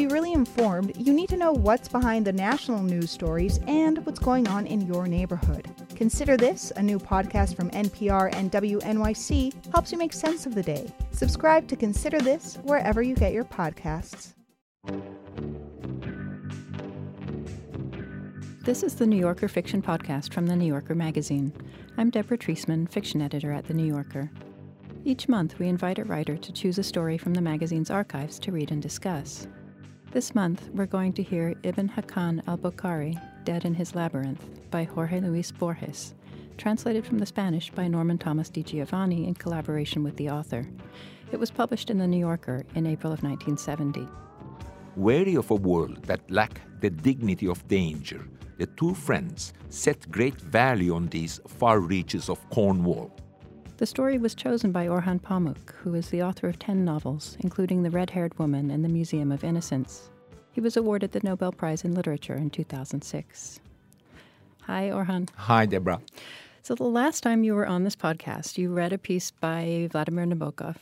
be 0.00 0.06
really 0.06 0.32
informed, 0.32 0.96
you 0.96 1.12
need 1.12 1.28
to 1.28 1.36
know 1.36 1.52
what's 1.52 1.86
behind 1.86 2.26
the 2.26 2.32
national 2.32 2.82
news 2.82 3.10
stories 3.10 3.60
and 3.66 3.98
what's 4.06 4.18
going 4.18 4.48
on 4.48 4.66
in 4.66 4.80
your 4.86 5.06
neighborhood. 5.06 5.68
Consider 5.94 6.38
This, 6.38 6.72
a 6.76 6.82
new 6.82 6.98
podcast 6.98 7.54
from 7.54 7.68
NPR 7.72 8.34
and 8.34 8.50
WNYC, 8.50 9.52
helps 9.74 9.92
you 9.92 9.98
make 9.98 10.14
sense 10.14 10.46
of 10.46 10.54
the 10.54 10.62
day. 10.62 10.90
Subscribe 11.10 11.68
to 11.68 11.76
Consider 11.76 12.18
This 12.18 12.56
wherever 12.62 13.02
you 13.02 13.14
get 13.14 13.34
your 13.34 13.44
podcasts. 13.44 14.32
This 18.64 18.82
is 18.82 18.94
the 18.94 19.06
New 19.06 19.18
Yorker 19.18 19.48
Fiction 19.48 19.82
Podcast 19.82 20.32
from 20.32 20.46
The 20.46 20.56
New 20.56 20.64
Yorker 20.66 20.94
magazine. 20.94 21.52
I'm 21.98 22.08
Deborah 22.08 22.38
Treisman, 22.38 22.90
fiction 22.90 23.20
editor 23.20 23.52
at 23.52 23.66
The 23.66 23.74
New 23.74 23.86
Yorker. 23.86 24.30
Each 25.04 25.28
month, 25.28 25.58
we 25.58 25.68
invite 25.68 25.98
a 25.98 26.04
writer 26.04 26.38
to 26.38 26.52
choose 26.52 26.78
a 26.78 26.82
story 26.82 27.18
from 27.18 27.34
the 27.34 27.42
magazine's 27.42 27.90
archives 27.90 28.38
to 28.38 28.50
read 28.50 28.70
and 28.70 28.80
discuss. 28.80 29.46
This 30.12 30.34
month, 30.34 30.68
we're 30.74 30.86
going 30.86 31.12
to 31.12 31.22
hear 31.22 31.54
Ibn 31.62 31.88
Hakkan 31.90 32.42
al 32.48 32.58
Bokhari, 32.58 33.14
Dead 33.44 33.64
in 33.64 33.74
His 33.74 33.94
Labyrinth, 33.94 34.44
by 34.72 34.82
Jorge 34.82 35.20
Luis 35.20 35.52
Borges, 35.52 36.14
translated 36.58 37.06
from 37.06 37.20
the 37.20 37.26
Spanish 37.26 37.70
by 37.70 37.86
Norman 37.86 38.18
Thomas 38.18 38.50
Di 38.50 38.64
Giovanni 38.64 39.28
in 39.28 39.34
collaboration 39.34 40.02
with 40.02 40.16
the 40.16 40.28
author. 40.28 40.66
It 41.30 41.38
was 41.38 41.52
published 41.52 41.90
in 41.90 41.98
The 41.98 42.08
New 42.08 42.18
Yorker 42.18 42.64
in 42.74 42.88
April 42.88 43.12
of 43.12 43.22
1970. 43.22 44.08
Wary 44.96 45.36
of 45.36 45.48
a 45.52 45.54
world 45.54 46.02
that 46.06 46.28
lacked 46.28 46.80
the 46.80 46.90
dignity 46.90 47.46
of 47.46 47.68
danger, 47.68 48.26
the 48.58 48.66
two 48.66 48.94
friends 48.94 49.52
set 49.68 50.10
great 50.10 50.40
value 50.40 50.92
on 50.92 51.06
these 51.06 51.38
far 51.46 51.78
reaches 51.78 52.28
of 52.28 52.50
Cornwall. 52.50 53.12
The 53.80 53.86
story 53.86 54.18
was 54.18 54.34
chosen 54.34 54.72
by 54.72 54.88
Orhan 54.88 55.22
Pamuk, 55.22 55.72
who 55.76 55.94
is 55.94 56.10
the 56.10 56.22
author 56.22 56.50
of 56.50 56.58
10 56.58 56.84
novels, 56.84 57.38
including 57.40 57.82
The 57.82 57.90
Red 57.90 58.10
Haired 58.10 58.38
Woman 58.38 58.70
and 58.70 58.84
The 58.84 58.90
Museum 58.90 59.32
of 59.32 59.42
Innocence. 59.42 60.10
He 60.52 60.60
was 60.60 60.76
awarded 60.76 61.12
the 61.12 61.22
Nobel 61.22 61.50
Prize 61.50 61.82
in 61.82 61.94
Literature 61.94 62.34
in 62.34 62.50
2006. 62.50 63.60
Hi, 64.64 64.90
Orhan. 64.90 65.30
Hi, 65.34 65.64
Deborah. 65.64 66.02
So, 66.62 66.74
the 66.74 66.84
last 66.84 67.22
time 67.22 67.42
you 67.42 67.54
were 67.54 67.66
on 67.66 67.84
this 67.84 67.96
podcast, 67.96 68.58
you 68.58 68.70
read 68.70 68.92
a 68.92 68.98
piece 68.98 69.30
by 69.30 69.88
Vladimir 69.90 70.26
Nabokov. 70.26 70.76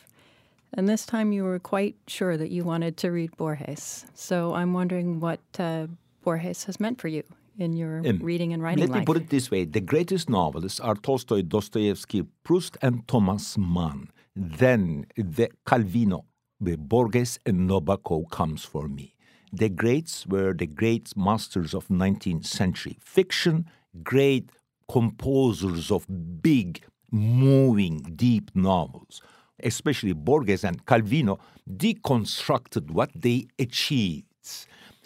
And 0.75 0.89
this 0.89 1.07
time 1.07 1.31
you 1.31 1.45
were 1.45 1.61
quite 1.61 1.95
sure 2.09 2.37
that 2.37 2.51
you 2.51 2.65
wanted 2.65 2.97
to 2.97 3.13
read 3.13 3.37
Borges. 3.37 4.07
So, 4.15 4.55
I'm 4.55 4.73
wondering 4.73 5.21
what 5.21 5.39
uh, 5.57 5.87
Borges 6.25 6.65
has 6.65 6.81
meant 6.81 7.01
for 7.01 7.07
you 7.07 7.23
in 7.59 7.73
your 7.73 7.99
um, 8.07 8.21
reading 8.23 8.53
and 8.53 8.63
writing 8.63 8.81
let 8.81 8.91
life? 8.91 9.01
me 9.01 9.05
put 9.05 9.17
it 9.17 9.29
this 9.29 9.51
way 9.51 9.65
the 9.65 9.81
greatest 9.81 10.31
novelists 10.31 10.81
are 10.81 10.95
Tolstoy, 10.95 11.43
Dostoevsky, 11.43 12.23
Proust, 12.45 12.79
and 12.81 13.07
Thomas 13.07 13.59
Mann. 13.59 14.11
Then 14.35 15.07
the 15.17 15.51
Calvino, 15.67 16.25
the 16.61 16.77
Borges, 16.77 17.39
and 17.45 17.69
Nabokov 17.69 18.31
comes 18.31 18.65
for 18.65 18.89
me. 18.89 19.15
The 19.53 19.69
greats 19.69 20.27
were 20.27 20.53
the 20.53 20.67
great 20.67 21.17
masters 21.17 21.75
of 21.75 21.89
19th 21.89 22.47
century 22.47 22.99
fiction, 23.01 23.67
great 24.03 24.51
composers 24.91 25.91
of 25.91 26.07
big, 26.43 26.85
moving, 27.11 28.01
deep 28.15 28.51
novels. 28.55 29.21
Especially 29.61 30.13
Borges 30.13 30.63
and 30.63 30.87
Calvino 30.87 31.41
deconstructed 31.69 32.93
what 32.93 33.11
they 33.15 33.49
achieved 33.59 34.29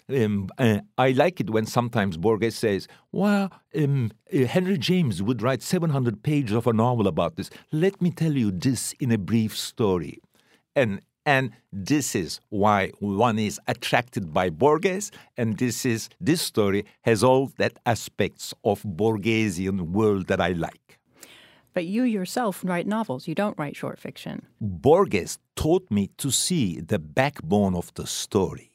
um, 0.09 0.49
uh, 0.57 0.79
I 0.97 1.11
like 1.11 1.39
it 1.39 1.49
when 1.49 1.65
sometimes 1.65 2.17
Borges 2.17 2.55
says, 2.55 2.87
well, 3.11 3.51
um, 3.75 4.11
uh, 4.33 4.45
Henry 4.45 4.77
James 4.77 5.21
would 5.21 5.41
write 5.41 5.61
700 5.61 6.23
pages 6.23 6.55
of 6.55 6.67
a 6.67 6.73
novel 6.73 7.07
about 7.07 7.35
this. 7.35 7.49
Let 7.71 8.01
me 8.01 8.11
tell 8.11 8.33
you 8.33 8.51
this 8.51 8.93
in 8.99 9.11
a 9.11 9.17
brief 9.17 9.57
story. 9.57 10.19
And, 10.75 11.01
and 11.25 11.51
this 11.71 12.15
is 12.15 12.39
why 12.49 12.91
one 12.99 13.39
is 13.39 13.59
attracted 13.67 14.33
by 14.33 14.49
Borges, 14.49 15.11
and 15.37 15.57
this, 15.57 15.85
is, 15.85 16.09
this 16.19 16.41
story 16.41 16.85
has 17.03 17.23
all 17.23 17.51
that 17.57 17.77
aspects 17.85 18.53
of 18.63 18.83
Borgesian 18.83 19.91
world 19.91 20.27
that 20.27 20.41
I 20.41 20.49
like. 20.49 20.99
But 21.73 21.85
you 21.85 22.03
yourself 22.03 22.61
write 22.63 22.85
novels. 22.85 23.27
You 23.27 23.33
don't 23.33 23.57
write 23.57 23.75
short 23.75 23.99
fiction. 23.99 24.45
Borges 24.61 25.39
taught 25.55 25.89
me 25.89 26.11
to 26.17 26.29
see 26.29 26.79
the 26.79 26.99
backbone 26.99 27.75
of 27.75 27.91
the 27.95 28.05
story 28.05 28.72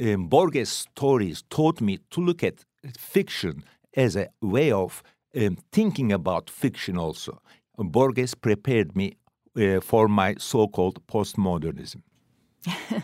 um, 0.00 0.26
Borges' 0.26 0.70
stories 0.70 1.42
taught 1.50 1.80
me 1.80 1.98
to 2.10 2.20
look 2.20 2.42
at 2.42 2.64
fiction 2.96 3.64
as 3.94 4.16
a 4.16 4.28
way 4.40 4.70
of 4.70 5.02
um, 5.36 5.58
thinking 5.72 6.12
about 6.12 6.50
fiction 6.50 6.96
also. 6.96 7.40
Borges 7.76 8.34
prepared 8.34 8.96
me 8.96 9.16
uh, 9.56 9.80
for 9.80 10.08
my 10.08 10.34
so 10.38 10.66
called 10.68 11.06
postmodernism. 11.06 12.02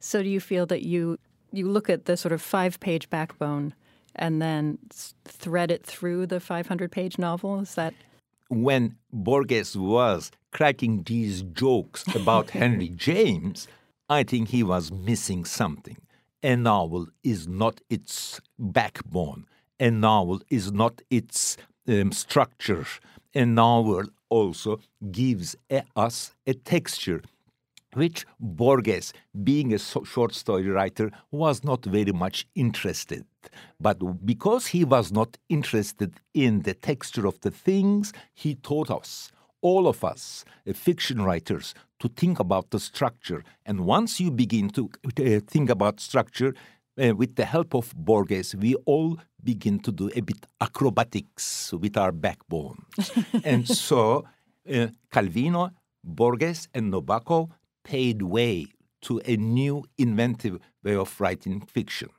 so, 0.00 0.22
do 0.22 0.28
you 0.28 0.40
feel 0.40 0.66
that 0.66 0.82
you, 0.82 1.18
you 1.52 1.68
look 1.68 1.88
at 1.88 2.04
the 2.04 2.16
sort 2.16 2.32
of 2.32 2.42
five 2.42 2.80
page 2.80 3.08
backbone 3.10 3.74
and 4.14 4.40
then 4.42 4.78
thread 5.24 5.70
it 5.70 5.84
through 5.84 6.26
the 6.26 6.40
500 6.40 6.90
page 6.90 7.18
novel? 7.18 7.60
Is 7.60 7.74
that. 7.74 7.94
When 8.48 8.96
Borges 9.12 9.76
was 9.76 10.30
cracking 10.52 11.02
these 11.02 11.42
jokes 11.42 12.04
about 12.14 12.50
Henry 12.62 12.88
James, 12.88 13.66
I 14.08 14.22
think 14.22 14.50
he 14.50 14.62
was 14.62 14.92
missing 14.92 15.44
something. 15.44 15.96
A 16.42 16.54
novel 16.56 17.08
is 17.24 17.48
not 17.48 17.80
its 17.90 18.40
backbone. 18.56 19.46
A 19.80 19.90
novel 19.90 20.40
is 20.48 20.70
not 20.70 21.02
its 21.10 21.56
um, 21.88 22.12
structure. 22.12 22.86
A 23.34 23.44
novel 23.44 24.04
also 24.28 24.78
gives 25.10 25.56
a, 25.70 25.82
us 25.96 26.34
a 26.46 26.54
texture, 26.54 27.22
which 27.94 28.26
Borges, 28.38 29.12
being 29.42 29.74
a 29.74 29.78
so 29.78 30.04
short 30.04 30.34
story 30.34 30.68
writer, 30.68 31.10
was 31.32 31.64
not 31.64 31.84
very 31.84 32.12
much 32.12 32.46
interested. 32.54 33.24
But 33.80 34.24
because 34.24 34.68
he 34.68 34.84
was 34.84 35.10
not 35.10 35.36
interested 35.48 36.14
in 36.32 36.62
the 36.62 36.74
texture 36.74 37.26
of 37.26 37.40
the 37.40 37.50
things, 37.50 38.12
he 38.34 38.54
taught 38.54 38.90
us 38.90 39.32
all 39.66 39.88
of 39.88 40.04
us, 40.04 40.44
uh, 40.68 40.72
fiction 40.72 41.18
writers, 41.22 41.74
to 41.98 42.08
think 42.08 42.38
about 42.38 42.70
the 42.70 42.78
structure. 42.78 43.42
And 43.68 43.80
once 43.80 44.20
you 44.20 44.30
begin 44.30 44.70
to 44.70 44.82
uh, 45.04 45.40
think 45.52 45.70
about 45.70 45.98
structure, 45.98 46.54
uh, 46.98 47.14
with 47.14 47.34
the 47.34 47.44
help 47.44 47.74
of 47.74 47.92
Borges, 47.96 48.54
we 48.54 48.74
all 48.86 49.18
begin 49.42 49.80
to 49.80 49.90
do 49.90 50.08
a 50.14 50.20
bit 50.20 50.46
acrobatics 50.60 51.72
with 51.72 51.96
our 51.96 52.12
backbone. 52.12 52.78
and 53.44 53.68
so 53.68 54.24
uh, 54.72 54.86
Calvino, 55.12 55.70
Borges, 56.04 56.68
and 56.72 56.92
Nabokov 56.92 57.50
paved 57.84 58.22
way 58.22 58.66
to 59.02 59.20
a 59.24 59.36
new 59.36 59.84
inventive 59.98 60.60
way 60.84 60.94
of 60.94 61.20
writing 61.20 61.60
fiction. 61.60 62.10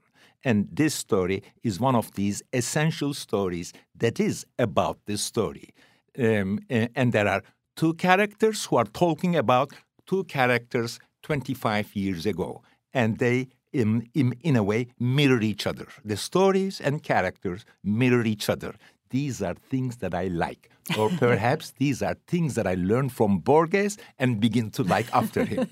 And 0.44 0.68
this 0.72 0.94
story 0.94 1.44
is 1.64 1.80
one 1.80 1.96
of 1.96 2.12
these 2.14 2.44
essential 2.52 3.14
stories 3.14 3.74
that 3.96 4.20
is 4.20 4.46
about 4.60 4.98
this 5.06 5.22
story 5.22 5.74
um, 6.20 6.60
and 6.70 7.14
there 7.14 7.28
are 7.28 7.44
two 7.76 7.94
characters 7.94 8.66
who 8.66 8.78
are 8.78 8.86
talking 8.86 9.36
about 9.36 9.72
two 10.06 10.24
characters 10.26 11.00
25 11.24 11.96
years 11.96 12.26
ago, 12.26 12.62
and 12.94 13.20
they, 13.20 13.48
in, 13.74 14.08
in, 14.14 14.34
in 14.42 14.56
a 14.56 14.64
way, 14.64 14.88
mirror 15.00 15.42
each 15.42 15.68
other. 15.68 15.88
The 16.04 16.18
stories 16.18 16.80
and 16.82 17.04
characters 17.04 17.66
mirror 17.84 18.24
each 18.26 18.50
other. 18.50 18.76
These 19.10 19.42
are 19.42 19.56
things 19.70 19.98
that 19.98 20.14
I 20.14 20.28
like. 20.28 20.70
Or 20.98 21.10
perhaps 21.10 21.74
these 21.78 22.02
are 22.02 22.16
things 22.28 22.56
that 22.56 22.66
I 22.66 22.76
learned 22.76 23.12
from 23.12 23.40
Borges 23.40 23.98
and 24.18 24.40
begin 24.40 24.72
to 24.72 24.84
like 24.84 25.14
after 25.14 25.44
him. 25.44 25.68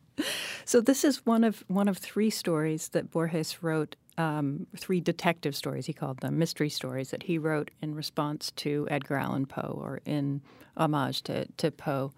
so 0.64 0.80
this 0.80 1.02
is 1.02 1.26
one 1.26 1.42
of 1.42 1.64
one 1.66 1.88
of 1.88 1.98
three 1.98 2.30
stories 2.30 2.88
that 2.90 3.10
Borges 3.10 3.64
wrote 3.64 3.96
um, 4.18 4.66
three 4.76 5.00
detective 5.00 5.54
stories, 5.56 5.86
he 5.86 5.92
called 5.92 6.20
them, 6.20 6.38
mystery 6.38 6.68
stories 6.68 7.10
that 7.10 7.24
he 7.24 7.38
wrote 7.38 7.70
in 7.82 7.94
response 7.94 8.52
to 8.56 8.86
Edgar 8.90 9.16
Allan 9.16 9.46
Poe 9.46 9.78
or 9.82 10.00
in 10.04 10.40
homage 10.76 11.22
to, 11.22 11.46
to 11.56 11.70
Poe. 11.70 12.12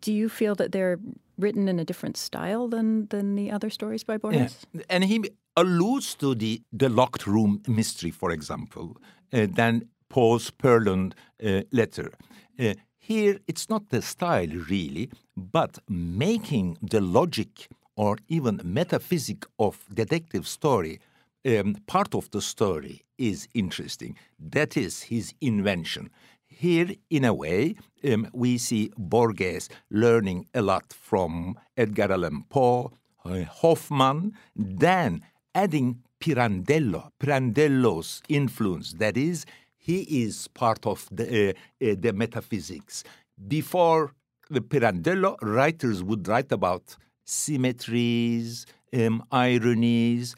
Do 0.00 0.12
you 0.12 0.28
feel 0.28 0.54
that 0.56 0.72
they're 0.72 0.98
written 1.38 1.68
in 1.68 1.78
a 1.78 1.84
different 1.84 2.16
style 2.16 2.68
than, 2.68 3.06
than 3.06 3.34
the 3.34 3.50
other 3.50 3.70
stories 3.70 4.04
by 4.04 4.18
Borges? 4.18 4.66
Yeah. 4.72 4.82
And 4.90 5.04
he 5.04 5.30
alludes 5.56 6.14
to 6.16 6.34
the, 6.34 6.62
the 6.72 6.88
locked 6.88 7.26
room 7.26 7.62
mystery, 7.66 8.10
for 8.10 8.30
example, 8.30 8.96
uh, 9.32 9.46
than 9.50 9.88
Poe's 10.08 10.50
Purloined 10.50 11.14
uh, 11.44 11.62
letter. 11.72 12.12
Uh, 12.58 12.74
here, 12.98 13.38
it's 13.46 13.68
not 13.68 13.90
the 13.90 14.02
style 14.02 14.48
really, 14.68 15.10
but 15.36 15.78
making 15.88 16.76
the 16.82 17.00
logic 17.00 17.68
or 17.96 18.18
even 18.28 18.60
metaphysic 18.64 19.46
of 19.58 19.84
detective 19.92 20.46
story, 20.46 21.00
um, 21.46 21.76
part 21.86 22.14
of 22.14 22.30
the 22.30 22.42
story 22.42 23.02
is 23.18 23.48
interesting. 23.54 24.16
That 24.38 24.76
is 24.76 25.02
his 25.02 25.32
invention. 25.40 26.10
Here, 26.46 26.90
in 27.10 27.24
a 27.24 27.34
way, 27.34 27.76
um, 28.04 28.28
we 28.32 28.58
see 28.58 28.90
Borges 28.96 29.68
learning 29.90 30.46
a 30.54 30.62
lot 30.62 30.92
from 30.92 31.58
Edgar 31.76 32.12
Allan 32.12 32.44
Poe, 32.48 32.92
uh, 33.24 33.44
Hoffman, 33.44 34.32
then 34.54 35.22
adding 35.54 36.02
Pirandello, 36.20 37.10
Pirandello's 37.20 38.22
influence. 38.28 38.94
That 38.94 39.16
is, 39.16 39.44
he 39.76 40.24
is 40.24 40.48
part 40.48 40.86
of 40.86 41.08
the, 41.10 41.50
uh, 41.50 41.52
uh, 41.84 41.94
the 41.98 42.12
metaphysics. 42.12 43.04
Before 43.48 44.12
the 44.48 44.60
Pirandello, 44.60 45.36
writers 45.42 46.02
would 46.02 46.26
write 46.26 46.52
about 46.52 46.96
symmetries 47.26 48.64
um, 48.94 49.22
ironies, 49.30 50.34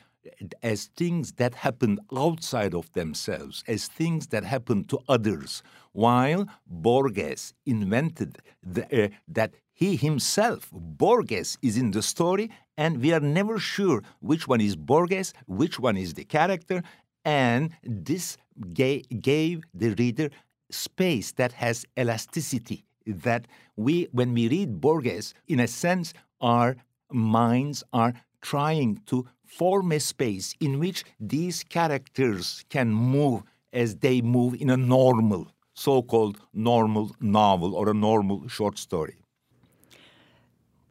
as 0.63 0.87
things 0.97 1.33
that 1.33 1.55
happen 1.55 1.99
outside 2.15 2.75
of 2.75 2.93
themselves, 2.93 3.63
as 3.67 3.87
things 3.87 4.29
that 4.29 4.45
happen 4.45 4.85
to 4.85 4.99
others, 5.09 5.63
while 5.93 6.47
Borges 6.67 7.55
invented 7.67 8.39
the, 8.63 9.05
uh, 9.05 9.09
that 9.29 9.55
he 9.73 9.97
himself, 9.97 10.69
Borges, 10.73 11.57
is 11.63 11.77
in 11.77 11.93
the 11.93 12.03
story, 12.03 12.51
and 12.77 13.01
we 13.01 13.13
are 13.13 13.21
never 13.21 13.59
sure 13.59 14.03
which 14.21 14.49
one 14.49 14.61
is 14.61 14.77
Borges, 14.77 15.33
which 15.47 15.79
one 15.79 15.97
is 15.97 16.15
the 16.15 16.25
character, 16.25 16.83
and 17.25 17.71
this 17.85 18.37
ga- 18.75 19.03
gave 19.03 19.63
the 19.73 19.95
reader 19.95 20.31
space 20.71 21.33
that 21.33 21.53
has 21.53 21.87
elasticity. 21.99 22.85
That 23.07 23.47
we, 23.77 24.09
when 24.13 24.35
we 24.35 24.49
read 24.49 24.81
Borges, 24.81 25.33
in 25.47 25.61
a 25.61 25.69
sense, 25.69 26.13
our 26.41 26.77
minds 27.13 27.83
are 27.93 28.15
trying 28.41 29.01
to 29.07 29.27
form 29.45 29.93
a 29.93 30.01
space 30.01 30.55
in 30.61 30.79
which 30.79 31.05
these 31.19 31.65
characters 31.65 32.65
can 32.69 32.93
move 32.93 33.43
as 33.73 33.97
they 33.97 34.21
move 34.21 34.55
in 34.55 34.71
a 34.71 34.77
normal, 34.77 35.49
so 35.75 36.03
called 36.03 36.39
normal 36.53 37.11
novel 37.21 37.75
or 37.75 37.89
a 37.89 37.95
normal 37.95 38.47
short 38.49 38.79
story. 38.79 39.17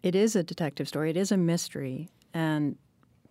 It 0.04 0.16
is 0.16 0.36
a 0.36 0.44
detective 0.44 0.88
story, 0.88 1.10
it 1.10 1.18
is 1.18 1.32
a 1.32 1.38
mystery. 1.38 2.10
And 2.34 2.78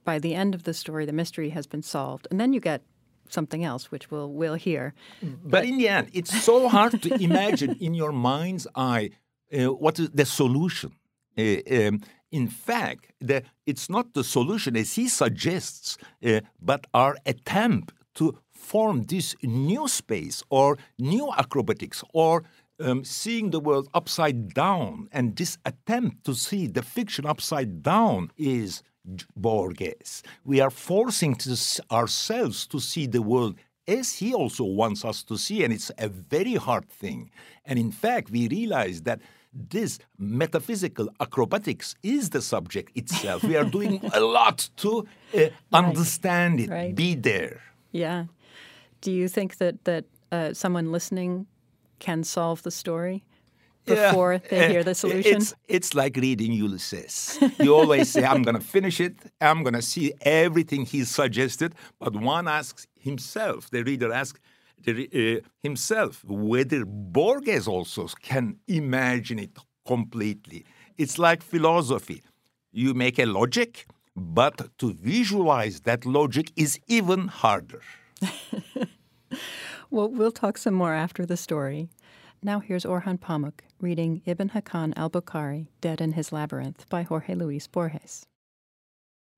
by 0.04 0.18
the 0.18 0.34
end 0.34 0.54
of 0.54 0.64
the 0.64 0.74
story, 0.74 1.04
the 1.06 1.12
mystery 1.12 1.50
has 1.50 1.66
been 1.66 1.82
solved. 1.82 2.26
And 2.30 2.40
then 2.40 2.52
you 2.52 2.60
get 2.60 2.82
something 3.28 3.64
else, 3.64 3.90
which 3.90 4.10
we'll, 4.10 4.32
we'll 4.32 4.54
hear. 4.54 4.94
But, 5.22 5.50
but 5.50 5.64
in 5.64 5.78
the 5.78 5.88
end, 5.88 6.10
it's 6.12 6.44
so 6.44 6.68
hard 6.68 7.02
to 7.02 7.14
imagine 7.22 7.76
in 7.80 7.94
your 7.94 8.12
mind's 8.12 8.66
eye 8.74 9.10
uh, 9.52 9.72
what 9.72 9.98
is 9.98 10.10
the 10.10 10.24
solution. 10.24 10.92
Uh, 11.38 11.56
um, 11.70 12.00
in 12.30 12.48
fact, 12.48 13.12
the, 13.20 13.42
it's 13.66 13.88
not 13.88 14.14
the 14.14 14.24
solution 14.24 14.76
as 14.76 14.94
he 14.94 15.08
suggests, 15.08 15.96
uh, 16.24 16.40
but 16.60 16.86
our 16.92 17.16
attempt 17.24 17.92
to 18.14 18.38
form 18.52 19.04
this 19.04 19.34
new 19.42 19.86
space 19.86 20.42
or 20.50 20.76
new 20.98 21.30
acrobatics 21.36 22.02
or 22.12 22.42
um, 22.80 23.04
seeing 23.04 23.50
the 23.50 23.60
world 23.60 23.88
upside 23.94 24.54
down. 24.54 25.08
And 25.12 25.36
this 25.36 25.58
attempt 25.64 26.24
to 26.24 26.34
see 26.34 26.66
the 26.66 26.82
fiction 26.82 27.26
upside 27.26 27.82
down 27.82 28.30
is 28.36 28.82
Borges. 29.36 30.22
We 30.44 30.60
are 30.60 30.70
forcing 30.70 31.36
to 31.36 31.56
ourselves 31.92 32.66
to 32.68 32.80
see 32.80 33.06
the 33.06 33.22
world 33.22 33.56
as 33.86 34.14
he 34.14 34.34
also 34.34 34.64
wants 34.64 35.04
us 35.04 35.22
to 35.22 35.36
see, 35.38 35.62
and 35.62 35.72
it's 35.72 35.92
a 35.98 36.08
very 36.08 36.54
hard 36.54 36.88
thing. 36.88 37.30
And 37.64 37.78
in 37.78 37.92
fact, 37.92 38.30
we 38.30 38.48
realize 38.48 39.02
that 39.02 39.20
this 39.70 39.98
metaphysical 40.18 41.08
acrobatics 41.20 41.94
is 42.02 42.30
the 42.30 42.42
subject 42.42 42.96
itself. 42.96 43.42
we 43.42 43.56
are 43.56 43.64
doing 43.64 44.00
a 44.12 44.20
lot 44.20 44.68
to 44.76 44.98
uh, 44.98 45.04
right. 45.34 45.52
understand 45.72 46.60
it, 46.60 46.70
right. 46.70 46.94
be 46.94 47.14
there. 47.14 47.62
Yeah. 47.92 48.26
Do 49.00 49.10
you 49.10 49.28
think 49.28 49.56
that 49.58 49.84
that 49.84 50.04
uh, 50.32 50.52
someone 50.52 50.92
listening 50.92 51.46
can 51.98 52.24
solve 52.24 52.62
the 52.62 52.70
story? 52.70 53.24
before 53.86 54.32
yeah. 54.32 54.38
they 54.50 54.68
hear 54.72 54.84
the 54.84 54.94
solution? 55.04 55.36
It's, 55.36 55.54
it's 55.68 55.94
like 55.94 56.16
reading 56.16 56.52
Ulysses. 56.52 57.38
You 57.60 57.74
always 57.74 58.10
say, 58.10 58.24
I'm 58.24 58.42
going 58.42 58.56
to 58.56 58.60
finish 58.60 59.00
it, 59.00 59.16
I'm 59.40 59.62
going 59.62 59.74
to 59.74 59.82
see 59.82 60.12
everything 60.22 60.84
he 60.84 61.04
suggested, 61.04 61.74
but 61.98 62.14
one 62.14 62.48
asks 62.48 62.86
himself, 62.98 63.70
the 63.70 63.82
reader 63.82 64.12
asks, 64.12 64.40
uh, 64.86 65.40
himself 65.62 66.24
whether 66.24 66.84
Borges 66.84 67.66
also 67.66 68.06
can 68.22 68.56
imagine 68.68 69.38
it 69.38 69.56
completely. 69.86 70.64
It's 70.98 71.18
like 71.18 71.42
philosophy. 71.42 72.22
You 72.72 72.94
make 72.94 73.18
a 73.18 73.26
logic, 73.26 73.86
but 74.14 74.78
to 74.78 74.92
visualize 74.92 75.80
that 75.80 76.04
logic 76.04 76.52
is 76.56 76.78
even 76.86 77.28
harder. 77.28 77.82
well, 79.90 80.08
we'll 80.08 80.32
talk 80.32 80.58
some 80.58 80.74
more 80.74 80.94
after 80.94 81.26
the 81.26 81.36
story. 81.36 81.88
Now 82.42 82.60
here's 82.60 82.84
Orhan 82.84 83.18
Pamuk 83.18 83.60
reading 83.80 84.22
Ibn 84.24 84.50
Hakkan 84.50 84.92
al 84.96 85.10
Bokhari, 85.10 85.68
Dead 85.80 86.00
in 86.00 86.12
His 86.12 86.32
Labyrinth 86.32 86.88
by 86.88 87.02
Jorge 87.02 87.34
Luis 87.34 87.66
Borges. 87.66 88.26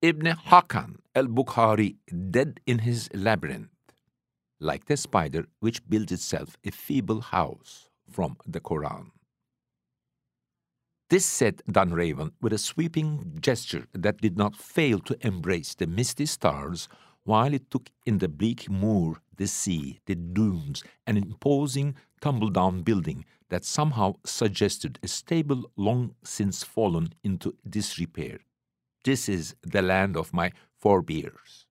Ibn 0.02 0.26
Hakkan 0.46 0.96
al 1.14 1.26
Bokhari, 1.26 1.96
Dead 2.30 2.60
in 2.66 2.80
His 2.80 3.08
Labyrinth 3.14 3.68
like 4.60 4.86
the 4.86 4.96
spider 4.96 5.46
which 5.60 5.88
builds 5.88 6.12
itself 6.12 6.56
a 6.64 6.70
feeble 6.70 7.20
house 7.20 7.88
from 8.10 8.36
the 8.46 8.60
Koran. 8.60 9.12
This 11.10 11.24
said 11.24 11.62
Dunraven 11.70 12.32
with 12.42 12.52
a 12.52 12.58
sweeping 12.58 13.38
gesture 13.40 13.86
that 13.94 14.20
did 14.20 14.36
not 14.36 14.56
fail 14.56 14.98
to 15.00 15.16
embrace 15.26 15.74
the 15.74 15.86
misty 15.86 16.26
stars 16.26 16.88
while 17.24 17.54
it 17.54 17.70
took 17.70 17.90
in 18.04 18.18
the 18.18 18.28
bleak 18.28 18.68
moor, 18.70 19.20
the 19.36 19.46
sea, 19.46 20.00
the 20.06 20.14
dunes, 20.14 20.82
an 21.06 21.16
imposing 21.16 21.94
tumble-down 22.20 22.82
building 22.82 23.24
that 23.48 23.64
somehow 23.64 24.14
suggested 24.24 24.98
a 25.02 25.08
stable 25.08 25.70
long 25.76 26.14
since 26.24 26.62
fallen 26.62 27.14
into 27.22 27.54
disrepair. 27.68 28.40
This 29.04 29.28
is 29.28 29.54
the 29.62 29.82
land 29.82 30.16
of 30.16 30.34
my 30.34 30.52
forebears. 30.78 31.67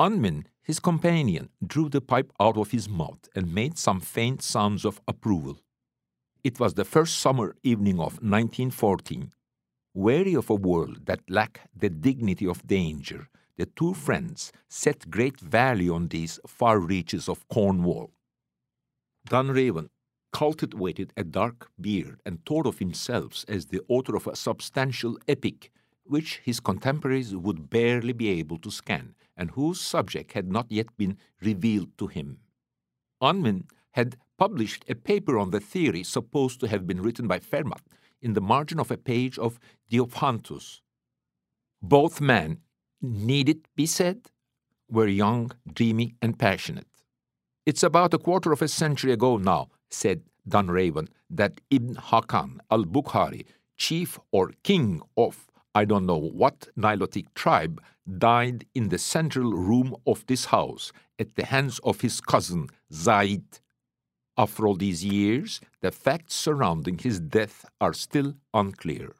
Unwin 0.00 0.46
his 0.62 0.80
companion 0.80 1.50
drew 1.64 1.90
the 1.90 2.00
pipe 2.00 2.32
out 2.40 2.56
of 2.56 2.70
his 2.70 2.88
mouth 2.88 3.28
and 3.34 3.54
made 3.54 3.76
some 3.76 4.00
faint 4.00 4.40
sounds 4.40 4.86
of 4.86 4.98
approval. 5.06 5.58
It 6.42 6.58
was 6.58 6.72
the 6.72 6.86
first 6.86 7.18
summer 7.18 7.54
evening 7.62 7.96
of 7.96 8.14
1914. 8.22 9.30
Wary 9.92 10.32
of 10.32 10.48
a 10.48 10.54
world 10.54 11.04
that 11.04 11.28
lacked 11.28 11.68
the 11.76 11.90
dignity 11.90 12.46
of 12.46 12.66
danger, 12.66 13.28
the 13.58 13.66
two 13.66 13.92
friends 13.92 14.52
set 14.70 15.10
great 15.10 15.38
value 15.38 15.92
on 15.92 16.08
these 16.08 16.40
far 16.46 16.78
reaches 16.78 17.28
of 17.28 17.46
Cornwall. 17.48 18.10
Dunraven 19.28 19.90
cultivated 20.32 21.12
a 21.14 21.24
dark 21.24 21.68
beard 21.78 22.22
and 22.24 22.42
thought 22.46 22.66
of 22.66 22.78
himself 22.78 23.44
as 23.48 23.66
the 23.66 23.82
author 23.86 24.16
of 24.16 24.26
a 24.26 24.36
substantial 24.36 25.18
epic 25.28 25.70
which 26.04 26.40
his 26.42 26.58
contemporaries 26.58 27.36
would 27.36 27.68
barely 27.68 28.14
be 28.14 28.30
able 28.30 28.56
to 28.56 28.70
scan 28.70 29.14
and 29.40 29.52
whose 29.52 29.80
subject 29.80 30.32
had 30.32 30.52
not 30.52 30.66
yet 30.70 30.94
been 30.98 31.16
revealed 31.40 31.96
to 31.96 32.06
him. 32.06 32.40
Unwin 33.22 33.64
had 33.92 34.18
published 34.36 34.84
a 34.86 34.94
paper 34.94 35.38
on 35.38 35.50
the 35.50 35.60
theory 35.60 36.02
supposed 36.02 36.60
to 36.60 36.68
have 36.68 36.86
been 36.86 37.00
written 37.00 37.26
by 37.26 37.38
Fermat 37.38 37.80
in 38.20 38.34
the 38.34 38.42
margin 38.42 38.78
of 38.78 38.90
a 38.90 38.98
page 38.98 39.38
of 39.38 39.58
Diophantus. 39.90 40.82
Both 41.82 42.20
men, 42.20 42.58
need 43.00 43.48
it 43.48 43.62
be 43.74 43.86
said, 43.86 44.30
were 44.90 45.08
young, 45.08 45.50
dreamy, 45.72 46.14
and 46.20 46.38
passionate. 46.38 46.92
It's 47.64 47.82
about 47.82 48.12
a 48.12 48.18
quarter 48.18 48.52
of 48.52 48.60
a 48.60 48.68
century 48.68 49.12
ago 49.12 49.38
now, 49.38 49.70
said 49.88 50.22
Dunraven, 50.46 51.08
that 51.30 51.62
Ibn 51.70 51.94
Hakkan 51.94 52.58
al 52.70 52.84
Bokhari, 52.84 53.46
chief 53.78 54.18
or 54.32 54.52
king 54.62 55.00
of 55.16 55.49
I 55.74 55.84
don't 55.84 56.06
know 56.06 56.18
what 56.18 56.68
Nilotic 56.76 57.26
tribe, 57.34 57.80
died 58.18 58.66
in 58.74 58.88
the 58.88 58.98
central 58.98 59.52
room 59.52 59.94
of 60.06 60.26
this 60.26 60.46
house 60.46 60.92
at 61.18 61.36
the 61.36 61.44
hands 61.44 61.78
of 61.84 62.00
his 62.00 62.20
cousin 62.20 62.68
Zaid. 62.92 63.44
After 64.36 64.66
all 64.66 64.74
these 64.74 65.04
years, 65.04 65.60
the 65.80 65.92
facts 65.92 66.34
surrounding 66.34 66.98
his 66.98 67.20
death 67.20 67.64
are 67.80 67.92
still 67.92 68.34
unclear. 68.52 69.14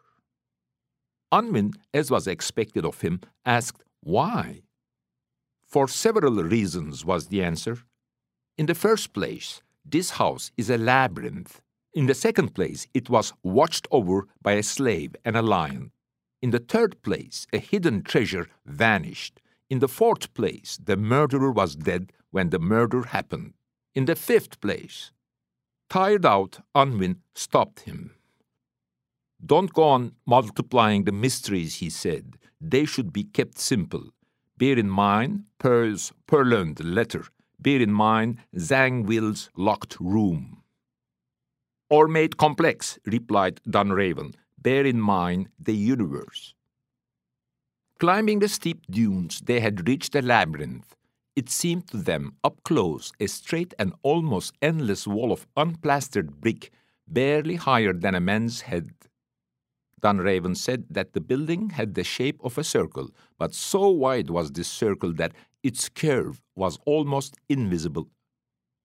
Unwin, 1.31 1.75
as 1.95 2.11
was 2.11 2.27
expected 2.27 2.85
of 2.85 3.01
him, 3.03 3.21
asked 3.45 3.85
why. 4.01 4.63
For 5.63 5.87
several 5.87 6.43
reasons, 6.43 7.05
was 7.05 7.29
the 7.29 7.45
answer. 7.45 7.79
In 8.59 8.67
the 8.67 8.75
first 8.75 9.13
place, 9.13 9.63
this 9.85 10.11
house 10.11 10.51
is 10.57 10.69
a 10.69 10.79
labyrinth. 10.79 11.61
In 11.95 12.07
the 12.07 12.15
second 12.15 12.55
place, 12.55 12.89
it 12.93 13.09
was 13.09 13.33
watched 13.45 13.87
over 13.93 14.27
by 14.43 14.53
a 14.53 14.63
slave 14.63 15.15
and 15.25 15.37
a 15.37 15.43
lion. 15.43 15.93
In 16.43 16.51
the 16.51 16.59
third 16.59 17.03
place, 17.03 17.47
a 17.53 17.59
hidden 17.59 18.03
treasure 18.03 18.49
vanished. 18.65 19.41
In 19.69 19.81
the 19.81 19.89
fourth 19.89 20.33
place, 20.33 20.79
the 20.83 20.97
murderer 20.97 21.53
was 21.53 21.77
dead 21.77 22.13
when 22.31 22.51
the 22.51 22.59
murder 22.59 23.03
happened. 23.03 23.53
In 23.95 24.07
the 24.07 24.17
fifth 24.17 24.61
place, 24.61 25.13
tired 25.91 26.25
out, 26.25 26.61
Unwin 26.75 27.21
stopped 27.35 27.81
him. 27.81 28.15
Don't 29.45 29.73
go 29.73 29.85
on 29.85 30.13
multiplying 30.27 31.05
the 31.05 31.13
mysteries, 31.13 31.77
he 31.77 31.91
said. 31.91 32.37
They 32.61 32.85
should 32.85 33.13
be 33.13 33.25
kept 33.25 33.59
simple. 33.59 34.05
Bear 34.57 34.79
in 34.79 34.91
mind 34.91 35.45
Poe's 35.59 36.13
purloined 36.27 36.85
letter. 36.85 37.25
Bear 37.59 37.81
in 37.81 37.93
mind 37.93 38.39
Zangwill's 38.57 39.51
locked 39.57 39.97
room. 40.01 40.63
Or 41.89 42.07
made 42.09 42.37
complex, 42.37 42.99
replied 43.05 43.61
Dunraven 43.69 44.35
bear 44.63 44.85
in 44.85 45.01
mind 45.01 45.49
the 45.59 45.75
universe. 45.75 46.55
Climbing 47.99 48.39
the 48.39 48.49
steep 48.49 48.87
dunes, 48.91 49.41
they 49.45 49.61
had 49.61 49.87
reached 49.87 50.13
the 50.13 50.23
labyrinth. 50.23 50.95
It 51.37 51.49
seemed 51.51 51.87
to 51.89 51.99
them, 51.99 52.37
up 52.43 52.63
close, 52.65 53.13
a 53.21 53.27
straight 53.27 53.75
and 53.79 53.93
almost 54.03 54.55
endless 54.63 55.07
wall 55.07 55.33
of 55.33 55.47
unplastered 55.57 56.41
brick, 56.41 56.71
barely 57.07 57.57
higher 57.57 57.93
than 57.93 58.15
a 58.15 58.21
man's 58.21 58.63
head. 58.63 58.93
Dunraven 60.01 60.57
said 60.57 60.87
that 60.91 61.13
the 61.13 61.21
building 61.21 61.71
had 61.71 61.95
the 61.95 62.05
shape 62.05 62.41
of 62.43 62.57
a 62.57 62.65
circle, 62.65 63.11
but 63.39 63.55
so 63.55 63.91
wide 63.91 64.31
was 64.31 64.51
this 64.53 64.69
circle 64.69 65.13
that 65.15 65.33
its 65.63 65.89
curve 65.89 66.43
was 66.57 66.79
almost 66.87 67.37
invisible. 67.49 68.09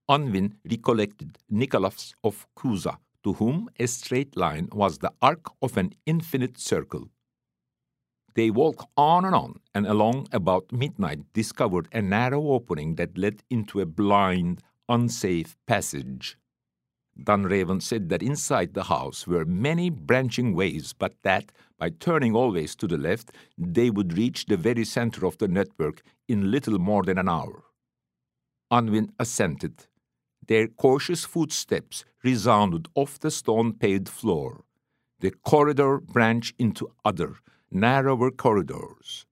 Unwin 0.09 0.55
recollected 0.69 1.37
Nicholas 1.49 2.13
of 2.23 2.45
Cusa, 2.57 2.97
to 3.25 3.33
whom 3.33 3.67
a 3.79 3.87
straight 3.87 4.37
line 4.37 4.69
was 4.71 4.99
the 4.99 5.11
arc 5.19 5.47
of 5.59 5.77
an 5.77 5.91
infinite 6.05 6.59
circle. 6.59 7.09
They 8.35 8.51
walked 8.51 8.85
on 8.95 9.25
and 9.25 9.33
on, 9.33 9.61
and 9.73 9.87
along 9.87 10.27
about 10.31 10.71
midnight 10.71 11.21
discovered 11.33 11.87
a 11.91 12.03
narrow 12.03 12.51
opening 12.51 12.95
that 12.95 13.17
led 13.17 13.41
into 13.49 13.81
a 13.81 13.87
blind, 13.87 14.61
unsafe 14.87 15.57
passage. 15.65 16.37
Dunraven 17.19 17.81
said 17.81 18.09
that 18.09 18.21
inside 18.21 18.75
the 18.75 18.83
house 18.83 19.25
were 19.25 19.45
many 19.45 19.89
branching 19.89 20.53
ways, 20.53 20.93
but 20.93 21.15
that, 21.23 21.51
by 21.79 21.89
turning 21.89 22.35
always 22.35 22.75
to 22.75 22.85
the 22.87 22.97
left, 22.97 23.31
they 23.57 23.89
would 23.89 24.15
reach 24.15 24.45
the 24.45 24.57
very 24.57 24.85
center 24.85 25.25
of 25.25 25.39
the 25.39 25.47
network 25.47 26.03
in 26.27 26.51
little 26.51 26.77
more 26.77 27.01
than 27.01 27.17
an 27.17 27.29
hour. 27.29 27.63
Unwin 28.69 29.13
assented. 29.17 29.87
Their 30.47 30.67
cautious 30.67 31.25
footsteps 31.25 32.05
resounded 32.23 32.87
off 32.93 33.19
the 33.19 33.31
stone 33.31 33.73
paved 33.73 34.09
floor. 34.09 34.63
The 35.19 35.31
corridor 35.31 35.99
branched 35.99 36.55
into 36.59 36.91
other, 37.03 37.37
narrower 37.71 38.31
corridors. 38.31 39.25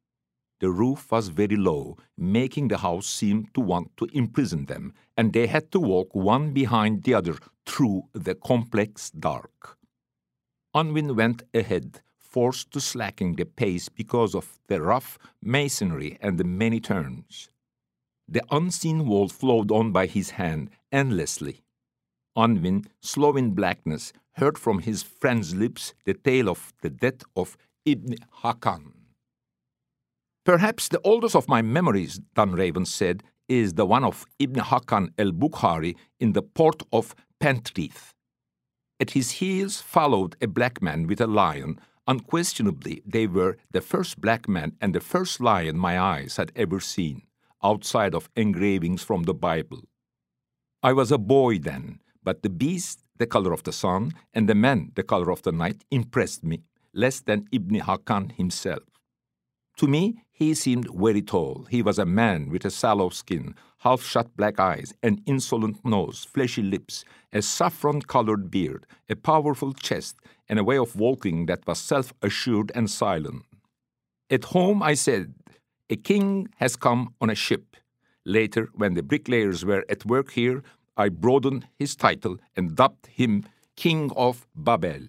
The 0.60 0.72
roof 0.72 1.12
was 1.12 1.27
very 1.27 1.58
low, 1.58 1.98
making 2.17 2.70
the 2.70 2.77
house 2.77 3.05
seem 3.05 3.48
to 3.53 3.60
want 3.60 3.96
to 3.98 4.08
imprison 4.13 4.65
them, 4.65 4.93
and 5.17 5.34
they 5.34 5.48
had 5.48 5.72
to 5.74 5.79
walk 5.79 6.15
one 6.15 6.53
behind 6.53 7.03
the 7.03 7.13
other 7.13 7.36
through 7.65 8.03
the 8.13 8.34
complex 8.34 9.12
dark. 9.12 9.77
Unwin 10.74 11.15
went 11.15 11.43
ahead, 11.53 12.01
forced 12.17 12.72
to 12.72 12.79
slacken 12.79 13.36
the 13.36 13.46
pace 13.46 13.89
because 13.89 14.34
of 14.34 14.58
the 14.67 14.82
rough 14.82 15.20
masonry 15.41 16.17
and 16.22 16.38
the 16.38 16.43
many 16.43 16.79
turns. 16.79 17.50
The 18.27 18.44
unseen 18.51 19.08
wall 19.08 19.30
flowed 19.30 19.72
on 19.72 19.92
by 19.92 20.08
his 20.08 20.32
hand 20.32 20.70
endlessly. 20.92 21.63
Unwin, 22.36 22.86
slow 23.01 23.36
in 23.36 23.51
blackness, 23.51 24.12
heard 24.34 24.58
from 24.58 24.80
his 24.80 25.03
friend's 25.03 25.53
lips 25.53 25.94
the 26.06 26.13
tale 26.13 26.50
of 26.50 26.74
the 26.82 26.89
death 26.89 27.24
of 27.36 27.58
Ibn 27.86 28.15
Hakkan. 28.44 28.94
Perhaps 30.46 30.89
the 30.89 31.01
oldest 31.03 31.36
of 31.36 31.48
my 31.48 31.62
memories, 31.62 32.20
Dunraven 32.36 32.86
said, 32.88 33.24
is 33.48 33.74
the 33.74 33.86
one 33.86 34.03
of 34.03 34.25
Ibn 34.39 34.63
Hakkan 34.63 35.10
el 35.18 35.32
Bokhari 35.32 35.96
in 36.20 36.34
the 36.34 36.42
port 36.42 36.82
of 36.92 37.15
Pentreath. 37.39 38.13
At 39.00 39.12
his 39.12 39.32
heels 39.32 39.82
followed 39.82 40.36
a 40.42 40.48
black 40.48 40.82
man 40.82 41.08
with 41.08 41.22
a 41.22 41.27
lion. 41.27 41.80
Unquestionably, 42.08 43.01
they 43.06 43.27
were 43.27 43.58
the 43.72 43.82
first 43.82 44.20
black 44.20 44.48
man 44.48 44.74
and 44.82 44.94
the 44.94 45.00
first 45.00 45.39
lion 45.39 45.77
my 45.77 46.00
eyes 46.00 46.38
had 46.38 46.51
ever 46.56 46.80
seen, 46.80 47.24
outside 47.63 48.13
of 48.13 48.29
engravings 48.36 49.03
from 49.03 49.24
the 49.24 49.34
Bible. 49.34 49.82
I 50.82 50.93
was 50.93 51.12
a 51.12 51.17
boy 51.17 51.60
then, 51.60 52.00
but 52.24 52.41
the 52.43 52.50
beast, 52.50 53.00
the 53.17 53.27
color 53.27 53.53
of 53.53 53.63
the 53.63 53.72
sun, 53.72 54.12
and 54.34 54.50
the 54.50 54.55
man, 54.55 54.91
the 54.96 55.03
color 55.03 55.32
of 55.32 55.41
the 55.43 55.51
night, 55.51 55.84
impressed 55.91 56.43
me 56.43 56.63
less 56.93 57.22
than 57.22 57.48
Ibn 57.51 57.82
Hakkan 57.82 58.34
himself. 58.34 58.84
To 59.77 59.88
me, 59.88 60.24
he 60.32 60.53
seemed 60.53 60.88
very 60.93 61.22
tall. 61.22 61.65
He 61.70 61.82
was 61.82 61.98
a 61.98 62.05
man 62.05 62.50
with 62.50 62.65
a 62.65 62.70
sallow 62.70 63.10
skin, 63.10 63.55
half 63.79 64.03
shut 64.03 64.36
black 64.38 64.60
eyes, 64.60 64.93
an 65.01 65.22
insolent 65.25 65.84
nose, 65.84 66.25
fleshy 66.32 66.62
lips, 66.62 67.03
a 67.32 67.41
saffron 67.41 68.01
colored 68.01 68.51
beard, 68.51 68.86
a 69.10 69.15
powerful 69.15 69.74
chest, 69.74 70.17
and 70.48 70.60
a 70.60 70.63
way 70.63 70.77
of 70.77 70.96
walking 70.96 71.48
that 71.48 71.65
was 71.65 71.79
self 71.79 72.13
assured 72.22 72.72
and 72.75 72.89
silent. 72.89 73.43
At 74.29 74.46
home, 74.46 74.84
I 74.84 74.93
said, 74.93 75.34
A 75.89 75.97
king 75.97 76.47
has 76.57 76.75
come 76.75 77.13
on 77.19 77.29
a 77.29 77.35
ship. 77.35 77.75
Later, 78.25 78.69
when 78.73 78.93
the 78.93 79.03
bricklayers 79.03 79.65
were 79.65 79.83
at 79.89 80.05
work 80.05 80.31
here, 80.31 80.63
I 80.95 81.09
broadened 81.09 81.67
his 81.75 81.95
title 81.95 82.37
and 82.55 82.75
dubbed 82.75 83.07
him 83.07 83.45
King 83.75 84.11
of 84.15 84.47
Babel. 84.55 85.07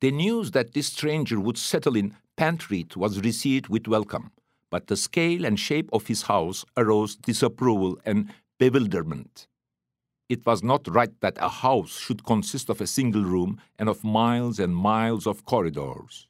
The 0.00 0.12
news 0.12 0.52
that 0.52 0.74
this 0.74 0.88
stranger 0.88 1.40
would 1.40 1.58
settle 1.58 1.96
in 1.96 2.16
Pentreath 2.36 2.96
was 2.96 3.20
received 3.20 3.68
with 3.68 3.88
welcome, 3.88 4.30
but 4.70 4.86
the 4.86 4.96
scale 4.96 5.44
and 5.44 5.58
shape 5.58 5.88
of 5.92 6.06
his 6.06 6.22
house 6.22 6.64
aroused 6.76 7.22
disapproval 7.22 7.98
and 8.04 8.32
bewilderment. 8.58 9.48
It 10.28 10.46
was 10.46 10.62
not 10.62 10.86
right 10.86 11.12
that 11.20 11.38
a 11.40 11.48
house 11.48 11.98
should 11.98 12.24
consist 12.24 12.70
of 12.70 12.80
a 12.80 12.86
single 12.86 13.24
room 13.24 13.60
and 13.78 13.88
of 13.88 14.04
miles 14.04 14.58
and 14.58 14.76
miles 14.76 15.26
of 15.26 15.44
corridors. 15.44 16.28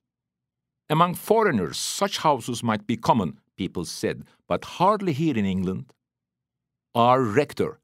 Among 0.91 1.15
foreigners, 1.15 1.79
such 1.79 2.19
houses 2.19 2.63
might 2.63 2.87
be 2.87 2.97
common, 2.97 3.39
people 3.57 3.85
said, 3.85 4.25
but 4.47 4.65
hardly 4.65 5.13
here 5.13 5.37
in 5.37 5.47
England. 5.47 5.87
Our 6.95 7.23
rector, 7.23 7.81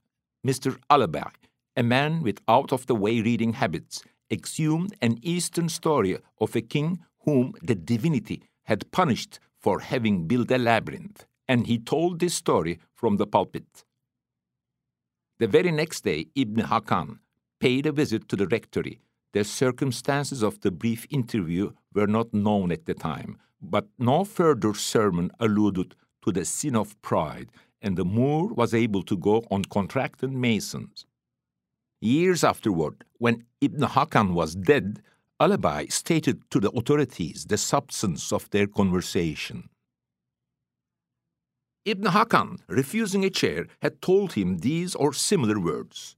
Mr. 0.47 0.79
Allaby, 0.91 1.31
a 1.77 1.83
man 1.83 2.23
with 2.23 2.41
out 2.47 2.73
of 2.73 2.87
the 2.87 2.95
way 2.95 3.21
reading 3.21 3.55
habits, 3.55 4.03
exhumed 4.31 4.95
an 5.01 5.19
Eastern 5.23 5.69
story 5.69 6.19
of 6.39 6.55
a 6.55 6.61
king 6.61 7.01
whom 7.25 7.55
the 7.63 7.75
divinity 7.75 8.43
had 8.65 8.91
punished 8.93 9.41
for 9.59 9.81
having 9.81 10.27
built 10.27 10.51
a 10.51 10.59
labyrinth, 10.59 11.27
and 11.49 11.67
he 11.67 11.79
told 11.79 12.19
this 12.19 12.35
story 12.35 12.79
from 12.95 13.17
the 13.17 13.27
pulpit. 13.27 13.85
The 15.39 15.47
very 15.47 15.73
next 15.73 16.05
day, 16.05 16.27
Ibn 16.35 16.67
Hakkan 16.67 17.19
paid 17.61 17.87
a 17.87 17.93
visit 17.93 18.29
to 18.29 18.37
the 18.37 18.47
rectory. 18.47 19.01
The 19.33 19.45
circumstances 19.45 20.43
of 20.43 20.61
the 20.61 20.71
brief 20.71 21.07
interview 21.11 21.73
were 21.95 22.07
not 22.07 22.33
known 22.33 22.73
at 22.73 22.87
the 22.87 22.95
time, 22.95 23.39
but 23.61 23.89
no 23.99 24.25
further 24.25 24.75
sermon 24.75 25.31
alluded 25.41 25.95
to 26.25 26.33
the 26.33 26.45
sin 26.45 26.77
of 26.77 27.01
pride, 27.03 27.51
and 27.83 27.97
the 27.97 28.05
Moor 28.05 28.49
was 28.49 28.75
able 28.75 29.03
to 29.05 29.17
go 29.17 29.45
on 29.51 29.65
contracting 29.65 30.41
masons. 30.41 31.07
Years 32.01 32.45
afterward, 32.45 33.05
when 33.19 33.45
Ibn 33.61 33.81
Hakkan 33.81 34.33
was 34.33 34.55
dead, 34.55 35.03
Allaby 35.41 35.91
stated 35.91 36.43
to 36.51 36.61
the 36.61 36.71
authorities 36.71 37.47
the 37.47 37.57
substance 37.59 38.33
of 38.33 38.49
their 38.51 38.67
conversation. 38.67 39.69
Ibn 41.87 42.13
Hakkan, 42.13 42.59
refusing 42.69 43.25
a 43.25 43.31
chair, 43.31 43.67
had 43.81 44.03
told 44.03 44.35
him 44.35 44.59
these 44.59 44.95
or 44.95 45.15
similar 45.15 45.59
words 45.59 46.17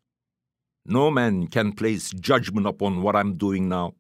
No 0.85 1.11
man 1.11 1.47
can 1.47 1.73
place 1.73 2.11
judgment 2.11 2.67
upon 2.67 3.03
what 3.03 3.15
I'm 3.15 3.37
doing 3.37 3.69
now. 3.69 3.95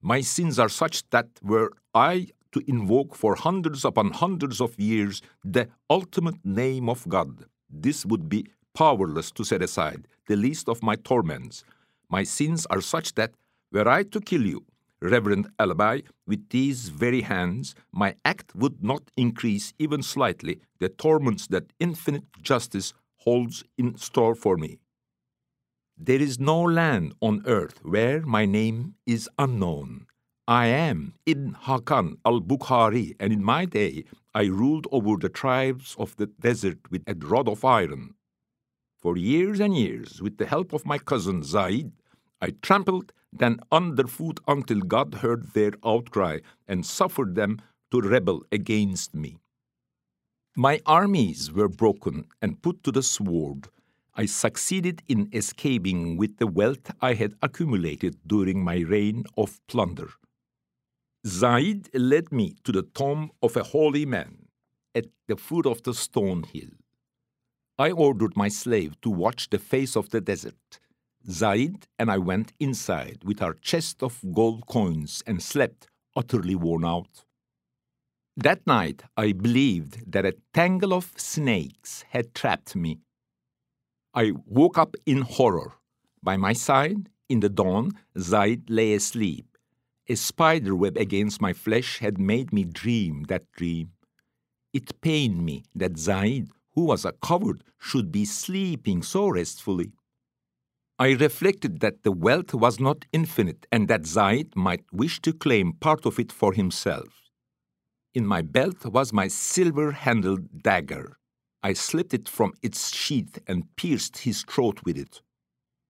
My 0.00 0.20
sins 0.20 0.58
are 0.58 0.68
such 0.68 1.08
that 1.10 1.28
were 1.42 1.72
I 1.92 2.28
to 2.52 2.62
invoke 2.68 3.14
for 3.16 3.34
hundreds 3.34 3.84
upon 3.84 4.12
hundreds 4.12 4.60
of 4.60 4.78
years 4.78 5.20
the 5.44 5.68
ultimate 5.90 6.44
name 6.44 6.88
of 6.88 7.08
God, 7.08 7.46
this 7.68 8.06
would 8.06 8.28
be 8.28 8.46
powerless 8.74 9.30
to 9.32 9.44
set 9.44 9.60
aside 9.60 10.06
the 10.28 10.36
least 10.36 10.68
of 10.68 10.82
my 10.82 10.94
torments. 10.94 11.64
My 12.08 12.22
sins 12.22 12.64
are 12.66 12.80
such 12.80 13.14
that 13.14 13.32
were 13.72 13.88
I 13.88 14.04
to 14.04 14.20
kill 14.20 14.46
you, 14.46 14.64
Reverend 15.00 15.48
Allaby, 15.58 16.04
with 16.26 16.48
these 16.50 16.88
very 16.88 17.22
hands, 17.22 17.74
my 17.92 18.14
act 18.24 18.54
would 18.54 18.82
not 18.82 19.10
increase 19.16 19.72
even 19.78 20.02
slightly 20.02 20.60
the 20.78 20.88
torments 20.88 21.46
that 21.48 21.72
infinite 21.80 22.24
justice 22.40 22.94
holds 23.18 23.64
in 23.76 23.96
store 23.96 24.34
for 24.34 24.56
me. 24.56 24.78
There 26.00 26.22
is 26.22 26.38
no 26.38 26.62
land 26.62 27.14
on 27.20 27.42
earth 27.44 27.80
where 27.84 28.22
my 28.24 28.46
name 28.46 28.94
is 29.04 29.28
unknown. 29.36 30.06
I 30.46 30.66
am 30.66 31.14
Ibn 31.26 31.56
Hakkan 31.64 32.18
al 32.24 32.40
Bokhari, 32.40 33.16
and 33.18 33.32
in 33.32 33.42
my 33.42 33.64
day 33.64 34.04
I 34.32 34.44
ruled 34.44 34.86
over 34.92 35.16
the 35.16 35.28
tribes 35.28 35.96
of 35.98 36.14
the 36.14 36.26
desert 36.26 36.78
with 36.92 37.02
a 37.08 37.14
rod 37.14 37.48
of 37.48 37.64
iron. 37.64 38.14
For 38.96 39.16
years 39.16 39.58
and 39.58 39.76
years, 39.76 40.22
with 40.22 40.38
the 40.38 40.46
help 40.46 40.72
of 40.72 40.86
my 40.86 40.98
cousin 40.98 41.42
Zaid, 41.42 41.90
I 42.40 42.50
trampled 42.62 43.12
them 43.32 43.58
underfoot 43.72 44.38
until 44.46 44.78
God 44.78 45.14
heard 45.14 45.52
their 45.52 45.72
outcry 45.84 46.38
and 46.68 46.86
suffered 46.86 47.34
them 47.34 47.60
to 47.90 48.00
rebel 48.00 48.44
against 48.52 49.16
me. 49.16 49.40
My 50.56 50.80
armies 50.86 51.50
were 51.50 51.68
broken 51.68 52.28
and 52.40 52.62
put 52.62 52.84
to 52.84 52.92
the 52.92 53.02
sword. 53.02 53.68
I 54.18 54.26
succeeded 54.26 55.02
in 55.08 55.30
escaping 55.32 56.18
with 56.18 56.36
the 56.38 56.46
wealth 56.48 56.90
I 57.00 57.14
had 57.14 57.34
accumulated 57.40 58.16
during 58.26 58.62
my 58.62 58.80
reign 58.80 59.24
of 59.36 59.60
plunder. 59.68 60.10
Zaid 61.26 61.88
led 61.94 62.32
me 62.32 62.56
to 62.64 62.72
the 62.72 62.82
tomb 62.82 63.30
of 63.40 63.56
a 63.56 63.62
holy 63.62 64.04
man 64.04 64.48
at 64.94 65.06
the 65.28 65.36
foot 65.36 65.66
of 65.66 65.82
the 65.84 65.94
stone 65.94 66.42
hill. 66.42 66.74
I 67.78 67.92
ordered 67.92 68.36
my 68.36 68.48
slave 68.48 69.00
to 69.02 69.08
watch 69.08 69.48
the 69.50 69.58
face 69.60 69.96
of 69.96 70.10
the 70.10 70.20
desert 70.20 70.80
Zaid 71.30 71.86
and 71.98 72.10
I 72.10 72.18
went 72.18 72.52
inside 72.58 73.22
with 73.24 73.42
our 73.42 73.54
chest 73.54 74.02
of 74.02 74.24
gold 74.32 74.66
coins 74.66 75.22
and 75.26 75.42
slept, 75.42 75.86
utterly 76.16 76.54
worn 76.54 76.84
out. 76.84 77.24
That 78.36 78.66
night, 78.66 79.02
I 79.16 79.32
believed 79.32 80.10
that 80.10 80.24
a 80.24 80.36
tangle 80.54 80.94
of 80.94 81.12
snakes 81.16 82.04
had 82.10 82.34
trapped 82.34 82.74
me. 82.74 83.00
I 84.18 84.32
woke 84.46 84.76
up 84.78 84.96
in 85.06 85.20
horror. 85.22 85.74
By 86.24 86.36
my 86.36 86.52
side, 86.52 87.08
in 87.28 87.38
the 87.38 87.48
dawn, 87.48 87.92
Zaid 88.18 88.68
lay 88.68 88.94
asleep. 88.94 89.46
A 90.08 90.16
spider 90.16 90.74
web 90.74 90.96
against 90.96 91.40
my 91.40 91.52
flesh 91.52 92.00
had 92.00 92.18
made 92.18 92.52
me 92.52 92.64
dream 92.64 93.26
that 93.28 93.44
dream. 93.52 93.92
It 94.72 95.00
pained 95.02 95.44
me 95.44 95.62
that 95.76 95.98
Zaid, 95.98 96.48
who 96.74 96.86
was 96.86 97.04
a 97.04 97.12
coward, 97.12 97.62
should 97.78 98.10
be 98.10 98.24
sleeping 98.24 99.04
so 99.04 99.28
restfully. 99.28 99.92
I 100.98 101.12
reflected 101.12 101.78
that 101.78 102.02
the 102.02 102.10
wealth 102.10 102.52
was 102.52 102.80
not 102.80 103.04
infinite 103.12 103.68
and 103.70 103.86
that 103.86 104.04
Zaid 104.04 104.56
might 104.56 104.82
wish 104.90 105.20
to 105.20 105.32
claim 105.32 105.74
part 105.74 106.04
of 106.04 106.18
it 106.18 106.32
for 106.32 106.52
himself. 106.54 107.30
In 108.14 108.26
my 108.26 108.42
belt 108.42 108.84
was 108.84 109.12
my 109.12 109.28
silver 109.28 109.92
handled 109.92 110.64
dagger. 110.64 111.17
I 111.68 111.74
slipped 111.74 112.14
it 112.14 112.30
from 112.30 112.54
its 112.62 112.96
sheath 112.96 113.38
and 113.46 113.76
pierced 113.76 114.16
his 114.16 114.42
throat 114.42 114.80
with 114.86 114.96
it. 114.96 115.20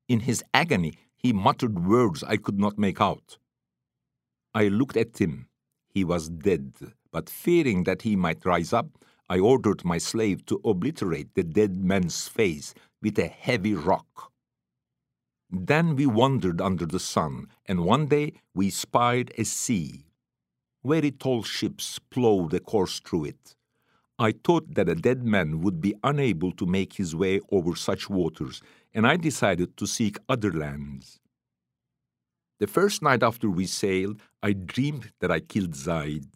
In 0.09 0.19
his 0.19 0.43
agony, 0.53 0.95
he 1.17 1.33
muttered 1.33 1.87
words 1.87 2.25
I 2.25 2.37
could 2.37 2.59
not 2.59 2.81
make 2.81 3.01
out. 3.01 3.39
I 4.53 4.67
looked 4.67 4.97
at 4.97 5.21
him. 5.21 5.47
He 5.89 6.03
was 6.03 6.31
dead, 6.31 6.73
but 7.13 7.31
fearing 7.31 7.85
that 7.85 8.03
he 8.03 8.17
might 8.17 8.45
rise 8.45 8.73
up, 8.73 8.89
I 9.29 9.39
ordered 9.39 9.85
my 9.85 9.99
slave 9.99 10.45
to 10.47 10.61
obliterate 10.65 11.33
the 11.35 11.45
dead 11.45 11.77
man's 11.77 12.27
face 12.27 12.75
with 13.01 13.17
a 13.17 13.29
heavy 13.29 13.75
rock. 13.75 14.33
Then 15.49 15.95
we 15.95 16.07
wandered 16.07 16.61
under 16.61 16.87
the 16.87 16.99
sun, 16.99 17.47
and 17.67 17.85
one 17.85 18.07
day 18.07 18.33
we 18.53 18.71
spied 18.71 19.33
a 19.39 19.45
sea. 19.45 20.07
Very 20.85 21.13
tall 21.13 21.45
ships 21.45 22.01
plowed 22.11 22.53
a 22.53 22.59
course 22.59 22.99
through 22.99 23.27
it. 23.27 23.55
I 24.21 24.33
thought 24.33 24.75
that 24.75 24.89
a 24.89 24.97
dead 24.97 25.23
man 25.23 25.61
would 25.61 25.81
be 25.81 25.95
unable 26.03 26.51
to 26.53 26.67
make 26.67 26.95
his 26.95 27.15
way 27.15 27.41
over 27.53 27.77
such 27.77 28.11
waters, 28.11 28.61
and 28.93 29.07
I 29.07 29.17
decided 29.17 29.77
to 29.77 29.87
seek 29.87 30.19
other 30.29 30.53
lands. 30.53 31.21
The 32.59 32.67
first 32.67 33.01
night 33.01 33.23
after 33.23 33.49
we 33.49 33.67
sailed, 33.67 34.21
I 34.43 34.55
dreamed 34.55 35.13
that 35.21 35.31
I 35.31 35.39
killed 35.39 35.77
Zaid. 35.77 36.27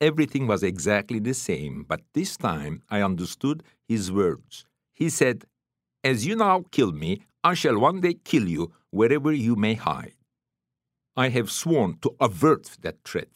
Everything 0.00 0.46
was 0.46 0.62
exactly 0.62 1.18
the 1.18 1.34
same, 1.34 1.84
but 1.88 2.02
this 2.14 2.36
time 2.36 2.82
I 2.88 3.02
understood 3.02 3.64
his 3.88 4.12
words. 4.12 4.64
He 4.94 5.08
said, 5.08 5.44
As 6.04 6.24
you 6.24 6.36
now 6.36 6.64
kill 6.70 6.92
me, 6.92 7.22
I 7.42 7.54
shall 7.54 7.80
one 7.80 8.00
day 8.00 8.14
kill 8.14 8.48
you 8.48 8.72
wherever 8.90 9.32
you 9.32 9.56
may 9.56 9.74
hide. 9.74 10.14
I 11.16 11.30
have 11.30 11.50
sworn 11.50 11.98
to 12.02 12.14
avert 12.20 12.76
that 12.82 13.02
threat. 13.04 13.32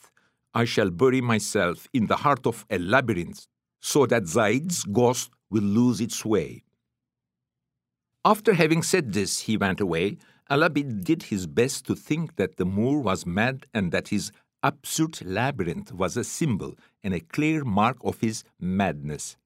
I 0.54 0.64
shall 0.64 0.90
bury 0.90 1.20
myself 1.20 1.88
in 1.92 2.06
the 2.06 2.16
heart 2.16 2.46
of 2.46 2.64
a 2.70 2.78
labyrinth 2.78 3.46
so 3.80 4.06
that 4.06 4.26
Zaid's 4.26 4.84
ghost 4.84 5.30
will 5.50 5.62
lose 5.62 6.00
its 6.00 6.24
way. 6.24 6.62
After 8.24 8.54
having 8.54 8.82
said 8.82 9.12
this, 9.12 9.40
he 9.40 9.56
went 9.56 9.80
away. 9.80 10.18
Allaby 10.50 11.04
did 11.04 11.24
his 11.24 11.46
best 11.46 11.86
to 11.86 11.94
think 11.94 12.36
that 12.36 12.56
the 12.56 12.64
Moor 12.64 13.00
was 13.00 13.26
mad 13.26 13.66
and 13.72 13.92
that 13.92 14.08
his 14.08 14.32
absurd 14.62 15.24
labyrinth 15.24 15.92
was 15.92 16.16
a 16.16 16.24
symbol 16.24 16.74
and 17.04 17.14
a 17.14 17.20
clear 17.20 17.64
mark 17.64 17.96
of 18.02 18.20
his 18.20 18.42
madness. 18.58 19.36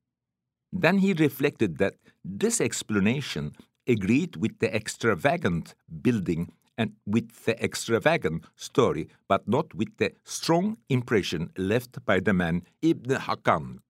Then 0.73 0.99
he 0.99 1.13
reflected 1.13 1.79
that 1.79 1.95
this 2.25 2.61
explanation 2.61 3.53
agreed 3.87 4.37
with 4.37 4.59
the 4.61 4.75
extravagant 4.75 5.75
building 6.01 6.53
and 6.79 6.93
with 7.07 7.45
the 7.45 7.63
extravagant 7.63 8.45
story, 8.57 9.09
but 9.29 9.47
not 9.47 9.75
with 9.75 9.95
the 9.99 10.13
strong 10.25 10.79
impression 10.89 11.51
left 11.59 12.03
by 12.07 12.21
the 12.21 12.33
man 12.33 12.63
Ibn 12.81 13.17
Hakkan. 13.21 13.81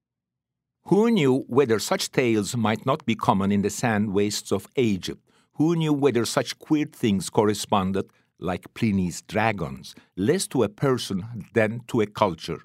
Who 0.84 1.10
knew 1.10 1.44
whether 1.46 1.78
such 1.78 2.10
tales 2.10 2.56
might 2.56 2.84
not 2.84 3.04
be 3.04 3.14
common 3.14 3.52
in 3.52 3.62
the 3.62 3.70
sand 3.70 4.12
wastes 4.12 4.50
of 4.50 4.66
Egypt? 4.76 5.22
Who 5.54 5.76
knew 5.76 5.92
whether 5.92 6.24
such 6.24 6.58
queer 6.58 6.86
things 6.86 7.30
corresponded, 7.30 8.10
like 8.38 8.72
Pliny's 8.74 9.20
dragons, 9.22 9.94
less 10.16 10.48
to 10.48 10.62
a 10.62 10.68
person 10.68 11.46
than 11.54 11.82
to 11.88 12.00
a 12.00 12.06
culture? 12.06 12.62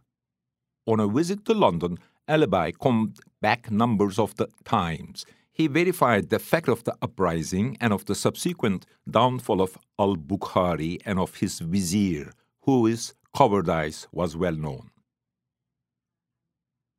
On 0.88 1.00
a 1.00 1.07
visit 1.07 1.45
to 1.45 1.53
London, 1.53 1.98
Allaby 2.27 2.72
combed 2.79 3.19
back 3.41 3.69
numbers 3.69 4.17
of 4.17 4.36
the 4.38 4.47
Times. 4.63 5.25
He 5.51 5.67
verified 5.67 6.30
the 6.30 6.39
fact 6.39 6.67
of 6.67 6.84
the 6.84 6.95
uprising 7.01 7.78
and 7.80 7.93
of 7.93 8.06
the 8.06 8.15
subsequent 8.15 8.86
downfall 9.10 9.62
of 9.62 9.78
al 9.99 10.15
Bokhari 10.15 10.99
and 11.06 11.19
of 11.19 11.36
his 11.36 11.60
vizier, 11.60 12.32
whose 12.62 13.13
cowardice 13.36 14.08
was 14.12 14.36
well 14.36 14.56
known. 14.56 14.89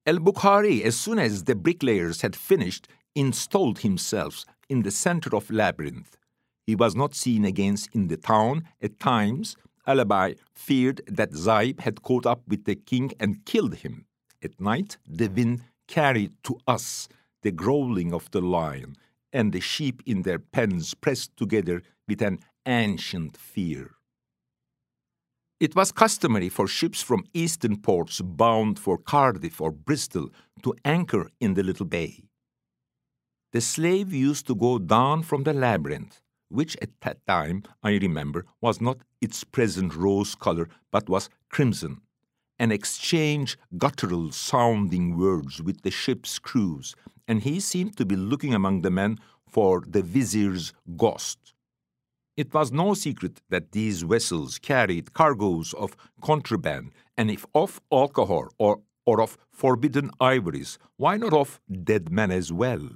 Al 0.09 0.19
Bokhari, 0.21 0.85
as 0.85 0.97
soon 0.97 1.19
as 1.19 1.45
the 1.45 1.57
bricklayers 1.57 2.21
had 2.21 2.37
finished, 2.37 2.87
installed 3.17 3.81
himself 3.81 4.45
in 4.69 4.83
the 4.83 4.91
center 4.93 5.35
of 5.35 5.51
labyrinth. 5.51 6.17
He 6.65 6.77
was 6.77 6.95
not 6.95 7.17
seen 7.17 7.45
again 7.45 7.77
in 7.93 8.07
the 8.07 8.17
town. 8.17 8.69
At 8.81 9.01
times, 9.01 9.57
Allaby 9.85 10.37
feared 10.55 11.01
that 11.09 11.35
Zaid 11.35 11.81
had 11.81 12.03
caught 12.03 12.25
up 12.25 12.43
with 12.47 12.67
the 12.67 12.77
king 12.77 13.15
and 13.19 13.45
killed 13.45 13.77
him. 13.77 14.07
At 14.41 14.61
night, 14.61 14.97
the 15.09 15.27
wind 15.27 15.65
carried 15.89 16.35
to 16.45 16.61
us 16.69 17.09
the 17.43 17.51
growling 17.51 18.15
of 18.15 18.31
the 18.31 18.41
lion 18.41 18.97
and 19.33 19.53
the 19.53 19.61
sheep 19.61 20.05
in 20.07 20.23
their 20.23 20.39
pens 20.39 20.95
pressed 20.95 21.37
together 21.37 21.83
with 22.07 22.23
an 22.23 22.39
ancient 22.65 23.37
fear. 23.37 23.96
It 25.59 25.75
was 25.75 25.91
customary 25.91 26.51
for 26.51 26.69
ships 26.69 27.01
from 27.01 27.25
eastern 27.33 27.79
ports 27.79 28.21
bound 28.21 28.79
for 28.79 28.99
Cardiff 28.99 29.59
or 29.59 29.73
Bristol 29.73 30.29
to 30.63 30.75
anchor 30.85 31.31
in 31.41 31.55
the 31.55 31.63
little 31.63 31.87
bay. 31.87 32.25
The 33.53 33.63
slave 33.63 34.13
used 34.13 34.47
to 34.49 34.55
go 34.55 34.79
down 34.79 35.23
from 35.23 35.45
the 35.45 35.55
labyrinth, 35.55 36.21
which 36.51 36.77
at 36.83 36.91
that 37.01 37.27
time, 37.27 37.63
I 37.83 37.93
remember, 37.93 38.45
was 38.61 38.83
not 38.83 38.99
its 39.23 39.45
present 39.45 39.95
rose 39.95 40.35
color 40.35 40.69
but 40.93 41.09
was 41.09 41.31
crimson, 41.49 42.03
and 42.59 42.71
exchange 42.71 43.57
guttural 43.79 44.33
sounding 44.33 45.17
words 45.17 45.63
with 45.63 45.81
the 45.81 45.91
ship's 45.91 46.39
crews, 46.39 46.95
and 47.27 47.41
he 47.43 47.61
seemed 47.61 47.97
to 47.97 48.05
be 48.05 48.15
looking 48.15 48.53
among 48.53 48.83
the 48.83 48.91
men 48.91 49.19
for 49.49 49.83
the 49.89 50.03
vizier's 50.03 50.75
ghost. 50.99 51.55
It 52.37 52.53
was 52.53 52.71
no 52.71 52.93
secret 52.93 53.41
that 53.49 53.73
these 53.73 54.03
vessels 54.03 54.59
carried 54.59 55.15
cargoes 55.15 55.73
of 55.75 55.97
contraband, 56.21 56.93
and 57.17 57.31
if 57.31 57.47
of 57.55 57.81
alcohol 57.91 58.49
or, 58.59 58.83
or 59.07 59.23
of 59.23 59.39
forbidden 59.51 60.11
ivories, 60.21 60.79
why 60.97 61.17
not 61.17 61.33
of 61.33 61.61
dead 61.83 62.11
men 62.11 62.31
as 62.31 62.53
well? 62.53 62.91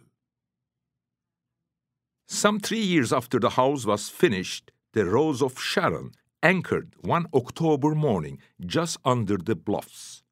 Some 2.26 2.60
three 2.60 2.82
years 2.82 3.12
after 3.12 3.40
the 3.40 3.50
house 3.50 3.86
was 3.86 4.10
finished, 4.10 4.72
the 4.92 5.06
Rose 5.06 5.40
of 5.42 5.58
Sharon 5.58 6.12
anchored 6.42 6.94
one 7.00 7.26
October 7.34 7.94
morning 7.94 8.38
just 8.64 8.98
under 9.04 9.36
the 9.38 9.56
bluffs. 9.56 10.22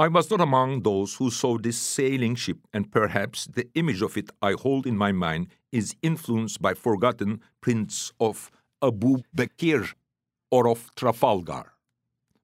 I 0.00 0.08
was 0.08 0.30
not 0.30 0.40
among 0.40 0.80
those 0.80 1.16
who 1.16 1.30
saw 1.30 1.58
this 1.58 1.76
sailing 1.76 2.34
ship, 2.34 2.56
and 2.72 2.90
perhaps 2.90 3.44
the 3.44 3.68
image 3.74 4.00
of 4.00 4.16
it 4.16 4.30
I 4.40 4.52
hold 4.52 4.86
in 4.86 4.96
my 4.96 5.12
mind 5.12 5.48
is 5.72 5.94
influenced 6.00 6.62
by 6.62 6.72
forgotten 6.72 7.42
prints 7.60 8.10
of 8.18 8.50
Abu 8.82 9.18
Bakr 9.36 9.92
or 10.50 10.68
of 10.68 10.88
Trafalgar. 10.96 11.74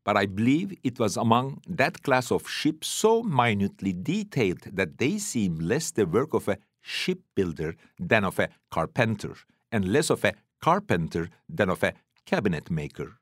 But 0.04 0.18
I 0.18 0.26
believe 0.26 0.76
it 0.84 0.98
was 0.98 1.16
among 1.16 1.62
that 1.66 2.02
class 2.02 2.30
of 2.30 2.46
ships 2.46 2.88
so 2.88 3.22
minutely 3.22 3.94
detailed 3.94 4.64
that 4.70 4.98
they 4.98 5.16
seem 5.16 5.58
less 5.58 5.90
the 5.90 6.04
work 6.04 6.34
of 6.34 6.48
a 6.48 6.58
shipbuilder 6.82 7.74
than 7.98 8.24
of 8.26 8.38
a 8.38 8.50
carpenter, 8.70 9.34
and 9.72 9.90
less 9.90 10.10
of 10.10 10.26
a 10.26 10.34
carpenter 10.60 11.30
than 11.48 11.70
of 11.70 11.82
a 11.82 11.94
cabinet 12.26 12.70
maker. 12.70 13.16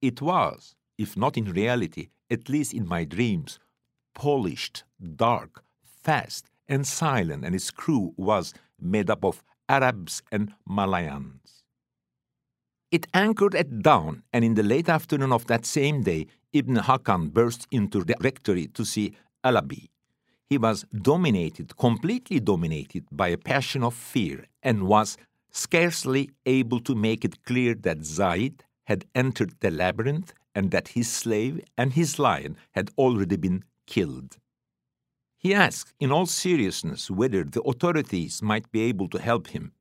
It 0.00 0.22
was, 0.22 0.76
if 1.00 1.16
not 1.16 1.38
in 1.38 1.46
reality, 1.46 2.08
at 2.30 2.50
least 2.50 2.74
in 2.74 2.86
my 2.86 3.04
dreams, 3.04 3.58
polished, 4.14 4.84
dark, 5.16 5.64
fast, 5.82 6.50
and 6.68 6.86
silent, 6.86 7.42
and 7.42 7.54
its 7.54 7.70
crew 7.70 8.12
was 8.18 8.52
made 8.78 9.08
up 9.08 9.24
of 9.24 9.42
Arabs 9.66 10.22
and 10.30 10.52
Malayans. 10.68 11.62
It 12.90 13.06
anchored 13.14 13.54
at 13.54 13.80
dawn, 13.82 14.24
and 14.30 14.44
in 14.44 14.54
the 14.54 14.62
late 14.62 14.90
afternoon 14.90 15.32
of 15.32 15.46
that 15.46 15.64
same 15.64 16.02
day, 16.02 16.26
Ibn 16.52 16.76
Hakkan 16.76 17.32
burst 17.32 17.66
into 17.70 18.04
the 18.04 18.16
rectory 18.20 18.66
to 18.66 18.84
see 18.84 19.14
Allaby. 19.42 19.88
He 20.50 20.58
was 20.58 20.84
dominated, 20.92 21.76
completely 21.78 22.40
dominated, 22.40 23.04
by 23.10 23.28
a 23.28 23.38
passion 23.38 23.82
of 23.82 23.94
fear, 23.94 24.44
and 24.62 24.82
was 24.82 25.16
scarcely 25.50 26.30
able 26.44 26.80
to 26.80 26.94
make 26.94 27.24
it 27.24 27.42
clear 27.44 27.74
that 27.74 28.04
Zaid 28.04 28.64
had 28.84 29.06
entered 29.14 29.54
the 29.60 29.70
labyrinth 29.70 30.34
and 30.54 30.70
that 30.70 30.88
his 30.88 31.10
slave 31.10 31.60
and 31.76 31.92
his 31.92 32.18
lion 32.18 32.56
had 32.72 32.90
already 32.98 33.36
been 33.36 33.64
killed. 33.86 34.38
He 35.38 35.54
asked 35.54 35.94
in 35.98 36.12
all 36.12 36.26
seriousness 36.26 37.10
whether 37.10 37.44
the 37.44 37.62
authorities 37.62 38.42
might 38.42 38.70
be 38.70 38.82
able 38.82 39.08
to 39.08 39.18
help 39.18 39.48
him. 39.48 39.72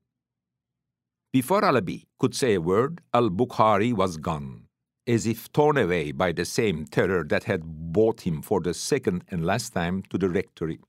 Before 1.32 1.62
Allaby 1.62 2.05
could 2.17 2.34
say 2.34 2.55
a 2.55 2.62
word, 2.62 3.01
Al 3.13 3.29
Bokhari 3.29 3.93
was 3.93 4.17
gone, 4.17 4.63
as 5.05 5.27
if 5.27 5.51
torn 5.51 5.77
away 5.77 6.12
by 6.12 6.32
the 6.32 6.45
same 6.45 6.86
terror 6.86 7.23
that 7.25 7.43
had 7.43 7.63
brought 7.93 8.21
him 8.21 8.41
for 8.41 8.62
the 8.62 8.73
second 8.73 9.25
and 9.29 9.45
last 9.45 9.73
time 9.73 10.01
to 10.10 10.17
the 10.17 10.29
rectory. 10.29 10.79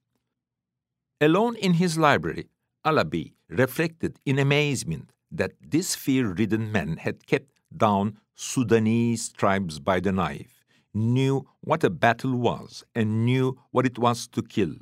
Alone 1.21 1.57
in 1.57 1.75
his 1.75 1.99
library, 1.99 2.49
Allaby 2.87 3.33
reflected 3.49 4.19
in 4.25 4.39
amazement 4.39 5.13
that 5.31 5.53
this 5.61 5.95
fear 5.95 6.29
ridden 6.33 6.73
man 6.73 6.97
had 6.97 7.27
kept 7.27 7.60
down 7.77 8.19
Sudanese 8.35 9.29
tribes 9.31 9.79
by 9.79 10.01
the 10.01 10.13
knife, 10.13 10.65
knew 10.95 11.47
what 11.61 11.85
a 11.85 11.91
battle 11.91 12.37
was, 12.37 12.85
and 12.95 13.25
knew 13.25 13.59
what 13.71 13.87
it 13.87 13.99
was 13.99 14.27
to 14.29 14.43
kill. 14.43 14.75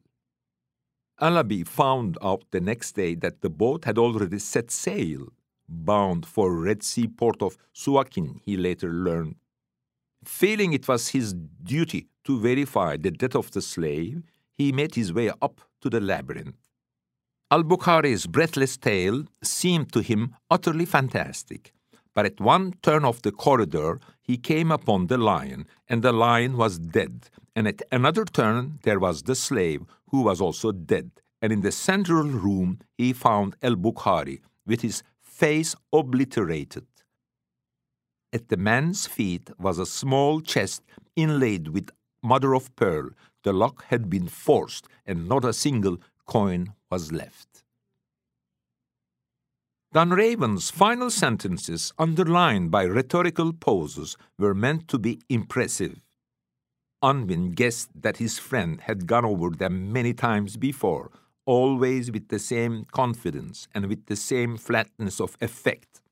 Allaby 1.20 1.66
found 1.66 2.16
out 2.22 2.44
the 2.52 2.60
next 2.60 2.92
day 2.92 3.14
that 3.16 3.40
the 3.40 3.50
boat 3.50 3.84
had 3.84 3.98
already 3.98 4.38
set 4.38 4.70
sail, 4.70 5.26
bound 5.68 6.24
for 6.24 6.54
Red 6.54 6.82
Sea 6.82 7.08
port 7.08 7.42
of 7.42 7.58
Suakin, 7.74 8.40
he 8.44 8.56
later 8.56 8.90
learned. 8.90 9.36
Feeling 10.24 10.72
it 10.72 10.86
was 10.86 11.08
his 11.08 11.34
duty 11.34 12.08
to 12.24 12.38
verify 12.38 12.96
the 12.96 13.10
death 13.10 13.34
of 13.34 13.50
the 13.50 13.62
slave, 13.62 14.22
he 14.56 14.72
made 14.72 14.94
his 14.94 15.12
way 15.12 15.30
up 15.42 15.60
to 15.80 15.90
the 15.90 16.00
labyrinth. 16.00 16.56
Al 17.50 17.62
Bokhari's 17.64 18.26
breathless 18.26 18.76
tale 18.76 19.24
seemed 19.42 19.92
to 19.92 20.00
him 20.00 20.34
utterly 20.50 20.84
fantastic, 20.84 21.72
but 22.18 22.26
at 22.26 22.40
one 22.40 22.74
turn 22.82 23.04
of 23.04 23.22
the 23.22 23.30
corridor 23.30 24.00
he 24.20 24.36
came 24.36 24.72
upon 24.72 25.06
the 25.06 25.16
lion, 25.16 25.68
and 25.88 26.02
the 26.02 26.10
lion 26.10 26.56
was 26.56 26.76
dead, 26.76 27.30
and 27.54 27.68
at 27.68 27.80
another 27.92 28.24
turn 28.24 28.80
there 28.82 28.98
was 28.98 29.22
the 29.22 29.36
slave, 29.36 29.82
who 30.08 30.22
was 30.22 30.40
also 30.40 30.72
dead, 30.72 31.12
and 31.40 31.52
in 31.52 31.60
the 31.60 31.70
central 31.70 32.24
room 32.24 32.80
he 32.96 33.12
found 33.12 33.54
El 33.62 33.76
Bokhari 33.76 34.40
with 34.66 34.80
his 34.80 35.04
face 35.22 35.76
obliterated. 35.92 36.88
At 38.32 38.48
the 38.48 38.56
man's 38.56 39.06
feet 39.06 39.50
was 39.56 39.78
a 39.78 39.86
small 39.86 40.40
chest 40.40 40.82
inlaid 41.14 41.68
with 41.68 41.88
mother 42.20 42.52
of 42.52 42.74
pearl. 42.74 43.10
The 43.44 43.52
lock 43.52 43.84
had 43.90 44.10
been 44.10 44.26
forced, 44.26 44.88
and 45.06 45.28
not 45.28 45.44
a 45.44 45.52
single 45.52 45.98
coin 46.26 46.72
was 46.90 47.12
left. 47.12 47.62
Dunraven's 49.94 50.70
final 50.70 51.10
sentences, 51.10 51.94
underlined 51.98 52.70
by 52.70 52.82
rhetorical 52.82 53.54
pauses, 53.54 54.18
were 54.38 54.54
meant 54.54 54.86
to 54.88 54.98
be 54.98 55.20
impressive. 55.30 56.02
Unwin 57.00 57.52
guessed 57.52 57.88
that 57.94 58.18
his 58.18 58.38
friend 58.38 58.82
had 58.82 59.06
gone 59.06 59.24
over 59.24 59.50
them 59.50 59.90
many 59.90 60.12
times 60.12 60.58
before, 60.58 61.10
always 61.46 62.10
with 62.10 62.28
the 62.28 62.38
same 62.38 62.84
confidence 62.92 63.66
and 63.74 63.86
with 63.86 64.04
the 64.06 64.16
same 64.16 64.58
flatness 64.58 65.20
of 65.20 65.38
effect. 65.40 66.02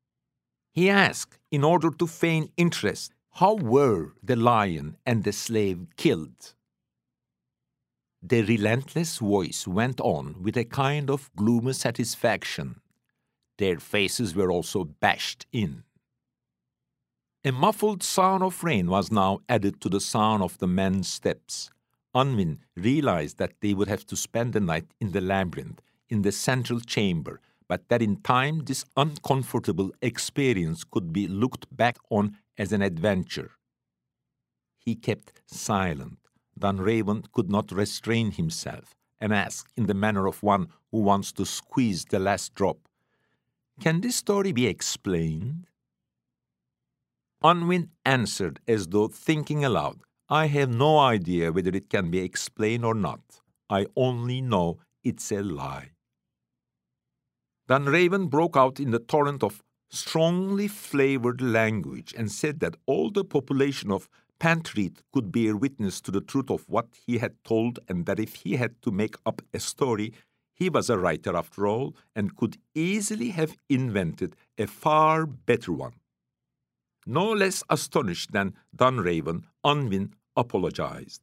He 0.72 0.88
asked, 0.88 1.38
in 1.50 1.62
order 1.62 1.90
to 1.90 2.06
feign 2.06 2.48
interest, 2.56 3.12
how 3.32 3.56
were 3.56 4.14
the 4.22 4.36
lion 4.36 4.96
and 5.04 5.24
the 5.24 5.32
slave 5.32 5.86
killed? 5.98 6.54
The 8.22 8.42
relentless 8.42 9.18
voice 9.18 9.68
went 9.68 10.00
on 10.00 10.42
with 10.42 10.56
a 10.56 10.64
kind 10.64 11.10
of 11.10 11.30
gloomy 11.36 11.74
satisfaction. 11.74 12.80
Their 13.58 13.78
faces 13.78 14.34
were 14.34 14.50
also 14.50 14.84
bashed 14.84 15.46
in. 15.52 15.84
A 17.44 17.52
muffled 17.52 18.02
sound 18.02 18.42
of 18.42 18.64
rain 18.64 18.88
was 18.88 19.12
now 19.12 19.38
added 19.48 19.80
to 19.80 19.88
the 19.88 20.00
sound 20.00 20.42
of 20.42 20.58
the 20.58 20.66
men's 20.66 21.08
steps. 21.08 21.70
Unwin 22.14 22.60
realized 22.76 23.38
that 23.38 23.52
they 23.60 23.72
would 23.72 23.88
have 23.88 24.04
to 24.06 24.16
spend 24.16 24.52
the 24.52 24.60
night 24.60 24.86
in 25.00 25.12
the 25.12 25.20
labyrinth, 25.20 25.80
in 26.08 26.22
the 26.22 26.32
central 26.32 26.80
chamber, 26.80 27.40
but 27.68 27.88
that 27.88 28.02
in 28.02 28.16
time 28.16 28.64
this 28.64 28.84
uncomfortable 28.96 29.92
experience 30.02 30.82
could 30.84 31.12
be 31.12 31.28
looked 31.28 31.74
back 31.76 31.98
on 32.10 32.36
as 32.58 32.72
an 32.72 32.82
adventure. 32.82 33.52
He 34.78 34.94
kept 34.94 35.42
silent. 35.46 36.18
Dunraven 36.58 37.24
could 37.32 37.50
not 37.50 37.70
restrain 37.70 38.32
himself 38.32 38.94
and 39.20 39.32
asked, 39.32 39.72
in 39.76 39.86
the 39.86 39.94
manner 39.94 40.26
of 40.26 40.42
one 40.42 40.68
who 40.90 41.00
wants 41.00 41.32
to 41.32 41.44
squeeze 41.44 42.04
the 42.04 42.18
last 42.18 42.54
drop, 42.54 42.78
can 43.80 44.00
this 44.00 44.16
story 44.16 44.52
be 44.52 44.66
explained? 44.66 45.66
Unwin 47.42 47.90
answered 48.04 48.60
as 48.66 48.88
though 48.88 49.08
thinking 49.08 49.64
aloud. 49.64 50.00
I 50.28 50.46
have 50.46 50.70
no 50.70 50.98
idea 50.98 51.52
whether 51.52 51.70
it 51.70 51.88
can 51.88 52.10
be 52.10 52.18
explained 52.18 52.84
or 52.84 52.94
not. 52.94 53.20
I 53.70 53.86
only 53.96 54.40
know 54.40 54.78
it's 55.04 55.30
a 55.30 55.42
lie. 55.42 55.90
Dunraven 57.68 58.28
broke 58.28 58.56
out 58.56 58.80
in 58.80 58.90
the 58.90 58.98
torrent 58.98 59.42
of 59.42 59.62
strongly 59.90 60.68
flavored 60.68 61.40
language 61.40 62.14
and 62.16 62.30
said 62.30 62.60
that 62.60 62.76
all 62.86 63.10
the 63.10 63.24
population 63.24 63.90
of 63.90 64.08
Pentreath 64.38 64.98
could 65.12 65.32
bear 65.32 65.56
witness 65.56 66.00
to 66.02 66.10
the 66.10 66.20
truth 66.20 66.50
of 66.50 66.68
what 66.68 66.88
he 67.06 67.18
had 67.18 67.42
told, 67.44 67.78
and 67.88 68.06
that 68.06 68.20
if 68.20 68.34
he 68.34 68.56
had 68.56 68.80
to 68.82 68.90
make 68.90 69.16
up 69.24 69.42
a 69.54 69.60
story, 69.60 70.12
he 70.56 70.70
was 70.70 70.88
a 70.88 70.98
writer 70.98 71.36
after 71.36 71.66
all, 71.66 71.94
and 72.14 72.34
could 72.34 72.56
easily 72.74 73.28
have 73.30 73.56
invented 73.68 74.34
a 74.58 74.66
far 74.66 75.26
better 75.26 75.72
one. 75.72 75.92
No 77.06 77.30
less 77.32 77.62
astonished 77.68 78.32
than 78.32 78.54
Dunraven, 78.74 79.44
Unwin 79.62 80.14
apologized. 80.34 81.20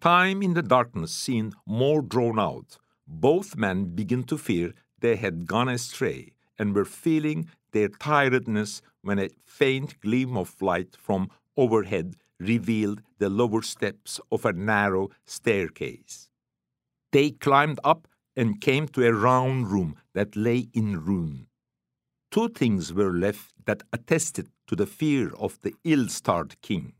Time 0.00 0.42
in 0.42 0.54
the 0.54 0.62
darkness 0.62 1.12
seemed 1.12 1.54
more 1.64 2.02
drawn 2.02 2.38
out. 2.38 2.76
Both 3.06 3.56
men 3.56 3.94
began 3.94 4.24
to 4.24 4.36
fear 4.36 4.74
they 4.98 5.16
had 5.16 5.46
gone 5.46 5.68
astray 5.68 6.32
and 6.58 6.74
were 6.74 6.84
feeling 6.84 7.48
their 7.72 7.88
tiredness 7.88 8.82
when 9.02 9.18
a 9.18 9.30
faint 9.44 10.00
gleam 10.00 10.36
of 10.36 10.60
light 10.60 10.96
from 10.96 11.30
overhead 11.56 12.16
revealed 12.38 13.02
the 13.18 13.30
lower 13.30 13.62
steps 13.62 14.20
of 14.32 14.44
a 14.44 14.52
narrow 14.52 15.08
staircase. 15.24 16.30
They 17.12 17.30
climbed 17.30 17.80
up 17.84 18.08
and 18.36 18.60
came 18.60 18.88
to 18.88 19.06
a 19.06 19.12
round 19.12 19.68
room 19.68 19.96
that 20.14 20.36
lay 20.36 20.68
in 20.72 21.04
ruin. 21.04 21.46
Two 22.30 22.48
things 22.48 22.92
were 22.92 23.12
left 23.12 23.52
that 23.66 23.82
attested 23.92 24.48
to 24.66 24.76
the 24.76 24.86
fear 24.86 25.32
of 25.34 25.58
the 25.62 25.74
ill 25.84 26.08
starred 26.08 26.60
king 26.60 26.94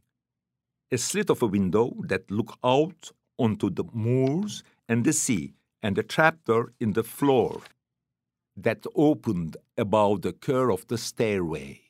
a 0.93 0.99
slit 0.99 1.31
of 1.31 1.43
a 1.43 1.47
window 1.47 1.95
that 2.07 2.31
looked 2.31 2.59
out 2.65 3.13
onto 3.39 3.71
the 3.71 3.85
moors 3.93 4.63
and 4.89 5.05
the 5.05 5.13
sea, 5.13 5.55
and 5.83 5.97
a 5.97 6.03
trapdoor 6.03 6.73
in 6.81 6.93
the 6.93 7.05
floor 7.05 7.63
that 8.57 8.85
opened 8.95 9.57
above 9.79 10.21
the 10.23 10.33
curve 10.33 10.71
of 10.71 10.87
the 10.89 10.99
stairway. 10.99 11.81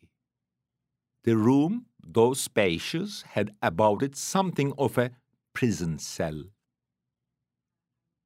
The 1.24 1.36
room, 1.36 1.86
though 2.06 2.34
spacious, 2.34 3.22
had 3.22 3.52
about 3.62 4.02
it 4.02 4.16
something 4.16 4.72
of 4.78 4.96
a 4.96 5.10
prison 5.54 5.98
cell 5.98 6.44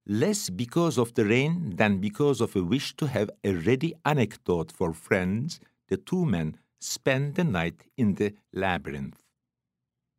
less 0.06 0.50
because 0.50 0.98
of 0.98 1.14
the 1.14 1.24
rain 1.24 1.76
than 1.76 1.98
because 1.98 2.40
of 2.40 2.54
a 2.54 2.62
wish 2.62 2.94
to 2.96 3.06
have 3.06 3.30
a 3.42 3.54
ready 3.54 3.94
anecdote 4.04 4.70
for 4.70 4.92
friends, 4.92 5.60
the 5.88 5.96
two 5.96 6.24
men 6.26 6.56
spent 6.80 7.34
the 7.34 7.44
night 7.44 7.84
in 7.96 8.14
the 8.14 8.34
labyrinth. 8.52 9.22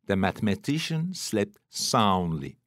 The 0.06 0.16
mathematician 0.16 1.14
slept 1.14 1.58
soundly. 1.68 2.58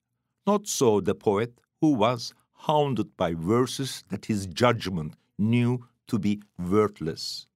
Not 0.47 0.67
so 0.67 1.01
the 1.01 1.15
poet, 1.15 1.59
who 1.81 1.93
was 1.93 2.33
hounded 2.67 3.15
by 3.15 3.33
verses 3.33 4.03
that 4.09 4.25
his 4.25 4.45
judgment 4.45 5.15
knew 5.37 5.85
to 6.07 6.19
be 6.19 6.41
worthless. 6.57 7.47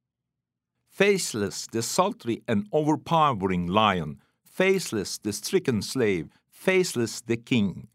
Faceless 0.89 1.67
the 1.67 1.81
sultry 1.81 2.43
and 2.47 2.67
overpowering 2.71 3.67
lion, 3.67 4.19
faceless 4.45 5.17
the 5.17 5.33
stricken 5.33 5.81
slave, 5.81 6.29
faceless 6.49 7.19
the 7.21 7.35
king, 7.35 7.87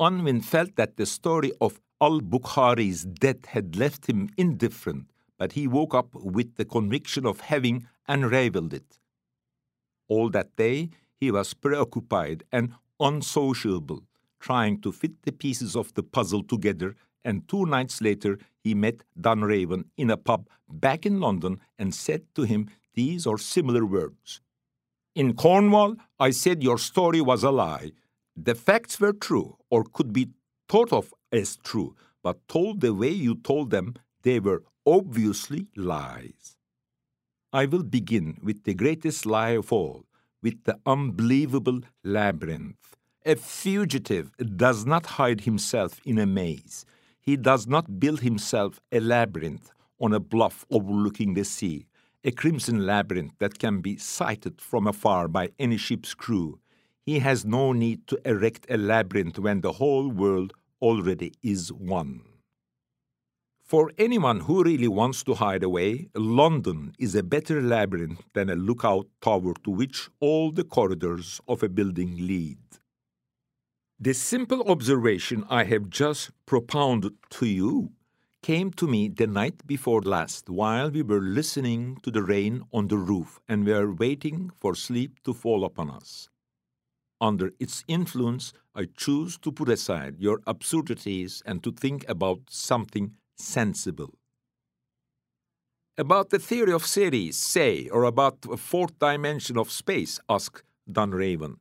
Unwin 0.00 0.40
felt 0.40 0.76
that 0.76 0.96
the 0.96 1.06
story 1.06 1.50
of 1.60 1.80
al 2.00 2.20
Bokhari's 2.20 3.04
death 3.04 3.46
had 3.46 3.74
left 3.74 4.06
him 4.06 4.28
indifferent, 4.36 5.10
but 5.36 5.52
he 5.52 5.66
woke 5.66 5.92
up 5.92 6.14
with 6.14 6.54
the 6.54 6.64
conviction 6.64 7.26
of 7.26 7.40
having 7.40 7.86
unraveled 8.06 8.72
it. 8.72 8.98
All 10.06 10.30
that 10.30 10.54
day 10.54 10.90
he 11.16 11.32
was 11.32 11.52
preoccupied 11.52 12.44
and 12.52 12.74
unsociable, 13.00 14.04
trying 14.38 14.80
to 14.82 14.92
fit 14.92 15.22
the 15.22 15.32
pieces 15.32 15.74
of 15.74 15.92
the 15.94 16.04
puzzle 16.04 16.44
together, 16.44 16.94
and 17.24 17.48
two 17.48 17.66
nights 17.66 18.00
later 18.00 18.38
he 18.62 18.74
met 18.74 19.02
Dunraven 19.20 19.86
in 19.96 20.10
a 20.10 20.16
pub 20.16 20.48
back 20.68 21.06
in 21.06 21.18
London 21.18 21.60
and 21.76 21.92
said 21.92 22.22
to 22.36 22.42
him 22.42 22.68
these 22.94 23.26
or 23.26 23.36
similar 23.36 23.84
words. 23.84 24.40
In 25.16 25.34
Cornwall, 25.34 25.96
I 26.20 26.30
said 26.30 26.62
your 26.62 26.78
story 26.78 27.20
was 27.20 27.42
a 27.42 27.50
lie 27.50 27.90
the 28.44 28.54
facts 28.54 29.00
were 29.00 29.12
true, 29.12 29.56
or 29.70 29.84
could 29.84 30.12
be 30.12 30.30
thought 30.68 30.92
of 30.92 31.12
as 31.32 31.56
true, 31.56 31.94
but 32.22 32.46
told 32.48 32.80
the 32.80 32.94
way 32.94 33.10
you 33.10 33.34
told 33.34 33.70
them, 33.70 33.94
they 34.22 34.40
were 34.40 34.62
obviously 34.86 35.68
lies. 35.76 36.56
I 37.52 37.66
will 37.66 37.82
begin 37.82 38.38
with 38.42 38.64
the 38.64 38.74
greatest 38.74 39.24
lie 39.24 39.56
of 39.56 39.72
all, 39.72 40.04
with 40.42 40.64
the 40.64 40.78
unbelievable 40.84 41.80
labyrinth. 42.04 42.96
A 43.24 43.36
fugitive 43.36 44.30
does 44.56 44.86
not 44.86 45.06
hide 45.06 45.42
himself 45.42 46.00
in 46.04 46.18
a 46.18 46.26
maze. 46.26 46.84
He 47.20 47.36
does 47.36 47.66
not 47.66 47.98
build 47.98 48.20
himself 48.20 48.80
a 48.92 49.00
labyrinth 49.00 49.70
on 50.00 50.12
a 50.12 50.20
bluff 50.20 50.64
overlooking 50.70 51.34
the 51.34 51.44
sea, 51.44 51.86
a 52.24 52.30
crimson 52.30 52.86
labyrinth 52.86 53.32
that 53.38 53.58
can 53.58 53.80
be 53.80 53.96
sighted 53.96 54.60
from 54.60 54.86
afar 54.86 55.28
by 55.28 55.50
any 55.58 55.76
ship's 55.76 56.14
crew. 56.14 56.58
He 57.08 57.20
has 57.20 57.42
no 57.42 57.72
need 57.72 58.06
to 58.08 58.20
erect 58.26 58.66
a 58.68 58.76
labyrinth 58.76 59.38
when 59.38 59.62
the 59.62 59.72
whole 59.80 60.10
world 60.10 60.52
already 60.82 61.32
is 61.42 61.72
one. 61.72 62.20
For 63.62 63.92
anyone 63.96 64.40
who 64.40 64.62
really 64.62 64.88
wants 64.88 65.24
to 65.24 65.32
hide 65.32 65.62
away, 65.62 66.10
London 66.14 66.92
is 66.98 67.14
a 67.14 67.22
better 67.22 67.62
labyrinth 67.62 68.20
than 68.34 68.50
a 68.50 68.56
lookout 68.56 69.06
tower 69.22 69.54
to 69.64 69.70
which 69.70 70.10
all 70.20 70.52
the 70.52 70.64
corridors 70.64 71.40
of 71.48 71.62
a 71.62 71.70
building 71.70 72.14
lead. 72.26 72.58
The 73.98 74.12
simple 74.12 74.62
observation 74.70 75.46
I 75.48 75.64
have 75.64 75.88
just 75.88 76.32
propounded 76.44 77.14
to 77.30 77.46
you 77.46 77.92
came 78.42 78.70
to 78.72 78.86
me 78.86 79.08
the 79.08 79.26
night 79.26 79.66
before 79.66 80.02
last 80.02 80.50
while 80.50 80.90
we 80.90 81.00
were 81.00 81.22
listening 81.22 81.96
to 82.02 82.10
the 82.10 82.22
rain 82.22 82.64
on 82.70 82.88
the 82.88 82.98
roof 82.98 83.40
and 83.48 83.66
were 83.66 83.94
waiting 83.94 84.50
for 84.60 84.74
sleep 84.74 85.22
to 85.24 85.32
fall 85.32 85.64
upon 85.64 85.88
us. 85.88 86.28
Under 87.20 87.52
its 87.58 87.84
influence, 87.88 88.52
I 88.74 88.86
choose 88.96 89.38
to 89.38 89.50
put 89.50 89.68
aside 89.68 90.16
your 90.20 90.40
absurdities 90.46 91.42
and 91.44 91.62
to 91.64 91.72
think 91.72 92.08
about 92.08 92.40
something 92.48 93.14
sensible. 93.36 94.14
About 95.96 96.30
the 96.30 96.38
theory 96.38 96.72
of 96.72 96.86
series, 96.86 97.36
say, 97.36 97.88
or 97.88 98.04
about 98.04 98.46
a 98.48 98.56
fourth 98.56 98.96
dimension 99.00 99.58
of 99.58 99.72
space, 99.72 100.20
asked 100.28 100.62
Dunraven. 100.88 101.56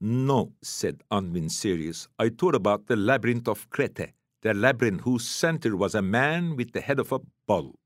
No, 0.00 0.54
said 0.62 1.02
Unwin 1.10 1.50
Sirius. 1.50 2.08
I 2.18 2.30
thought 2.30 2.54
about 2.54 2.86
the 2.86 2.96
labyrinth 2.96 3.46
of 3.48 3.68
Crete, 3.68 4.14
the 4.40 4.54
labyrinth 4.54 5.02
whose 5.02 5.28
center 5.28 5.76
was 5.76 5.94
a 5.94 6.00
man 6.00 6.56
with 6.56 6.72
the 6.72 6.80
head 6.80 6.98
of 6.98 7.12
a 7.12 7.20
bull. 7.46 7.78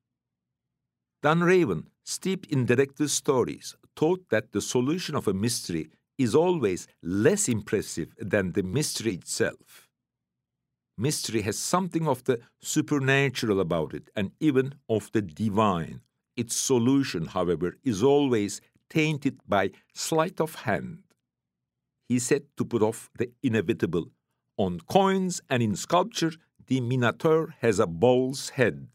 Dunraven, 1.25 1.87
steeped 2.05 2.47
in 2.53 2.67
detective 2.67 3.11
stories, 3.11 3.75
thought 3.97 4.29
that 4.31 4.53
the 4.53 4.61
solution 4.61 5.17
of 5.17 5.27
a 5.27 5.35
mystery 5.35 5.89
is 6.19 6.35
always 6.35 6.87
less 7.03 7.49
impressive 7.49 8.15
than 8.19 8.53
the 8.53 8.63
mystery 8.63 9.15
itself. 9.15 9.89
Mystery 10.97 11.43
has 11.43 11.59
something 11.59 12.07
of 12.07 12.23
the 12.25 12.41
supernatural 12.61 13.61
about 13.61 13.95
it 13.95 14.11
and 14.15 14.31
even 14.39 14.75
of 14.89 15.11
the 15.13 15.23
divine. 15.23 16.01
Its 16.37 16.57
solution, 16.57 17.27
however, 17.27 17.77
is 17.83 18.03
always 18.03 18.61
tainted 18.89 19.41
by 19.49 19.71
sleight 19.93 20.41
of 20.41 20.55
hand 20.55 21.05
he 22.09 22.19
said 22.19 22.43
to 22.57 22.65
put 22.65 22.83
off 22.83 23.11
the 23.19 23.31
inevitable. 23.43 24.07
On 24.57 24.79
coins 24.81 25.41
and 25.51 25.63
in 25.63 25.75
sculpture, 25.75 26.33
the 26.67 26.81
Minotaur 26.81 27.55
has 27.61 27.79
a 27.79 27.87
bull's 27.87 28.51
head. 28.51 28.89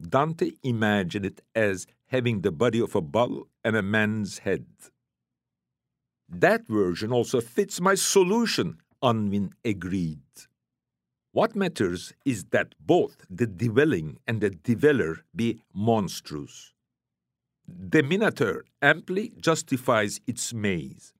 Dante 0.00 0.52
imagined 0.62 1.26
it 1.26 1.40
as 1.54 1.86
having 2.08 2.40
the 2.40 2.52
body 2.52 2.80
of 2.80 2.94
a 2.94 3.00
bull 3.00 3.48
and 3.62 3.76
a 3.76 3.82
man's 3.82 4.38
head. 4.38 4.66
That 6.40 6.66
version 6.66 7.12
also 7.12 7.40
fits 7.40 7.80
my 7.80 7.94
solution, 7.94 8.78
Unwin 9.00 9.54
agreed. 9.64 10.22
What 11.30 11.54
matters 11.54 12.12
is 12.24 12.46
that 12.46 12.74
both 12.80 13.24
the 13.30 13.46
dwelling 13.46 14.18
and 14.26 14.40
the 14.40 14.50
dweller 14.50 15.24
be 15.34 15.60
monstrous. 15.72 16.72
The 17.68 18.02
Minotaur 18.02 18.64
amply 18.82 19.32
justifies 19.40 20.20
its 20.26 20.52
maze. 20.52 21.12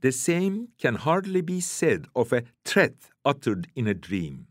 The 0.00 0.10
same 0.10 0.68
can 0.78 0.96
hardly 0.96 1.42
be 1.42 1.60
said 1.60 2.06
of 2.16 2.32
a 2.32 2.42
threat 2.64 2.94
uttered 3.24 3.68
in 3.76 3.86
a 3.86 3.94
dream. 3.94 4.48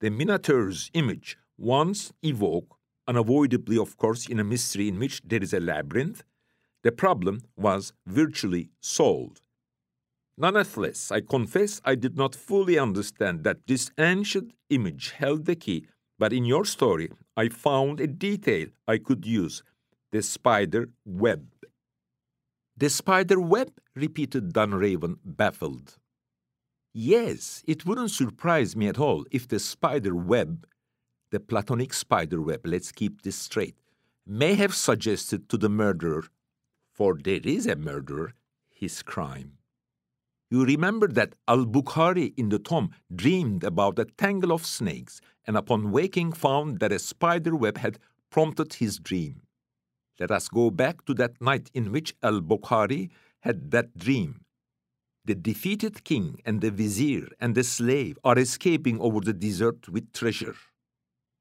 The 0.00 0.10
Minotaur's 0.10 0.90
image, 0.94 1.36
once 1.58 2.12
evoked, 2.22 2.74
unavoidably, 3.08 3.76
of 3.76 3.96
course, 3.96 4.28
in 4.28 4.38
a 4.38 4.44
mystery 4.44 4.86
in 4.88 4.98
which 5.00 5.20
there 5.24 5.42
is 5.42 5.52
a 5.52 5.60
labyrinth, 5.60 6.22
the 6.82 6.92
problem 6.92 7.42
was 7.56 7.92
virtually 8.06 8.70
solved. 8.80 9.42
Nonetheless, 10.38 11.10
I 11.12 11.20
confess 11.20 11.80
I 11.84 11.94
did 11.94 12.16
not 12.16 12.34
fully 12.34 12.78
understand 12.78 13.44
that 13.44 13.66
this 13.66 13.90
ancient 13.98 14.54
image 14.70 15.10
held 15.10 15.44
the 15.44 15.56
key, 15.56 15.86
but 16.18 16.32
in 16.32 16.44
your 16.44 16.64
story 16.64 17.10
I 17.36 17.48
found 17.48 18.00
a 18.00 18.06
detail 18.06 18.68
I 18.88 18.98
could 18.98 19.26
use 19.26 19.62
the 20.12 20.22
spider 20.22 20.88
web. 21.04 21.46
The 22.76 22.88
spider 22.88 23.38
web? 23.38 23.70
repeated 23.94 24.54
Dunraven, 24.54 25.16
baffled. 25.24 25.98
Yes, 26.94 27.62
it 27.66 27.84
wouldn't 27.84 28.10
surprise 28.10 28.74
me 28.74 28.88
at 28.88 28.98
all 28.98 29.24
if 29.30 29.46
the 29.46 29.58
spider 29.58 30.14
web, 30.14 30.66
the 31.30 31.38
platonic 31.38 31.92
spider 31.92 32.40
web, 32.40 32.62
let's 32.64 32.90
keep 32.90 33.22
this 33.22 33.36
straight, 33.36 33.76
may 34.26 34.54
have 34.54 34.74
suggested 34.74 35.48
to 35.50 35.58
the 35.58 35.68
murderer, 35.68 36.24
for 37.00 37.14
there 37.14 37.40
is 37.44 37.66
a 37.66 37.76
murderer, 37.76 38.34
his 38.68 39.02
crime. 39.02 39.52
You 40.50 40.66
remember 40.66 41.08
that 41.08 41.34
Al 41.48 41.64
Bokhari 41.64 42.34
in 42.36 42.50
the 42.50 42.58
tomb 42.58 42.90
dreamed 43.22 43.64
about 43.64 43.98
a 43.98 44.04
tangle 44.04 44.52
of 44.52 44.66
snakes 44.66 45.22
and 45.46 45.56
upon 45.56 45.92
waking 45.92 46.32
found 46.32 46.78
that 46.80 46.92
a 46.92 46.98
spider 46.98 47.56
web 47.56 47.78
had 47.78 47.98
prompted 48.28 48.74
his 48.74 48.98
dream. 48.98 49.40
Let 50.18 50.30
us 50.30 50.48
go 50.48 50.70
back 50.70 51.06
to 51.06 51.14
that 51.14 51.40
night 51.40 51.70
in 51.72 51.90
which 51.90 52.14
Al 52.22 52.42
Bokhari 52.42 53.08
had 53.40 53.70
that 53.70 53.96
dream. 53.96 54.42
The 55.24 55.34
defeated 55.34 56.04
king 56.04 56.42
and 56.44 56.60
the 56.60 56.70
vizier 56.70 57.28
and 57.40 57.54
the 57.54 57.64
slave 57.64 58.18
are 58.24 58.38
escaping 58.38 59.00
over 59.00 59.20
the 59.20 59.32
desert 59.32 59.88
with 59.88 60.12
treasure. 60.12 60.56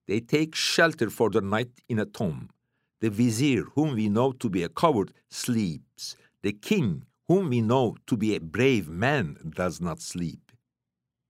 They 0.07 0.21
take 0.21 0.55
shelter 0.55 1.09
for 1.09 1.29
the 1.29 1.41
night 1.41 1.81
in 1.89 1.99
a 1.99 2.05
tomb. 2.05 2.49
The 3.01 3.09
vizier, 3.09 3.63
whom 3.75 3.95
we 3.95 4.09
know 4.09 4.31
to 4.33 4.49
be 4.49 4.63
a 4.63 4.69
coward, 4.69 5.13
sleeps. 5.29 6.15
The 6.41 6.53
king, 6.53 7.05
whom 7.27 7.49
we 7.49 7.61
know 7.61 7.95
to 8.07 8.17
be 8.17 8.35
a 8.35 8.41
brave 8.41 8.89
man, 8.89 9.37
does 9.55 9.79
not 9.79 10.01
sleep. 10.01 10.51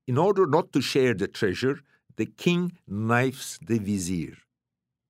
In 0.07 0.17
order 0.17 0.47
not 0.47 0.73
to 0.73 0.81
share 0.81 1.13
the 1.13 1.27
treasure, 1.27 1.79
the 2.15 2.25
king 2.25 2.71
knifes 2.87 3.59
the 3.65 3.77
vizier. 3.77 4.37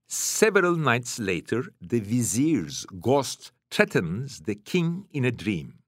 Several 0.07 0.75
nights 0.75 1.19
later, 1.19 1.63
the 1.81 1.99
vizier's 1.99 2.85
ghost 2.99 3.51
threatens 3.71 4.41
the 4.41 4.55
king 4.55 5.05
in 5.11 5.23
a 5.23 5.31
dream. 5.31 5.79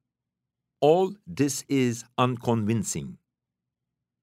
All 0.79 1.13
this 1.27 1.65
is 1.67 2.05
unconvincing. 2.17 3.17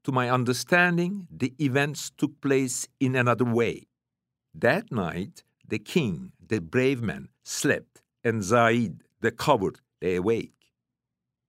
To 0.04 0.12
my 0.12 0.30
understanding, 0.30 1.26
the 1.30 1.52
events 1.58 2.10
took 2.16 2.40
place 2.40 2.88
in 2.98 3.14
another 3.14 3.44
way. 3.44 3.88
That 4.54 4.90
night, 4.90 5.42
the 5.68 5.78
king, 5.78 6.32
the 6.46 6.60
brave 6.60 7.02
man, 7.02 7.28
slept, 7.42 8.02
and 8.24 8.42
Zaid, 8.42 9.02
the 9.20 9.30
coward, 9.30 9.80
lay 10.02 10.16
awake. 10.16 10.52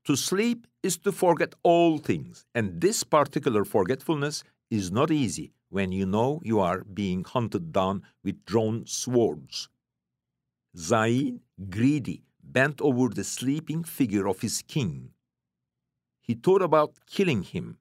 To 0.05 0.15
sleep 0.15 0.67
is 0.83 0.97
to 0.99 1.11
forget 1.11 1.53
all 1.63 1.97
things, 1.97 2.45
and 2.53 2.81
this 2.81 3.03
particular 3.03 3.63
forgetfulness 3.63 4.43
is 4.69 4.91
not 4.91 5.11
easy 5.11 5.53
when 5.69 5.91
you 5.91 6.05
know 6.05 6.41
you 6.43 6.59
are 6.59 6.83
being 6.83 7.23
hunted 7.23 7.71
down 7.71 8.03
with 8.23 8.45
drawn 8.45 8.85
swords. 8.85 9.69
Zaid, 10.77 11.39
greedy, 11.69 12.23
bent 12.43 12.81
over 12.81 13.09
the 13.09 13.23
sleeping 13.23 13.83
figure 13.83 14.27
of 14.27 14.41
his 14.41 14.61
king. 14.67 15.11
He 16.21 16.33
thought 16.33 16.61
about 16.61 16.99
killing 17.05 17.43
him. 17.43 17.77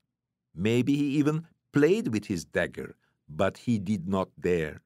Maybe 0.54 0.96
he 0.96 1.18
even 1.18 1.46
played 1.72 2.08
with 2.08 2.26
his 2.26 2.44
dagger, 2.44 2.96
but 3.28 3.58
he 3.58 3.78
did 3.78 4.08
not 4.08 4.28
dare. 4.40 4.82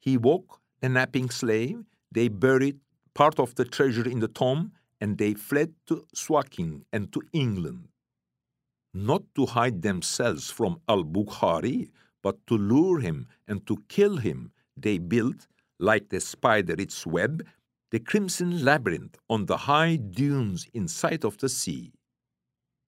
He 0.00 0.16
woke 0.16 0.60
the 0.84 0.90
napping 0.90 1.30
slave, 1.30 1.82
they 2.12 2.28
buried 2.28 2.78
part 3.14 3.40
of 3.40 3.54
the 3.54 3.64
treasure 3.64 4.06
in 4.06 4.20
the 4.20 4.28
tomb, 4.28 4.70
and 5.00 5.16
they 5.16 5.32
fled 5.32 5.72
to 5.86 6.04
Suakin 6.14 6.82
and 6.92 7.10
to 7.14 7.22
England. 7.32 7.88
Not 8.92 9.22
to 9.34 9.46
hide 9.46 9.80
themselves 9.80 10.50
from 10.50 10.82
Al 10.86 11.02
Bokhari, 11.02 11.88
but 12.22 12.36
to 12.48 12.58
lure 12.58 13.00
him 13.00 13.26
and 13.48 13.66
to 13.66 13.82
kill 13.88 14.18
him, 14.18 14.52
they 14.76 14.98
built, 14.98 15.46
like 15.78 16.10
the 16.10 16.20
spider 16.20 16.74
its 16.76 17.06
web, 17.06 17.42
the 17.90 17.98
crimson 17.98 18.62
labyrinth 18.62 19.16
on 19.30 19.46
the 19.46 19.56
high 19.56 19.96
dunes 19.96 20.66
in 20.74 20.86
sight 20.86 21.24
of 21.24 21.38
the 21.38 21.48
sea. 21.48 21.92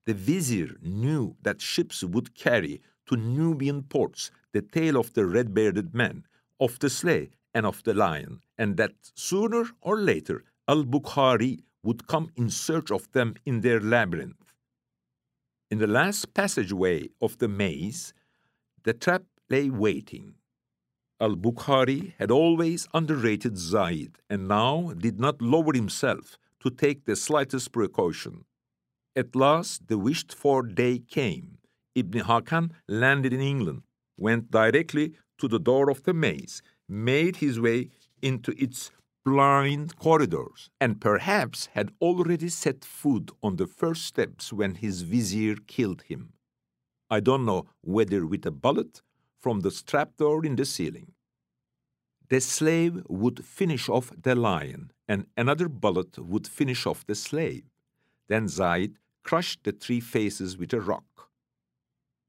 The 0.05 0.13
vizier 0.13 0.77
knew 0.83 1.37
that 1.41 1.63
ships 1.63 2.05
would 2.05 2.35
carry 2.35 2.83
to 3.07 3.17
Nubian 3.17 3.85
ports 3.85 4.31
the 4.53 4.61
tale 4.61 4.99
of 4.99 5.15
the 5.15 5.25
red 5.25 5.55
bearded 5.55 5.95
man, 5.95 6.25
of 6.61 6.79
the 6.79 6.91
sleigh, 6.91 7.31
and 7.57 7.65
of 7.65 7.83
the 7.85 7.95
lion, 7.95 8.41
and 8.59 8.77
that 8.77 8.93
sooner 9.15 9.65
or 9.81 9.97
later 9.99 10.45
Al 10.69 10.85
Bokhari 10.85 11.61
would 11.83 12.07
come 12.07 12.29
in 12.37 12.51
search 12.51 12.91
of 12.91 13.11
them 13.13 13.35
in 13.47 13.63
their 13.63 13.81
labyrinth. 13.81 14.53
In 15.71 15.79
the 15.79 15.87
last 15.87 16.35
passageway 16.35 17.09
of 17.23 17.39
the 17.39 17.49
maze, 17.49 18.13
the 18.85 18.93
trap 18.93 19.23
lay 19.49 19.71
waiting. 19.71 20.35
Al 21.19 21.35
Bokhari 21.35 22.13
had 22.19 22.31
always 22.31 22.89
underrated 22.93 23.57
Zaid 23.57 24.19
and 24.29 24.47
now 24.47 24.93
did 25.07 25.19
not 25.19 25.41
lower 25.41 25.73
himself 25.73 26.37
to 26.61 26.69
take 26.69 27.07
the 27.07 27.17
slightest 27.17 27.73
precaution. 27.73 28.45
At 29.23 29.35
last, 29.35 29.89
the 29.89 29.97
wished 29.97 30.35
for 30.35 30.63
day 30.63 30.99
came. 30.99 31.57
Ibn 31.95 32.21
Hakkan 32.25 32.73
landed 32.87 33.33
in 33.33 33.41
England, 33.41 33.85
went 34.19 34.51
directly 34.51 35.15
to 35.39 35.49
the 35.49 35.59
door 35.59 35.89
of 35.89 36.03
the 36.03 36.13
maze, 36.13 36.61
made 36.89 37.37
his 37.37 37.59
way 37.61 37.91
into 38.23 38.53
its 38.63 38.91
blind 39.25 39.97
corridors, 39.99 40.71
and 40.81 41.01
perhaps 41.01 41.67
had 41.75 41.91
already 42.01 42.49
set 42.49 42.85
foot 42.85 43.31
on 43.43 43.57
the 43.57 43.67
first 43.67 44.05
steps 44.05 44.53
when 44.53 44.77
his 44.77 45.03
vizier 45.03 45.57
killed 45.67 46.03
him. 46.03 46.33
I 47.11 47.21
don't 47.21 47.45
know 47.45 47.67
whether 47.81 48.25
with 48.27 48.47
a 48.47 48.51
bullet 48.51 49.03
from 49.41 49.61
the 49.61 49.71
trapdoor 49.71 50.45
in 50.45 50.57
the 50.57 50.65
ceiling. 50.65 51.13
The 52.29 52.41
slave 52.41 53.03
would 53.09 53.45
finish 53.45 53.89
off 53.89 54.13
the 54.21 54.35
lion, 54.35 54.93
and 55.09 55.27
another 55.37 55.69
bullet 55.69 56.19
would 56.19 56.47
finish 56.47 56.87
off 56.87 57.07
the 57.07 57.15
slave. 57.15 57.65
Then 58.29 58.49
Zaid 58.49 58.99
crushed 59.23 59.65
the 59.65 59.73
three 59.73 60.01
faces 60.01 60.57
with 60.57 60.73
a 60.73 60.81
rock. 60.81 61.31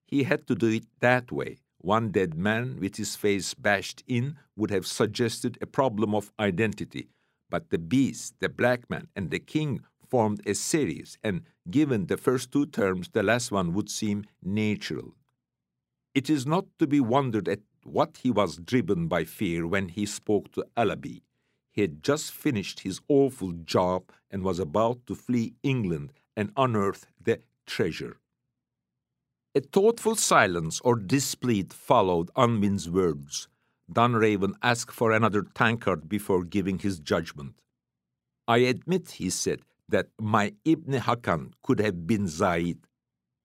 He 0.06 0.24
had 0.24 0.48
to 0.48 0.56
do 0.56 0.68
it 0.68 0.86
that 1.00 1.32
way. 1.32 1.58
One 1.80 2.12
dead 2.12 2.36
man 2.36 2.80
with 2.80 2.96
his 2.98 3.16
face 3.16 3.54
bashed 3.54 4.04
in 4.08 4.38
would 4.56 4.72
have 4.72 4.88
suggested 4.88 5.58
a 5.62 5.68
problem 5.68 6.16
of 6.16 6.32
identity, 6.40 7.10
but 7.50 7.70
the 7.70 7.78
beast, 7.78 8.36
the 8.40 8.50
black 8.50 8.90
man, 8.90 9.08
and 9.16 9.30
the 9.32 9.40
king 9.40 9.82
formed 10.10 10.42
a 10.48 10.54
series, 10.56 11.18
and 11.24 11.44
given 11.70 12.08
the 12.08 12.18
first 12.18 12.52
two 12.52 12.66
terms, 12.66 13.10
the 13.10 13.24
last 13.24 13.52
one 13.52 13.74
would 13.74 13.90
seem 13.90 14.26
natural. 14.44 15.14
It 16.16 16.30
is 16.30 16.48
not 16.48 16.66
to 16.80 16.88
be 16.88 17.00
wondered 17.00 17.48
at 17.48 17.60
what 17.84 18.18
he 18.24 18.32
was 18.32 18.58
driven 18.58 19.08
by 19.08 19.24
fear 19.24 19.68
when 19.68 19.90
he 19.90 20.06
spoke 20.06 20.52
to 20.54 20.66
Allaby. 20.76 21.22
He 21.72 21.82
had 21.82 22.02
just 22.04 22.32
finished 22.32 22.80
his 22.80 23.02
awful 23.08 23.52
job 23.52 24.12
and 24.32 24.44
was 24.44 24.60
about 24.60 25.06
to 25.08 25.16
flee 25.16 25.54
England 25.62 26.12
and 26.36 26.52
unearth 26.58 27.06
the 27.24 27.42
treasure. 27.66 28.18
A 29.58 29.60
thoughtful 29.60 30.16
silence 30.16 30.80
or 30.82 30.96
displeased 30.96 31.74
followed 31.74 32.30
Unwin's 32.36 32.88
words. 32.92 33.48
Dunraven 33.92 34.54
asked 34.62 34.92
for 34.92 35.12
another 35.12 35.42
tankard 35.42 36.08
before 36.08 36.44
giving 36.44 36.78
his 36.78 37.00
judgment. 37.00 37.56
I 38.48 38.58
admit, 38.60 39.14
he 39.14 39.32
said, 39.32 39.62
that 39.90 40.10
my 40.22 40.54
Ibn 40.64 40.94
Hakkan 41.00 41.54
could 41.64 41.80
have 41.80 42.06
been 42.06 42.28
Zaid. 42.28 42.78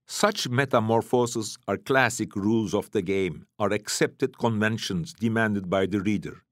Such 0.06 0.50
metamorphoses 0.50 1.56
are 1.66 1.78
classic 1.78 2.36
rules 2.36 2.74
of 2.74 2.90
the 2.90 3.00
game, 3.00 3.46
are 3.58 3.72
accepted 3.72 4.36
conventions 4.36 5.14
demanded 5.14 5.70
by 5.70 5.86
the 5.86 6.02
reader. 6.02 6.42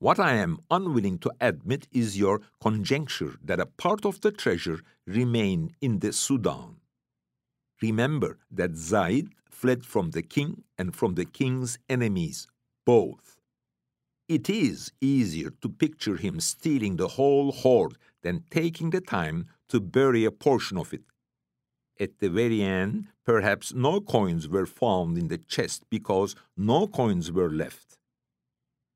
What 0.00 0.20
I 0.20 0.34
am 0.34 0.58
unwilling 0.70 1.16
to 1.20 1.32
admit 1.40 1.88
is 1.92 2.18
your 2.18 2.42
conjecture 2.60 3.38
that 3.42 3.58
a 3.58 3.64
part 3.64 4.04
of 4.04 4.20
the 4.20 4.32
treasure 4.32 4.80
remained 5.06 5.72
in 5.80 6.00
the 6.00 6.12
Sudan. 6.12 6.81
Remember 7.82 8.38
that 8.50 8.76
Zaid 8.76 9.30
fled 9.50 9.84
from 9.84 10.12
the 10.12 10.22
king 10.22 10.62
and 10.78 10.94
from 10.94 11.16
the 11.16 11.24
king's 11.24 11.78
enemies, 11.88 12.46
both. 12.86 13.36
It 14.28 14.48
is 14.48 14.92
easier 15.00 15.50
to 15.60 15.68
picture 15.68 16.16
him 16.16 16.38
stealing 16.38 16.96
the 16.96 17.08
whole 17.08 17.50
hoard 17.50 17.98
than 18.22 18.44
taking 18.50 18.90
the 18.90 19.00
time 19.00 19.46
to 19.68 19.80
bury 19.80 20.24
a 20.24 20.30
portion 20.30 20.78
of 20.78 20.94
it. 20.94 21.02
At 21.98 22.20
the 22.20 22.30
very 22.30 22.62
end, 22.62 23.08
perhaps 23.24 23.74
no 23.74 24.00
coins 24.00 24.48
were 24.48 24.66
found 24.66 25.18
in 25.18 25.28
the 25.28 25.38
chest 25.38 25.82
because 25.90 26.36
no 26.56 26.86
coins 26.86 27.32
were 27.32 27.50
left. 27.50 27.98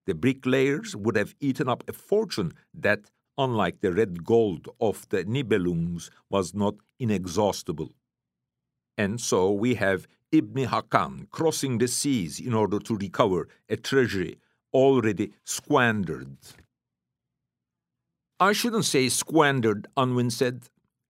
The 0.07 0.15
bricklayers 0.15 0.95
would 0.95 1.17
have 1.17 1.35
eaten 1.41 1.69
up 1.69 1.83
a 1.89 1.93
fortune 1.93 2.53
that, 2.73 3.11
unlike 3.37 3.81
the 3.81 3.93
red 3.93 4.25
gold 4.25 4.69
of 4.81 5.09
the 5.09 5.25
Nibelungs, 5.25 6.09
was 6.31 6.55
not 6.55 6.77
inexhaustible. 7.01 7.91
And 8.97 9.21
so 9.21 9.51
we 9.53 9.75
have 9.75 10.07
Ibn 10.33 10.67
Hakkan 10.67 11.31
crossing 11.31 11.79
the 11.79 11.89
seas 11.89 12.41
in 12.41 12.55
order 12.55 12.79
to 12.81 12.97
recover 12.97 13.49
a 13.69 13.77
treasury 13.77 14.39
already 14.73 15.33
squandered. 15.45 16.37
I 18.39 18.53
shouldn't 18.53 18.85
say 18.85 19.09
squandered, 19.09 19.87
Unwin 19.97 20.31
said. 20.31 20.69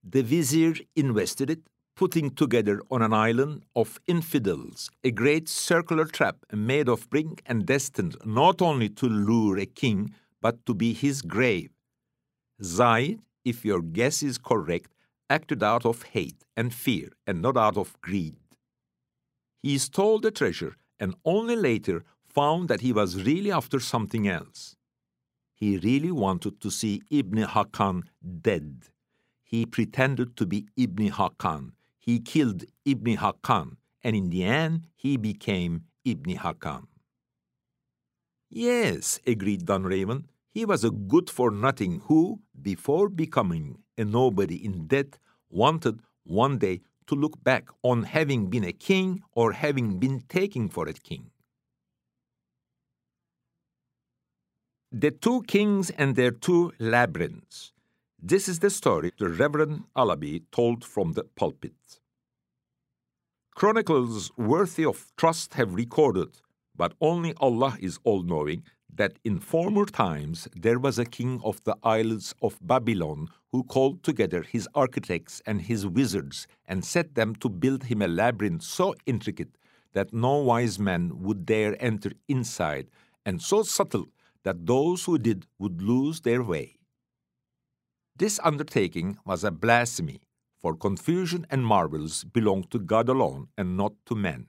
The 0.09 0.23
vizier 0.23 0.75
invested 0.95 1.51
it, 1.51 1.63
putting 1.97 2.31
together 2.31 2.81
on 2.91 3.03
an 3.03 3.13
island 3.13 3.65
of 3.75 3.99
infidels 4.07 4.91
a 5.03 5.11
great 5.11 5.49
circular 5.49 6.05
trap 6.05 6.37
made 6.53 6.89
of 6.89 7.09
brick 7.11 7.43
and 7.47 7.67
destined 7.67 8.17
not 8.25 8.63
only 8.63 8.89
to 8.91 9.07
lure 9.09 9.59
a 9.59 9.67
king, 9.67 10.15
but 10.41 10.65
to 10.67 10.75
be 10.75 10.93
his 10.93 11.23
grave. 11.23 11.71
Zaid, 12.63 13.21
if 13.45 13.65
your 13.65 13.83
guess 13.83 14.23
is 14.23 14.39
correct, 14.39 14.91
acted 15.29 15.63
out 15.63 15.85
of 15.85 16.03
hate 16.15 16.45
and 16.57 16.73
fear 16.73 17.09
and 17.27 17.43
not 17.43 17.57
out 17.57 17.77
of 17.77 18.01
greed. 18.01 18.37
He 19.63 19.79
stole 19.79 20.21
the 20.21 20.31
treasure 20.31 20.77
and 21.01 21.15
only 21.25 21.57
later 21.57 22.05
found 22.29 22.69
that 22.69 22.81
he 22.81 22.93
was 22.93 23.25
really 23.25 23.51
after 23.51 23.81
something 23.81 24.29
else. 24.29 24.77
He 25.55 25.79
really 25.79 26.11
wanted 26.11 26.61
to 26.61 26.71
see 26.71 27.03
Ibn 27.11 27.45
Hakkan 27.45 28.03
dead. 28.43 28.89
He 29.43 29.65
pretended 29.65 30.37
to 30.37 30.47
be 30.47 30.67
Ibn 30.77 31.11
Hakkan. 31.13 31.71
He 31.99 32.21
killed 32.21 32.65
Ibn 32.85 33.17
Hakkan, 33.17 33.77
and 34.05 34.15
in 34.15 34.29
the 34.31 34.45
end, 34.45 34.87
he 34.95 35.17
became 35.17 35.85
Ibn 36.05 36.37
Hakkan. 36.37 36.87
Yes, 38.51 39.19
agreed 39.27 39.65
Dunraven. 39.65 40.25
He 40.51 40.65
was 40.65 40.85
a 40.85 40.91
good 40.91 41.31
for 41.31 41.51
nothing 41.51 42.03
who, 42.05 42.41
before 42.61 43.09
becoming 43.09 43.79
a 43.97 44.05
nobody 44.05 44.65
in 44.65 44.87
debt, 44.87 45.19
wanted 45.51 46.01
one 46.25 46.59
day 46.59 46.81
to 47.07 47.15
look 47.15 47.43
back 47.43 47.69
on 47.83 48.03
having 48.03 48.49
been 48.51 48.65
a 48.65 48.73
king 48.73 49.23
or 49.33 49.53
having 49.53 49.99
been 49.99 50.23
taken 50.29 50.69
for 50.69 50.89
a 50.89 50.93
king. 50.93 51.31
The 54.93 55.11
Two 55.11 55.43
Kings 55.43 55.91
and 55.91 56.17
Their 56.17 56.31
Two 56.31 56.73
Labyrinths. 56.79 57.73
This 58.21 58.49
is 58.49 58.61
the 58.61 58.71
story 58.71 59.13
the 59.19 59.29
Reverend 59.29 59.85
Allaby 59.97 60.43
told 60.51 60.85
from 60.85 61.13
the 61.13 61.25
pulpit. 61.25 62.01
Chronicles 63.55 64.31
worthy 64.37 64.85
of 64.85 65.13
trust 65.17 65.55
have 65.55 65.75
recorded, 65.75 66.41
but 66.75 66.95
only 67.01 67.35
Allah 67.41 67.77
is 67.81 67.99
all 68.05 68.23
knowing, 68.23 68.63
that 68.95 69.19
in 69.25 69.39
former 69.39 69.85
times 69.85 70.49
there 70.55 70.79
was 70.79 70.99
a 70.99 71.05
king 71.05 71.41
of 71.45 71.63
the 71.65 71.77
isles 71.83 72.35
of 72.41 72.59
Babylon 72.63 73.29
who 73.57 73.63
called 73.65 74.03
together 74.03 74.43
his 74.43 74.69
architects 74.75 75.41
and 75.47 75.63
his 75.63 75.87
wizards 75.87 76.47
and 76.67 76.85
set 76.85 77.15
them 77.15 77.35
to 77.35 77.49
build 77.49 77.85
him 77.85 78.03
a 78.03 78.07
labyrinth 78.07 78.63
so 78.63 78.95
intricate 79.07 79.57
that 79.95 80.13
no 80.13 80.37
wise 80.37 80.79
man 80.79 81.23
would 81.23 81.47
dare 81.47 81.75
enter 81.81 82.13
inside, 82.29 82.87
and 83.25 83.41
so 83.41 83.63
subtle 83.63 84.09
that 84.43 84.67
those 84.67 85.07
who 85.07 85.17
did 85.17 85.47
would 85.59 85.81
lose 85.81 86.21
their 86.21 86.43
way. 86.43 86.77
This 88.15 88.39
undertaking 88.45 89.17
was 89.25 89.43
a 89.43 89.51
blasphemy, 89.51 90.21
for 90.59 90.77
confusion 90.77 91.47
and 91.49 91.65
marvels 91.65 92.25
belong 92.25 92.65
to 92.65 92.79
God 92.79 93.09
alone 93.09 93.49
and 93.57 93.75
not 93.75 93.95
to 94.05 94.15
men. 94.15 94.49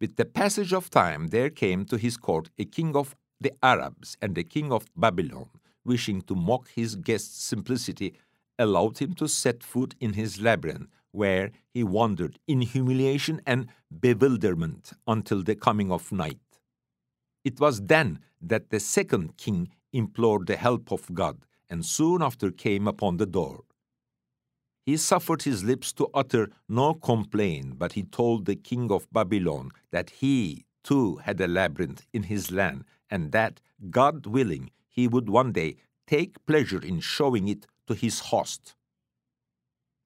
With 0.00 0.14
the 0.14 0.24
passage 0.24 0.72
of 0.72 0.88
time, 0.88 1.28
there 1.28 1.50
came 1.50 1.84
to 1.86 1.96
his 1.96 2.16
court 2.16 2.48
a 2.56 2.64
king 2.64 2.94
of 2.94 3.16
the 3.40 3.52
Arabs, 3.60 4.16
and 4.22 4.38
a 4.38 4.44
king 4.44 4.70
of 4.70 4.86
Babylon, 4.96 5.48
wishing 5.84 6.22
to 6.22 6.34
mock 6.34 6.68
his 6.70 6.96
guest's 6.96 7.42
simplicity, 7.42 8.14
allowed 8.58 8.98
him 8.98 9.14
to 9.14 9.28
set 9.28 9.62
foot 9.62 9.94
in 10.00 10.12
his 10.12 10.40
labyrinth, 10.40 10.88
where 11.10 11.50
he 11.68 11.82
wandered 11.82 12.38
in 12.46 12.60
humiliation 12.60 13.40
and 13.46 13.66
bewilderment 14.00 14.92
until 15.06 15.42
the 15.42 15.54
coming 15.54 15.90
of 15.90 16.12
night. 16.12 16.38
It 17.44 17.60
was 17.60 17.82
then 17.82 18.20
that 18.40 18.70
the 18.70 18.80
second 18.80 19.36
king 19.36 19.70
implored 19.92 20.46
the 20.46 20.56
help 20.56 20.90
of 20.90 21.12
God, 21.12 21.44
and 21.68 21.84
soon 21.84 22.22
after 22.22 22.50
came 22.50 22.86
upon 22.86 23.16
the 23.16 23.26
door. 23.26 23.64
He 24.84 24.96
suffered 24.96 25.42
his 25.42 25.62
lips 25.62 25.92
to 25.94 26.08
utter 26.12 26.50
no 26.68 26.94
complaint, 26.94 27.78
but 27.78 27.92
he 27.92 28.02
told 28.02 28.46
the 28.46 28.56
king 28.56 28.90
of 28.90 29.10
Babylon 29.12 29.70
that 29.90 30.10
he, 30.10 30.64
too, 30.82 31.16
had 31.16 31.40
a 31.40 31.46
labyrinth 31.46 32.04
in 32.12 32.24
his 32.24 32.50
land, 32.50 32.84
and 33.08 33.32
that, 33.32 33.60
God 33.90 34.26
willing, 34.26 34.70
he 34.92 35.08
would 35.08 35.28
one 35.28 35.52
day 35.52 35.76
take 36.06 36.44
pleasure 36.46 36.80
in 36.80 37.00
showing 37.00 37.48
it 37.48 37.66
to 37.86 37.94
his 37.94 38.20
host. 38.30 38.74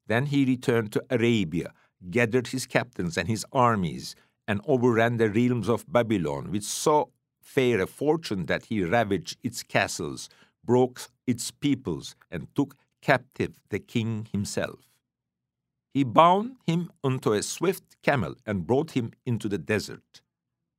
Then 0.06 0.26
he 0.26 0.44
returned 0.44 0.92
to 0.92 1.04
Arabia, 1.10 1.72
gathered 2.10 2.48
his 2.48 2.66
captains 2.66 3.18
and 3.18 3.28
his 3.28 3.44
armies, 3.52 4.14
and 4.46 4.60
overran 4.66 5.16
the 5.16 5.28
realms 5.28 5.68
of 5.68 5.90
Babylon 5.92 6.52
with 6.52 6.62
so 6.62 7.10
fair 7.42 7.80
a 7.80 7.86
fortune 7.86 8.44
that 8.46 8.66
he 8.66 8.84
ravaged 8.84 9.38
its 9.42 9.62
castles, 9.62 10.28
broke 10.64 11.08
its 11.26 11.50
peoples, 11.50 12.14
and 12.30 12.46
took 12.54 12.76
captive 13.02 13.58
the 13.70 13.80
king 13.80 14.28
himself. 14.30 14.80
He 15.92 16.04
bound 16.04 16.56
him 16.66 16.90
onto 17.02 17.32
a 17.32 17.42
swift 17.42 17.96
camel 18.02 18.34
and 18.44 18.66
brought 18.66 18.92
him 18.92 19.12
into 19.24 19.48
the 19.48 19.58
desert. 19.58 20.20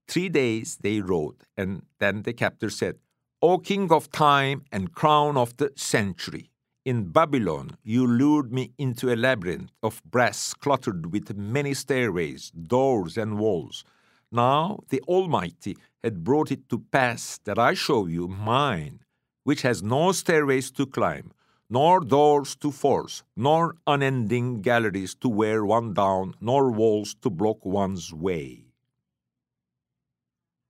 Three 0.08 0.30
days 0.30 0.78
they 0.78 1.01
rode, 1.01 1.43
and 1.58 1.86
then 1.99 2.22
the 2.22 2.34
captor 2.34 2.70
said, 2.70 2.99
O 3.39 3.59
king 3.59 3.91
of 3.91 4.09
time 4.09 4.63
and 4.71 4.93
crown 4.93 5.38
of 5.38 5.55
the 5.57 5.71
century, 5.75 6.49
in 6.83 7.11
Babylon 7.11 7.77
you 7.83 8.07
lured 8.07 8.51
me 8.51 8.71
into 8.79 9.13
a 9.13 9.15
labyrinth 9.15 9.69
of 9.83 10.01
brass 10.03 10.55
cluttered 10.55 11.11
with 11.11 11.38
many 11.38 11.75
stairways, 11.75 12.49
doors, 12.49 13.15
and 13.15 13.38
walls. 13.38 13.83
Now 14.31 14.79
the 14.89 15.01
Almighty 15.01 15.77
had 16.03 16.23
brought 16.23 16.51
it 16.51 16.67
to 16.69 16.79
pass 16.79 17.39
that 17.43 17.59
I 17.59 17.75
show 17.75 18.07
you 18.07 18.27
mine, 18.27 19.01
which 19.43 19.61
has 19.61 19.83
no 19.83 20.13
stairways 20.13 20.71
to 20.71 20.88
climb, 20.88 21.31
nor 21.69 21.99
doors 21.99 22.55
to 22.55 22.71
force, 22.71 23.21
nor 23.35 23.75
unending 23.85 24.63
galleries 24.63 25.13
to 25.13 25.29
wear 25.29 25.63
one 25.63 25.93
down, 25.93 26.33
nor 26.41 26.71
walls 26.71 27.13
to 27.21 27.29
block 27.29 27.63
one's 27.63 28.11
way. 28.11 28.66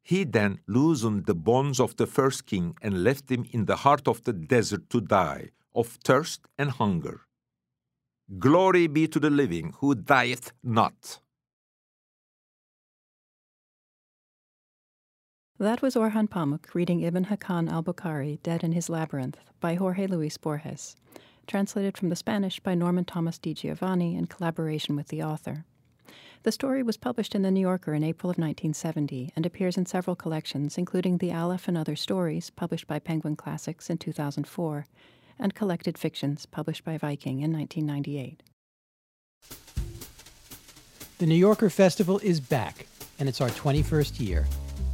He 0.08 0.24
then 0.24 0.62
loosened 0.68 1.26
the 1.26 1.36
bonds 1.36 1.82
of 1.82 1.98
the 1.98 2.08
first 2.08 2.46
king 2.46 2.78
and 2.82 3.04
left 3.04 3.30
him 3.30 3.46
in 3.52 3.66
the 3.66 3.76
heart 3.76 4.08
of 4.08 4.24
the 4.24 4.32
desert 4.32 4.90
to 4.92 5.02
die 5.02 5.50
of 5.76 5.98
thirst 6.02 6.48
and 6.58 6.72
hunger. 6.72 7.28
Glory 8.40 8.88
be 8.88 9.10
to 9.10 9.20
the 9.20 9.30
living 9.30 9.74
who 9.80 9.96
dieth 9.96 10.54
not. 10.64 11.20
That 15.60 15.82
was 15.82 15.96
Orhan 15.96 16.30
Pamuk 16.30 16.74
reading 16.74 17.02
Ibn 17.02 17.26
Hakkan 17.26 17.70
al 17.70 17.84
Bokhari, 17.84 18.42
Dead 18.44 18.64
in 18.64 18.72
His 18.72 18.90
Labyrinth, 18.90 19.40
by 19.60 19.76
Jorge 19.76 20.08
Luis 20.08 20.38
Borges, 20.38 20.96
translated 21.48 21.98
from 21.98 22.08
the 22.08 22.16
Spanish 22.16 22.62
by 22.62 22.76
Norman 22.76 23.04
Thomas 23.04 23.38
Di 23.38 23.54
Giovanni 23.54 24.16
in 24.16 24.28
collaboration 24.28 24.96
with 24.96 25.10
the 25.10 25.22
author. 25.22 25.66
The 26.48 26.54
story 26.54 26.82
was 26.82 26.96
published 26.96 27.36
in 27.36 27.42
The 27.42 27.52
New 27.52 27.60
Yorker 27.60 27.94
in 27.94 28.06
April 28.06 28.30
of 28.30 28.38
1970 28.38 29.34
and 29.36 29.46
appears 29.46 29.76
in 29.76 29.86
several 29.86 30.16
collections, 30.16 30.78
including 30.78 31.18
The 31.18 31.34
Aleph 31.34 31.68
and 31.68 31.78
Other 31.78 31.98
Stories, 31.98 32.52
published 32.52 32.88
by 32.88 33.00
Penguin 33.00 33.36
Classics 33.36 33.90
in 33.90 33.98
2004, 33.98 34.86
and 35.38 35.54
Collected 35.54 35.98
Fictions, 35.98 36.46
published 36.46 36.86
by 36.86 36.98
Viking 36.98 37.42
in 37.42 37.52
1998. 37.52 38.44
The 41.18 41.26
New 41.26 41.36
Yorker 41.36 41.70
Festival 41.70 42.18
is 42.20 42.40
back, 42.40 42.88
and 43.20 43.28
it's 43.28 43.42
our 43.42 43.50
21st 43.50 44.26
year. 44.26 44.48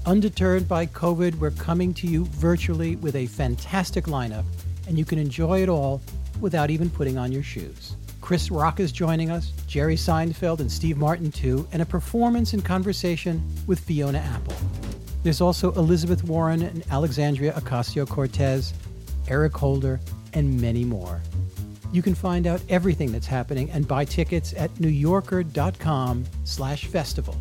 Undeterred 0.08 0.68
by 0.68 0.88
COVID, 0.88 1.36
we're 1.36 1.52
coming 1.52 1.94
to 1.94 2.08
you 2.08 2.26
virtually 2.26 2.96
with 2.96 3.16
a 3.16 3.28
fantastic 3.28 4.06
lineup, 4.06 4.46
and 4.88 4.98
you 4.98 5.06
can 5.06 5.20
enjoy 5.20 5.62
it 5.62 5.70
all 5.70 6.02
without 6.42 6.72
even 6.72 6.90
putting 6.90 7.20
on 7.20 7.32
your 7.32 7.44
shoes. 7.44 7.96
Chris 8.24 8.50
Rock 8.50 8.80
is 8.80 8.94
joining 8.94 9.30
us, 9.30 9.52
Jerry 9.68 9.98
Seinfeld 9.98 10.62
and 10.62 10.72
Steve 10.72 10.96
Martin 10.96 11.30
too, 11.30 11.68
and 11.74 11.82
a 11.82 11.86
performance 11.86 12.54
and 12.54 12.64
conversation 12.64 13.44
with 13.68 13.82
Fiona 13.82 14.20
Apple. 14.20 14.56
There's 15.24 15.42
also 15.42 15.74
Elizabeth 15.74 16.24
Warren 16.24 16.62
and 16.62 16.86
Alexandria 16.90 17.52
Ocasio 17.52 18.08
Cortez, 18.08 18.74
Eric 19.28 19.58
Holder, 19.58 20.00
and 20.34 20.62
many 20.62 20.86
more. 20.86 21.22
You 21.92 22.02
can 22.02 22.16
find 22.16 22.48
out 22.48 22.62
everything 22.70 23.12
that's 23.12 23.28
happening 23.28 23.70
and 23.72 23.86
buy 23.86 24.06
tickets 24.06 24.54
at 24.54 24.74
newyorker.com 24.76 26.24
slash 26.46 26.86
festival. 26.86 27.36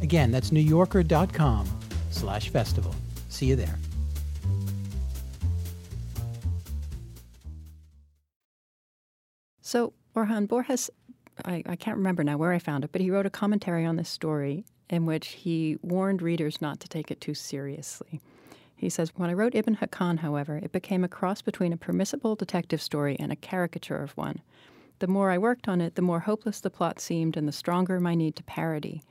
Again, 0.00 0.30
that's 0.30 0.48
newyorker.com 0.48 1.68
slash 2.10 2.48
festival. 2.48 2.94
See 3.28 3.44
you 3.44 3.56
there. 3.56 3.78
So, 9.60 9.92
Orhan 10.14 10.46
Borges, 10.46 10.90
I, 11.44 11.62
I 11.66 11.76
can't 11.76 11.96
remember 11.96 12.22
now 12.22 12.36
where 12.36 12.52
I 12.52 12.58
found 12.58 12.84
it, 12.84 12.92
but 12.92 13.00
he 13.00 13.10
wrote 13.10 13.26
a 13.26 13.30
commentary 13.30 13.84
on 13.84 13.96
this 13.96 14.08
story 14.08 14.64
in 14.90 15.06
which 15.06 15.28
he 15.28 15.78
warned 15.82 16.20
readers 16.20 16.60
not 16.60 16.80
to 16.80 16.88
take 16.88 17.10
it 17.10 17.20
too 17.20 17.34
seriously. 17.34 18.20
He 18.76 18.90
says, 18.90 19.12
When 19.16 19.30
I 19.30 19.34
wrote 19.34 19.54
Ibn 19.54 19.76
Hakkan, 19.76 20.18
however, 20.18 20.56
it 20.56 20.72
became 20.72 21.04
a 21.04 21.08
cross 21.08 21.40
between 21.40 21.72
a 21.72 21.78
permissible 21.78 22.34
detective 22.34 22.82
story 22.82 23.16
and 23.18 23.32
a 23.32 23.36
caricature 23.36 24.02
of 24.02 24.16
one. 24.16 24.42
The 24.98 25.06
more 25.06 25.30
I 25.30 25.38
worked 25.38 25.68
on 25.68 25.80
it, 25.80 25.94
the 25.94 26.02
more 26.02 26.20
hopeless 26.20 26.60
the 26.60 26.68
plot 26.68 27.00
seemed 27.00 27.36
and 27.36 27.48
the 27.48 27.52
stronger 27.52 27.98
my 27.98 28.14
need 28.14 28.36
to 28.36 28.42
parody. 28.42 29.02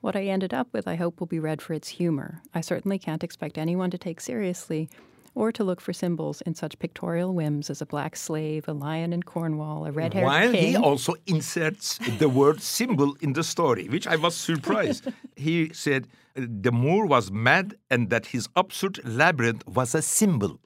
What 0.00 0.16
I 0.16 0.24
ended 0.24 0.52
up 0.52 0.68
with, 0.72 0.86
I 0.86 0.96
hope, 0.96 1.20
will 1.20 1.28
be 1.28 1.38
read 1.38 1.62
for 1.62 1.72
its 1.72 1.88
humor. 1.88 2.42
I 2.52 2.60
certainly 2.60 2.98
can't 2.98 3.24
expect 3.24 3.56
anyone 3.56 3.90
to 3.92 3.98
take 3.98 4.20
seriously 4.20 4.90
or 5.34 5.52
to 5.52 5.64
look 5.64 5.80
for 5.80 5.92
symbols 5.92 6.40
in 6.42 6.54
such 6.54 6.78
pictorial 6.78 7.32
whims 7.34 7.70
as 7.70 7.80
a 7.80 7.86
black 7.86 8.16
slave, 8.16 8.68
a 8.68 8.72
lion 8.72 9.12
in 9.12 9.22
Cornwall, 9.22 9.86
a 9.86 9.92
red 9.92 10.14
haired 10.14 10.26
While 10.26 10.52
king. 10.52 10.68
he 10.68 10.76
also 10.76 11.14
inserts 11.26 11.98
the 12.18 12.28
word 12.28 12.60
symbol 12.60 13.16
in 13.20 13.32
the 13.32 13.44
story, 13.44 13.88
which 13.88 14.06
I 14.06 14.16
was 14.16 14.34
surprised. 14.36 15.08
he 15.36 15.72
said 15.72 16.08
the 16.34 16.72
Moor 16.72 17.06
was 17.06 17.30
mad 17.30 17.74
and 17.90 18.10
that 18.10 18.26
his 18.26 18.48
absurd 18.56 19.00
labyrinth 19.04 19.66
was 19.66 19.94
a 19.94 20.02
symbol. 20.02 20.58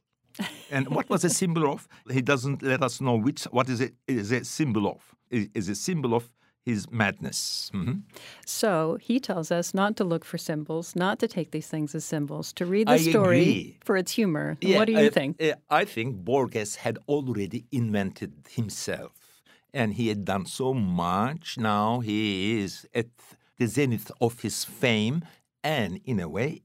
And 0.71 0.89
what 0.89 1.09
was 1.09 1.25
a 1.25 1.31
symbol 1.31 1.71
of? 1.73 1.89
He 2.11 2.21
doesn't 2.21 2.62
let 2.62 2.83
us 2.83 3.01
know 3.01 3.17
which. 3.17 3.45
What 3.45 3.69
is 3.69 3.81
it? 3.81 3.95
Is 4.07 4.33
a 4.33 4.45
symbol 4.45 4.87
of? 4.87 5.14
Is 5.31 5.49
is 5.55 5.69
a 5.71 5.75
symbol 5.75 6.14
of 6.14 6.31
his 6.67 6.91
madness. 6.91 7.71
Mhm. 7.73 8.03
So 8.45 8.99
he 9.01 9.17
tells 9.21 9.51
us 9.59 9.73
not 9.73 9.97
to 9.99 10.05
look 10.05 10.25
for 10.25 10.37
symbols, 10.51 10.95
not 10.97 11.19
to 11.21 11.29
take 11.29 11.53
these 11.53 11.69
things 11.69 11.95
as 11.95 12.05
symbols, 12.05 12.53
to 12.55 12.67
read 12.67 12.89
the 12.89 12.93
I 12.95 13.11
story 13.14 13.41
agree. 13.41 13.77
for 13.87 13.97
its 13.97 14.12
humor. 14.12 14.59
Yeah, 14.61 14.79
what 14.79 14.87
do 14.87 14.93
you 14.93 15.07
I- 15.07 15.17
think? 15.19 15.41
I 15.71 15.85
think 15.85 16.09
Borges 16.25 16.71
had 16.85 16.99
already 17.09 17.61
invented 17.71 18.33
himself, 18.59 19.12
and 19.73 19.95
he 19.95 20.09
had 20.09 20.25
done 20.25 20.45
so 20.47 20.75
much. 20.75 21.57
Now 21.57 22.01
he 22.01 22.59
is 22.64 22.73
at 23.01 23.07
the 23.59 23.67
zenith 23.69 24.11
of 24.21 24.41
his 24.47 24.64
fame, 24.64 25.17
and 25.62 26.01
in 26.05 26.19
a 26.21 26.29
way, 26.29 26.62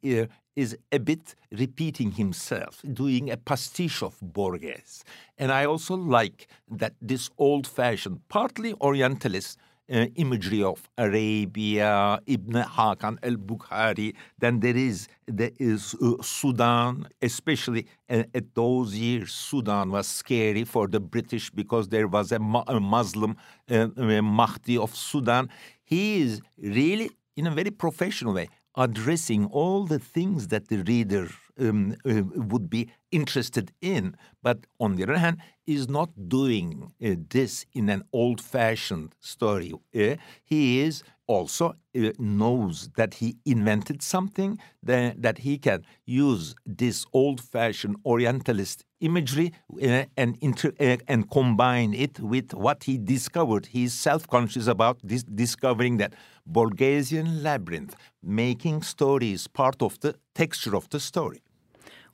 is 0.63 0.75
a 0.91 0.99
bit 0.99 1.35
repeating 1.63 2.11
himself, 2.23 2.73
doing 3.01 3.29
a 3.31 3.37
pastiche 3.37 4.01
of 4.03 4.13
Borges. 4.21 5.03
And 5.37 5.49
I 5.51 5.63
also 5.65 5.95
like 5.95 6.47
that 6.79 6.93
this 7.01 7.29
old-fashioned, 7.37 8.19
partly 8.27 8.73
Orientalist 8.81 9.57
uh, 9.91 10.05
imagery 10.15 10.63
of 10.63 10.89
Arabia, 10.97 12.19
Ibn 12.25 12.53
Hakkan 12.63 13.17
al-Bokhari. 13.23 14.13
Then 14.39 14.59
there 14.59 14.77
is 14.77 15.07
there 15.27 15.51
is 15.59 15.95
uh, 16.01 16.21
Sudan, 16.21 17.07
especially 17.21 17.87
uh, 18.09 18.23
at 18.33 18.55
those 18.55 18.95
years. 18.95 19.31
Sudan 19.33 19.91
was 19.91 20.07
scary 20.07 20.63
for 20.63 20.87
the 20.87 20.99
British 20.99 21.49
because 21.49 21.89
there 21.89 22.07
was 22.07 22.31
a, 22.31 22.39
a 22.67 22.79
Muslim 22.79 23.35
uh, 23.69 23.87
uh, 23.97 24.21
Mahdi 24.21 24.77
of 24.77 24.95
Sudan. 24.95 25.49
He 25.83 26.21
is 26.21 26.41
really, 26.57 27.11
in 27.35 27.47
a 27.47 27.51
very 27.51 27.71
professional 27.71 28.33
way, 28.33 28.49
addressing 28.75 29.45
all 29.47 29.85
the 29.85 29.99
things 29.99 30.47
that 30.47 30.69
the 30.69 30.77
reader 30.83 31.27
um, 31.59 31.95
would 32.05 32.69
be 32.69 32.89
interested 33.11 33.71
in, 33.81 34.15
but 34.41 34.59
on 34.79 34.95
the 34.95 35.03
other 35.03 35.17
hand, 35.17 35.37
is 35.67 35.87
not 35.87 36.09
doing 36.27 36.91
uh, 37.03 37.15
this 37.29 37.65
in 37.73 37.89
an 37.89 38.03
old-fashioned 38.11 39.13
story. 39.19 39.73
Uh, 39.95 40.15
he 40.43 40.81
is 40.81 41.03
also 41.27 41.75
uh, 41.95 42.09
knows 42.17 42.89
that 42.97 43.15
he 43.15 43.37
invented 43.45 44.01
something 44.01 44.59
that, 44.83 45.21
that 45.21 45.37
he 45.39 45.57
can 45.57 45.85
use 46.05 46.55
this 46.65 47.05
old-fashioned 47.13 47.95
Orientalist 48.05 48.83
imagery 48.99 49.53
uh, 49.81 50.03
and 50.17 50.37
uh, 50.63 50.97
and 51.07 51.29
combine 51.29 51.93
it 51.93 52.19
with 52.19 52.53
what 52.53 52.83
he 52.83 52.97
discovered. 52.97 53.67
He's 53.67 53.93
self-conscious 53.93 54.67
about 54.67 54.99
this, 55.03 55.23
discovering 55.23 55.97
that 55.97 56.13
Borgesian 56.51 57.43
labyrinth, 57.43 57.95
making 58.21 58.81
stories 58.83 59.47
part 59.47 59.81
of 59.81 59.99
the 59.99 60.15
texture 60.35 60.75
of 60.75 60.89
the 60.89 60.99
story. 60.99 61.41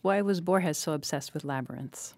Why 0.08 0.22
was 0.22 0.40
Borges 0.40 0.78
so 0.78 0.94
obsessed 0.94 1.34
with 1.34 1.44
labyrinths? 1.44 2.14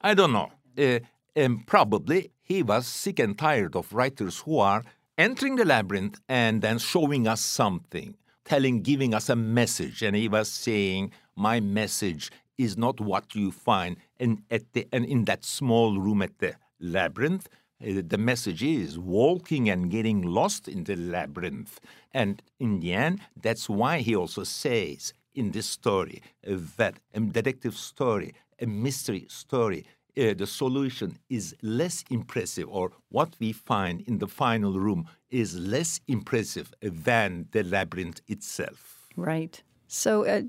I 0.00 0.14
don't 0.14 0.32
know. 0.32 0.50
Uh, 0.78 1.00
um, 1.38 1.62
probably 1.66 2.30
he 2.42 2.62
was 2.62 2.86
sick 2.86 3.18
and 3.18 3.36
tired 3.36 3.76
of 3.76 3.92
writers 3.92 4.38
who 4.38 4.60
are 4.60 4.82
entering 5.18 5.56
the 5.56 5.66
labyrinth 5.66 6.22
and 6.26 6.62
then 6.62 6.78
showing 6.78 7.28
us 7.28 7.42
something, 7.42 8.16
telling, 8.46 8.80
giving 8.80 9.12
us 9.12 9.28
a 9.28 9.36
message. 9.36 10.00
And 10.00 10.16
he 10.16 10.26
was 10.26 10.48
saying, 10.48 11.12
My 11.36 11.60
message 11.60 12.32
is 12.56 12.78
not 12.78 12.98
what 12.98 13.34
you 13.34 13.50
find 13.52 13.98
and 14.18 14.40
at 14.50 14.72
the 14.72 14.88
and 14.90 15.04
in 15.04 15.26
that 15.26 15.44
small 15.44 16.00
room 16.00 16.22
at 16.22 16.38
the 16.38 16.54
labyrinth. 16.80 17.50
Uh, 17.78 18.00
the 18.06 18.16
message 18.16 18.62
is 18.62 18.98
walking 18.98 19.68
and 19.68 19.90
getting 19.90 20.22
lost 20.22 20.66
in 20.66 20.84
the 20.84 20.96
labyrinth. 20.96 21.78
And 22.10 22.42
in 22.58 22.80
the 22.80 22.94
end, 22.94 23.20
that's 23.36 23.68
why 23.68 23.98
he 23.98 24.16
also 24.16 24.44
says 24.44 25.12
in 25.34 25.50
this 25.50 25.66
story 25.66 26.22
uh, 26.46 26.56
that 26.76 26.94
a 27.14 27.20
detective 27.20 27.76
story, 27.76 28.34
a 28.60 28.66
mystery 28.66 29.26
story, 29.28 29.84
uh, 30.16 30.32
the 30.34 30.46
solution 30.46 31.18
is 31.28 31.56
less 31.62 32.04
impressive, 32.10 32.68
or 32.68 32.92
what 33.08 33.34
we 33.40 33.52
find 33.52 34.00
in 34.02 34.18
the 34.18 34.28
final 34.28 34.78
room 34.78 35.06
is 35.30 35.56
less 35.56 36.00
impressive 36.06 36.72
than 36.80 37.48
the 37.50 37.64
labyrinth 37.64 38.20
itself. 38.28 39.08
Right. 39.16 39.62
So 39.88 40.24
uh, 40.24 40.42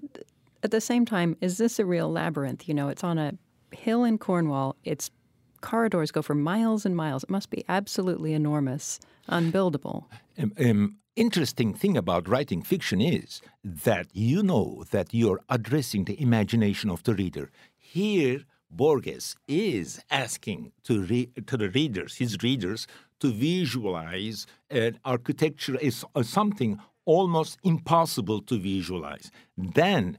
at 0.64 0.72
the 0.72 0.82
same 0.82 1.06
time, 1.06 1.36
is 1.42 1.58
this 1.58 1.80
a 1.80 1.86
real 1.86 2.12
labyrinth? 2.12 2.68
You 2.68 2.74
know, 2.74 2.90
it's 2.90 3.04
on 3.04 3.18
a 3.18 3.34
hill 3.72 4.04
in 4.04 4.18
Cornwall. 4.18 4.76
Its 4.84 5.10
corridors 5.62 6.12
go 6.12 6.22
for 6.22 6.36
miles 6.36 6.86
and 6.86 6.96
miles. 6.96 7.24
It 7.24 7.30
must 7.30 7.50
be 7.50 7.64
absolutely 7.68 8.34
enormous, 8.34 9.00
unbuildable. 9.30 10.06
Um, 10.38 10.54
um, 10.60 10.98
interesting 11.16 11.74
thing 11.74 11.96
about 11.98 12.28
writing 12.28 12.62
fiction 12.62 13.00
is 13.02 13.42
that 13.64 14.08
you 14.14 14.44
know 14.44 14.84
that 14.92 15.14
you're 15.14 15.42
addressing 15.50 16.06
the 16.06 16.22
imagination 16.22 16.90
of 16.90 17.04
the 17.04 17.14
reader. 17.14 17.52
Here, 17.78 18.42
Borges 18.70 19.36
is 19.48 20.02
asking 20.12 20.74
to, 20.84 21.04
re- 21.04 21.32
to 21.48 21.58
the 21.58 21.70
readers, 21.70 22.18
his 22.18 22.38
readers, 22.44 22.88
to 23.20 23.32
visualize 23.32 24.46
an 24.70 25.00
architecture 25.06 25.78
is 25.80 26.04
uh, 26.16 26.24
something 26.24 26.80
almost 27.06 27.58
impossible 27.64 28.42
to 28.42 28.60
visualize. 28.60 29.32
Then, 29.58 30.18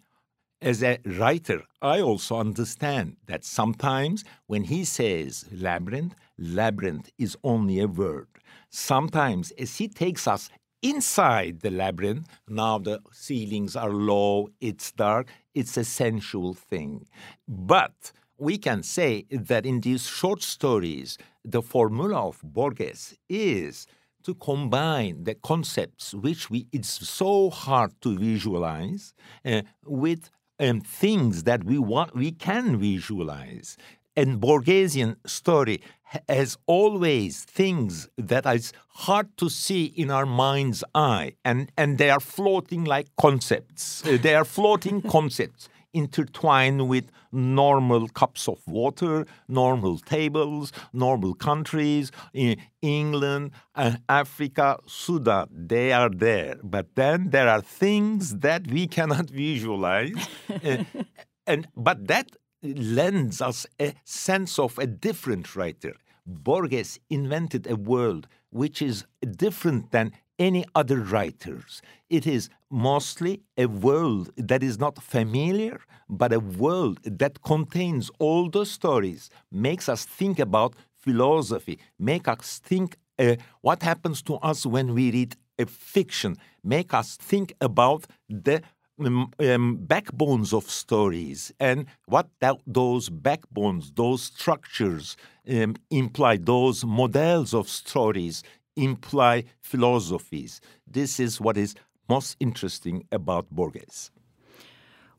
as 0.63 0.83
a 0.83 0.99
writer, 1.05 1.65
I 1.83 2.01
also 2.01 2.39
understand 2.39 3.17
that 3.27 3.45
sometimes 3.45 4.25
when 4.47 4.65
he 4.65 4.85
says 4.85 5.45
labyrinth, 5.53 6.15
labyrinth 6.39 7.11
is 7.19 7.37
only 7.45 7.81
a 7.81 7.87
word. 7.89 8.29
Sometimes, 8.71 9.51
as 9.53 9.77
he 9.77 9.89
takes 9.89 10.27
us 10.27 10.49
inside 10.91 11.61
the 11.61 11.71
labyrinth, 11.71 12.27
now 12.49 12.79
the 12.79 13.01
ceilings 13.13 13.77
are 13.77 13.91
low, 13.91 14.49
it's 14.61 14.93
dark, 14.93 15.29
it's 15.55 15.77
a 15.77 15.85
sensual 15.85 16.55
thing. 16.55 17.07
But 17.49 18.13
we 18.39 18.59
can 18.59 18.83
say 18.83 19.25
that 19.31 19.65
in 19.67 19.81
these 19.81 20.07
short 20.07 20.43
stories, 20.43 21.19
the 21.45 21.63
formula 21.63 22.29
of 22.29 22.41
Borges 22.43 23.17
is 23.29 23.87
to 24.25 24.35
combine 24.35 25.25
the 25.25 25.35
concepts 25.35 26.13
which 26.13 26.51
we 26.51 26.67
it's 26.73 27.09
so 27.09 27.49
hard 27.49 27.93
to 28.01 28.19
visualize 28.19 29.15
uh, 29.45 29.63
with 29.85 30.31
um, 30.59 30.81
things 30.81 31.45
that 31.45 31.63
we 31.63 31.79
want 31.79 32.15
we 32.17 32.33
can 32.33 32.77
visualize 32.77 33.77
and 34.17 34.41
Borgesian 34.41 35.17
story 35.27 35.81
has 36.29 36.57
always 36.67 37.45
things 37.45 38.09
that 38.17 38.47
is 38.47 38.73
hard 38.89 39.37
to 39.39 39.49
see 39.49 39.87
in 39.87 40.11
our 40.11 40.27
mind's 40.27 40.83
eye, 40.95 41.33
and, 41.45 41.71
and 41.77 41.99
they 41.99 42.11
are 42.11 42.21
floating 42.21 42.85
like 42.85 43.09
concepts. 43.17 44.07
Uh, 44.07 44.17
they 44.21 44.35
are 44.35 44.45
floating 44.45 45.03
concepts 45.17 45.69
intertwined 45.93 46.89
with 46.89 47.11
normal 47.33 48.07
cups 48.09 48.49
of 48.49 48.59
water, 48.67 49.27
normal 49.49 49.99
tables, 49.99 50.71
normal 50.93 51.35
countries, 51.35 52.13
in 52.35 52.57
England, 52.83 53.51
uh, 53.75 53.93
Africa, 54.09 54.79
Sudan. 54.87 55.49
They 55.51 55.93
are 55.93 56.11
there. 56.11 56.57
But 56.63 56.95
then 56.97 57.31
there 57.31 57.49
are 57.49 57.63
things 57.63 58.37
that 58.41 58.67
we 58.71 58.87
cannot 58.87 59.31
visualize. 59.45 60.15
uh, 60.51 60.85
and 61.47 61.67
but 61.77 62.07
that 62.09 62.29
lends 62.75 63.41
us 63.41 63.67
a 63.81 63.95
sense 64.05 64.59
of 64.59 64.79
a 64.79 64.87
different 64.87 65.55
writer. 65.57 65.95
Borges 66.27 66.99
invented 67.09 67.67
a 67.67 67.77
world 67.77 68.27
which 68.51 68.83
is 68.83 69.05
different 69.37 69.93
than 69.93 70.13
any 70.39 70.65
other 70.75 70.99
writers. 70.99 71.83
It 72.11 72.27
is 72.27 72.49
mostly 72.71 73.43
a 73.57 73.67
world 73.67 74.31
that 74.37 74.63
is 74.63 74.79
not 74.79 75.03
familiar, 75.03 75.81
but 76.09 76.33
a 76.33 76.41
world 76.41 77.01
that 77.05 77.43
contains 77.43 78.11
all 78.19 78.51
the 78.51 78.67
stories, 78.67 79.31
makes 79.51 79.89
us 79.89 80.05
think 80.05 80.39
about 80.39 80.75
philosophy, 80.95 81.79
make 81.99 82.29
us 82.29 82.61
think 82.65 82.97
uh, 83.19 83.37
what 83.63 83.83
happens 83.83 84.23
to 84.23 84.35
us 84.37 84.67
when 84.67 84.93
we 84.95 85.11
read 85.11 85.37
a 85.59 85.67
fiction, 85.67 86.37
make 86.63 86.93
us 86.93 87.17
think 87.17 87.55
about 87.61 88.07
the 88.29 88.63
um, 88.99 89.79
backbones 89.81 90.53
of 90.53 90.71
stories 90.71 91.53
and 91.61 91.87
what 92.07 92.29
that, 92.41 92.57
those 92.67 93.09
backbones, 93.09 93.93
those 93.93 94.23
structures 94.23 95.17
um, 95.49 95.77
imply, 95.91 96.37
those 96.37 96.85
models 96.85 97.53
of 97.53 97.69
stories 97.69 98.43
imply 98.77 99.45
philosophies. 99.61 100.61
This 100.87 101.21
is 101.21 101.41
what 101.41 101.57
is 101.57 101.75
most 102.09 102.37
interesting 102.41 103.05
about 103.11 103.51
Borges. 103.51 104.11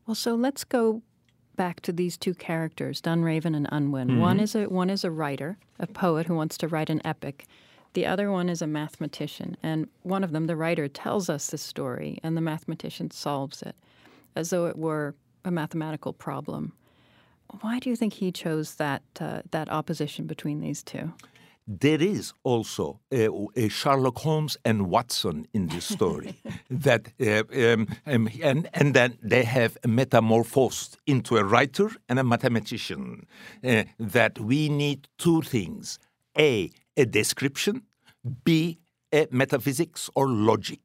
Well, 0.05 0.15
so 0.15 0.36
let's 0.36 0.63
go 0.63 1.01
back 1.55 1.82
to 1.82 1.91
these 1.91 2.17
two 2.17 2.34
characters, 2.34 3.01
Dunraven 3.01 3.55
and 3.55 3.67
Unwin. 3.71 4.07
Mm-hmm. 4.09 4.19
One 4.19 4.39
is 4.39 4.55
a 4.55 4.65
one 4.65 4.89
is 4.89 5.03
a 5.03 5.11
writer, 5.11 5.57
a 5.80 5.88
poet 5.88 6.28
who 6.28 6.36
wants 6.36 6.57
to 6.59 6.67
write 6.67 6.89
an 6.89 7.01
epic, 7.03 7.45
the 7.98 8.06
other 8.06 8.32
one 8.32 8.48
is 8.48 8.62
a 8.62 8.68
mathematician, 8.68 9.58
and 9.64 9.88
one 10.04 10.24
of 10.24 10.32
them, 10.32 10.45
the 10.45 10.56
writer, 10.56 10.88
tells 10.88 11.32
us 11.32 11.48
the 11.48 11.58
story, 11.58 12.20
and 12.22 12.38
the 12.38 12.41
mathematician 12.41 13.10
solves 13.10 13.64
it 13.64 13.76
as 14.36 14.52
though 14.52 14.68
it 14.68 14.78
were 14.78 15.16
a 15.43 15.50
mathematical 15.50 16.14
problem. 16.14 16.74
Why 17.62 17.80
do 17.80 17.89
you 17.89 17.95
think 17.95 18.14
he 18.14 18.32
chose 18.32 18.76
that 18.76 19.02
uh, 19.20 19.41
that 19.50 19.68
opposition 19.72 20.28
between 20.28 20.60
these 20.62 20.84
two? 20.84 21.12
There 21.66 22.00
is 22.00 22.34
also 22.43 23.00
a, 23.12 23.30
a 23.56 23.68
Sherlock 23.68 24.20
Holmes 24.20 24.58
and 24.64 24.91
Watson 24.91 25.48
in 25.54 25.66
this 25.66 25.86
story 25.86 26.36
that 26.70 27.04
uh, 27.20 27.74
um, 27.74 27.88
um, 28.06 28.30
and 28.43 28.70
and 28.76 28.93
then 28.93 29.18
they 29.24 29.43
have 29.43 29.76
metamorphosed 29.88 31.00
into 31.08 31.38
a 31.38 31.43
writer 31.43 31.89
and 32.08 32.20
a 32.20 32.24
mathematician. 32.24 33.26
Uh, 33.64 33.86
that 33.98 34.38
we 34.38 34.70
need 34.70 35.08
two 35.18 35.41
things: 35.41 35.98
a 36.38 36.70
a 36.98 37.06
description, 37.06 37.84
B, 38.43 38.80
a 39.14 39.28
metaphysics 39.32 40.10
or 40.16 40.28
logic. 40.28 40.82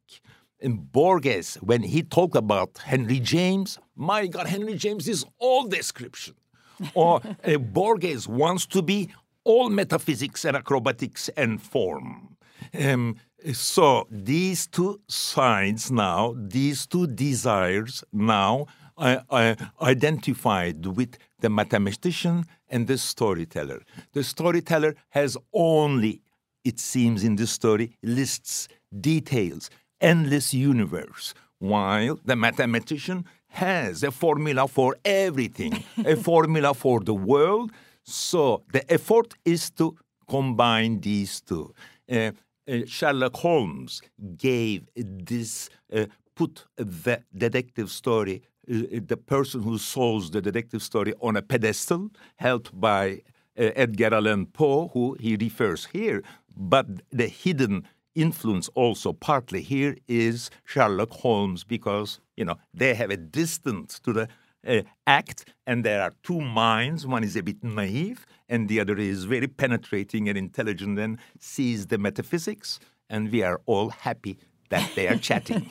And 0.61 0.93
Borges, 0.93 1.55
when 1.57 1.83
he 1.83 2.03
talked 2.03 2.37
about 2.37 2.79
Henry 2.79 3.19
James, 3.19 3.79
my 3.97 4.29
God, 4.29 4.47
Henry 4.47 4.75
James 4.75 5.09
is 5.09 5.25
all 5.39 5.67
description. 5.67 6.35
or 6.95 7.21
uh, 7.45 7.59
Borges 7.59 8.29
wants 8.29 8.67
to 8.67 8.83
be 8.83 9.11
all 9.45 9.71
metaphysics 9.71 10.45
and 10.45 10.57
acrobatics 10.57 11.29
and 11.37 11.61
form. 11.61 12.37
Um, 12.79 13.17
so 13.53 14.07
these 14.11 14.69
two 14.69 15.01
sides 15.09 15.91
now, 15.91 16.35
these 16.37 16.87
two 16.87 17.09
desires 17.09 18.05
now 18.13 18.67
identified 19.03 20.87
with 20.87 21.19
the 21.41 21.51
mathematician 21.51 22.45
and 22.69 22.87
the 22.87 22.99
storyteller. 22.99 23.83
The 24.13 24.25
storyteller 24.25 24.95
has 25.11 25.37
only, 25.53 26.23
it 26.65 26.79
seems 26.79 27.25
in 27.25 27.37
the 27.37 27.47
story, 27.47 27.97
lists, 28.03 28.69
details, 29.01 29.71
endless 30.01 30.55
universe, 30.55 31.35
while 31.59 32.19
the 32.25 32.37
mathematician 32.37 33.25
has 33.49 34.03
a 34.03 34.11
formula 34.11 34.67
for 34.69 34.97
everything, 35.05 35.85
a 36.05 36.17
formula 36.17 36.73
for 36.75 37.01
the 37.01 37.15
world. 37.15 37.71
So 38.05 38.63
the 38.73 38.91
effort 38.93 39.35
is 39.45 39.71
to 39.73 39.97
combine 40.29 41.01
these 41.01 41.41
two. 41.41 41.75
Uh, 42.11 42.33
uh, 42.69 42.79
Sherlock 42.87 43.37
Holmes 43.37 44.01
gave 44.37 44.87
this, 44.95 45.69
uh, 45.93 46.07
put 46.35 46.65
the 46.77 47.23
detective 47.37 47.91
story 47.91 48.43
the 48.67 49.17
person 49.17 49.63
who 49.63 49.79
solves 49.79 50.31
the 50.31 50.41
detective 50.41 50.83
story 50.83 51.15
on 51.21 51.37
a 51.37 51.43
pedestal 51.43 52.11
held 52.37 52.71
by 52.79 53.23
uh, 53.59 53.71
Edgar 53.75 54.15
Allan 54.15 54.47
Poe, 54.47 54.89
who 54.89 55.17
he 55.21 55.37
refers 55.37 55.87
here. 55.87 56.23
But 56.57 56.87
the 57.11 57.27
hidden 57.27 57.89
influence 58.15 58.69
also 58.75 59.13
partly 59.13 59.63
here 59.63 59.97
is 60.07 60.51
Sherlock 60.65 61.11
Holmes 61.11 61.65
because, 61.65 62.21
you 62.37 62.45
know, 62.45 62.57
they 62.75 62.95
have 62.95 63.11
a 63.11 63.17
distance 63.17 63.99
to 64.01 64.13
the 64.13 64.29
uh, 64.67 64.83
act 65.07 65.47
and 65.67 65.85
there 65.85 66.03
are 66.03 66.13
two 66.23 66.41
minds. 66.41 67.07
One 67.07 67.25
is 67.25 67.37
a 67.37 67.43
bit 67.43 67.63
naive 67.65 68.27
and 68.49 68.69
the 68.69 68.81
other 68.81 68.97
is 68.97 69.25
very 69.25 69.49
penetrating 69.49 70.29
and 70.29 70.39
intelligent 70.39 70.99
and 70.99 71.19
sees 71.39 71.87
the 71.87 71.99
metaphysics. 71.99 72.79
And 73.09 73.31
we 73.31 73.43
are 73.43 73.61
all 73.67 73.91
happy 73.91 74.39
that 74.73 74.91
they 74.95 75.07
are 75.07 75.17
chatting. 75.17 75.61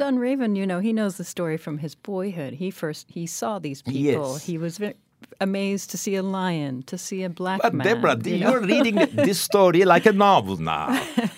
Dunraven, 0.00 0.56
you 0.56 0.66
know, 0.66 0.80
he 0.80 0.92
knows 0.92 1.16
the 1.18 1.24
story 1.24 1.56
from 1.56 1.78
his 1.78 1.94
boyhood. 1.94 2.54
He 2.54 2.70
first 2.70 3.06
he 3.08 3.26
saw 3.26 3.58
these 3.58 3.82
people. 3.82 4.32
Yes. 4.32 4.44
He 4.44 4.58
was 4.58 4.78
very 4.78 4.94
amazed 5.40 5.90
to 5.90 5.98
see 5.98 6.16
a 6.16 6.22
lion, 6.22 6.82
to 6.84 6.96
see 6.96 7.22
a 7.24 7.28
black 7.28 7.60
but 7.62 7.74
man. 7.74 7.86
Deborah, 7.86 8.18
you 8.24 8.48
are 8.48 8.60
reading 8.60 8.96
this 9.12 9.40
story 9.40 9.84
like 9.84 10.06
a 10.06 10.12
novel 10.12 10.56
now. 10.56 10.86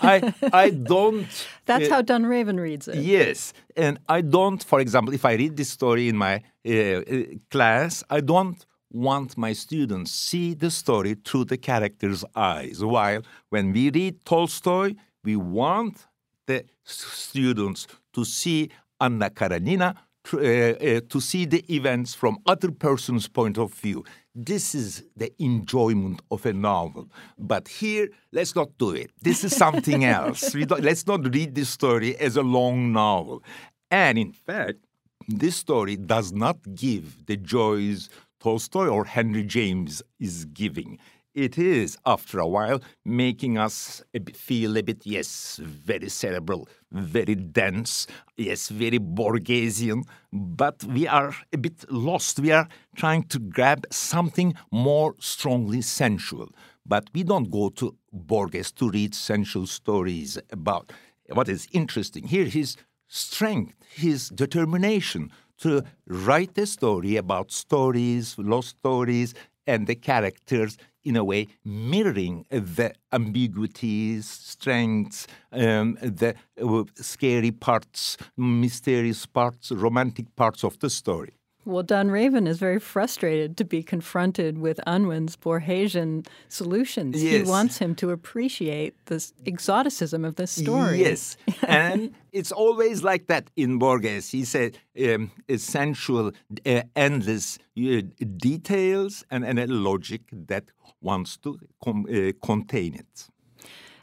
I 0.00 0.32
I 0.52 0.70
don't. 0.70 1.26
That's 1.66 1.88
uh, 1.88 1.94
how 1.94 2.02
Dunraven 2.02 2.58
reads 2.58 2.86
it. 2.88 2.96
Yes, 2.96 3.52
and 3.76 3.98
I 4.08 4.20
don't. 4.20 4.62
For 4.62 4.78
example, 4.80 5.12
if 5.14 5.24
I 5.24 5.34
read 5.34 5.56
this 5.56 5.70
story 5.70 6.08
in 6.08 6.16
my 6.16 6.34
uh, 6.66 6.72
uh 6.72 7.22
class, 7.50 8.04
I 8.08 8.20
don't 8.20 8.58
want 8.92 9.36
my 9.36 9.52
students 9.52 10.10
see 10.10 10.54
the 10.54 10.70
story 10.70 11.14
through 11.26 11.44
the 11.44 11.56
character's 11.56 12.24
eyes. 12.34 12.84
While 12.84 13.22
when 13.50 13.72
we 13.72 13.90
read 13.90 14.24
Tolstoy, 14.24 14.94
we 15.24 15.36
want 15.36 16.06
the 16.46 16.64
students 16.84 17.86
to 18.12 18.24
see 18.24 18.70
Anna 19.00 19.30
Karenina, 19.30 19.94
uh, 20.32 20.36
uh, 20.36 21.00
to 21.08 21.20
see 21.20 21.46
the 21.46 21.64
events 21.74 22.14
from 22.14 22.38
other 22.46 22.70
person's 22.70 23.26
point 23.28 23.58
of 23.58 23.72
view. 23.72 24.04
This 24.34 24.74
is 24.74 25.04
the 25.16 25.32
enjoyment 25.42 26.20
of 26.30 26.44
a 26.46 26.52
novel. 26.52 27.08
But 27.38 27.68
here, 27.68 28.08
let's 28.32 28.54
not 28.54 28.76
do 28.78 28.90
it. 28.90 29.10
This 29.20 29.44
is 29.44 29.56
something 29.56 30.04
else. 30.16 30.54
let's 30.54 31.06
not 31.06 31.34
read 31.34 31.54
this 31.54 31.70
story 31.70 32.16
as 32.16 32.36
a 32.36 32.42
long 32.42 32.92
novel. 32.92 33.42
And 33.90 34.18
in 34.18 34.32
fact, 34.32 34.78
this 35.26 35.56
story 35.56 35.96
does 35.96 36.32
not 36.32 36.58
give 36.74 37.26
the 37.26 37.36
joys 37.36 38.08
Tolstoy 38.40 38.86
or 38.86 39.04
Henry 39.04 39.42
James 39.44 40.02
is 40.18 40.46
giving 40.46 40.98
it 41.34 41.58
is, 41.58 41.96
after 42.04 42.38
a 42.38 42.46
while, 42.46 42.80
making 43.04 43.58
us 43.58 44.02
feel 44.34 44.76
a 44.76 44.82
bit, 44.82 45.06
yes, 45.06 45.60
very 45.62 46.08
cerebral, 46.08 46.68
very 46.90 47.34
dense, 47.34 48.06
yes, 48.36 48.68
very 48.68 48.98
Borgesian, 48.98 50.02
but 50.32 50.82
we 50.84 51.06
are 51.06 51.34
a 51.52 51.58
bit 51.58 51.84
lost. 51.90 52.40
We 52.40 52.52
are 52.52 52.68
trying 52.96 53.24
to 53.24 53.38
grab 53.38 53.86
something 53.90 54.54
more 54.72 55.14
strongly 55.18 55.82
sensual. 55.82 56.48
But 56.86 57.08
we 57.14 57.22
don't 57.22 57.50
go 57.50 57.68
to 57.70 57.96
Borges 58.12 58.72
to 58.72 58.90
read 58.90 59.14
sensual 59.14 59.66
stories 59.66 60.38
about 60.50 60.92
what 61.28 61.48
is 61.48 61.68
interesting. 61.72 62.26
Here, 62.26 62.46
his 62.46 62.76
strength, 63.06 63.74
his 63.94 64.28
determination 64.30 65.30
to 65.58 65.84
write 66.06 66.56
a 66.58 66.66
story 66.66 67.16
about 67.16 67.52
stories, 67.52 68.34
lost 68.38 68.70
stories, 68.70 69.34
and 69.66 69.86
the 69.86 69.94
characters 69.94 70.76
in 71.04 71.16
a 71.16 71.24
way, 71.24 71.46
mirroring 71.64 72.44
the 72.50 72.92
ambiguities, 73.12 74.26
strengths, 74.26 75.26
um, 75.52 75.96
the 76.02 76.34
uh, 76.62 76.84
scary 76.96 77.50
parts, 77.50 78.16
mysterious 78.36 79.26
parts, 79.26 79.70
romantic 79.72 80.34
parts 80.36 80.64
of 80.64 80.78
the 80.80 80.90
story. 80.90 81.39
Well, 81.66 81.84
Dunraven 81.84 82.48
is 82.48 82.58
very 82.58 82.80
frustrated 82.80 83.56
to 83.58 83.64
be 83.64 83.82
confronted 83.82 84.58
with 84.58 84.80
Unwin's 84.86 85.36
Borgesian 85.36 86.26
solutions. 86.48 87.22
Yes. 87.22 87.32
He 87.32 87.42
wants 87.42 87.78
him 87.78 87.94
to 87.96 88.10
appreciate 88.10 88.94
the 89.06 89.24
exoticism 89.46 90.24
of 90.24 90.36
this 90.36 90.50
story. 90.50 91.00
Yes, 91.00 91.36
and 91.68 92.14
it's 92.32 92.50
always 92.50 93.02
like 93.02 93.26
that 93.26 93.50
in 93.56 93.78
Borges. 93.78 94.30
He 94.30 94.44
said 94.44 94.78
um, 95.04 95.30
sensual, 95.56 96.32
uh, 96.64 96.82
endless 96.96 97.58
uh, 97.78 98.02
details 98.38 99.24
and, 99.30 99.44
and 99.44 99.58
a 99.58 99.66
logic 99.66 100.22
that 100.32 100.64
wants 101.02 101.36
to 101.38 101.58
com- 101.84 102.06
uh, 102.06 102.32
contain 102.44 102.94
it. 102.94 103.28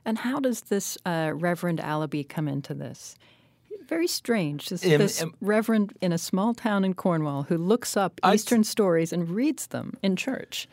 And 0.06 0.20
how 0.20 0.40
does 0.40 0.62
this 0.62 0.98
uh, 1.06 1.32
Reverend 1.34 1.80
Allaby 1.80 2.28
come 2.28 2.48
into 2.48 2.74
this? 2.74 3.16
Very 3.88 4.08
strange. 4.08 4.70
This, 4.70 4.84
Um, 4.84 4.98
this 4.98 5.22
um, 5.22 5.34
reverend 5.42 5.94
in 6.02 6.12
a 6.12 6.18
small 6.18 6.54
town 6.54 6.84
in 6.84 6.94
Cornwall 6.94 7.44
who 7.44 7.58
looks 7.58 7.96
up 7.96 8.20
I- 8.24 8.36
Eastern 8.36 8.64
stories 8.64 9.14
and 9.14 9.30
reads 9.30 9.68
them 9.68 9.94
in 10.02 10.16
church. 10.16 10.68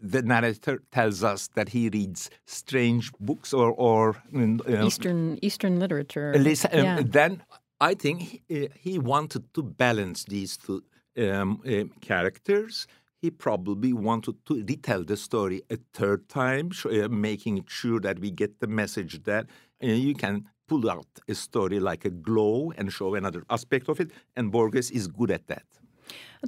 The 0.00 0.22
narrator 0.22 0.82
tells 0.90 1.24
us 1.24 1.48
that 1.54 1.70
he 1.70 1.88
reads 1.88 2.30
strange 2.44 3.10
books 3.20 3.54
or, 3.54 3.72
or 3.72 4.16
um, 4.34 4.60
uh, 4.68 4.84
Eastern 4.84 5.38
Eastern 5.40 5.78
literature. 5.78 6.34
Um, 6.36 6.44
yeah. 6.72 7.02
then 7.02 7.42
I 7.80 7.94
think 7.94 8.42
he, 8.48 8.68
he 8.74 8.98
wanted 8.98 9.42
to 9.54 9.62
balance 9.62 10.24
these 10.24 10.58
two 10.58 10.82
um, 11.16 11.62
uh, 11.66 11.84
characters. 12.00 12.86
He 13.24 13.30
probably 13.30 13.94
wanted 13.94 14.36
to 14.48 14.62
retell 14.70 15.02
the 15.02 15.16
story 15.16 15.62
a 15.70 15.78
third 15.94 16.28
time, 16.28 16.68
uh, 16.84 17.08
making 17.08 17.64
sure 17.66 17.98
that 18.00 18.18
we 18.18 18.30
get 18.30 18.60
the 18.60 18.66
message 18.66 19.22
that 19.22 19.46
uh, 19.82 19.86
you 19.86 20.14
can 20.14 20.44
pull 20.68 20.90
out 20.90 21.06
a 21.26 21.34
story 21.34 21.80
like 21.80 22.04
a 22.04 22.10
glow 22.10 22.70
and 22.76 22.92
show 22.92 23.14
another 23.14 23.42
aspect 23.48 23.88
of 23.88 23.98
it. 23.98 24.10
And 24.36 24.52
Borges 24.52 24.90
is 24.90 25.06
good 25.08 25.30
at 25.30 25.46
that. 25.46 25.64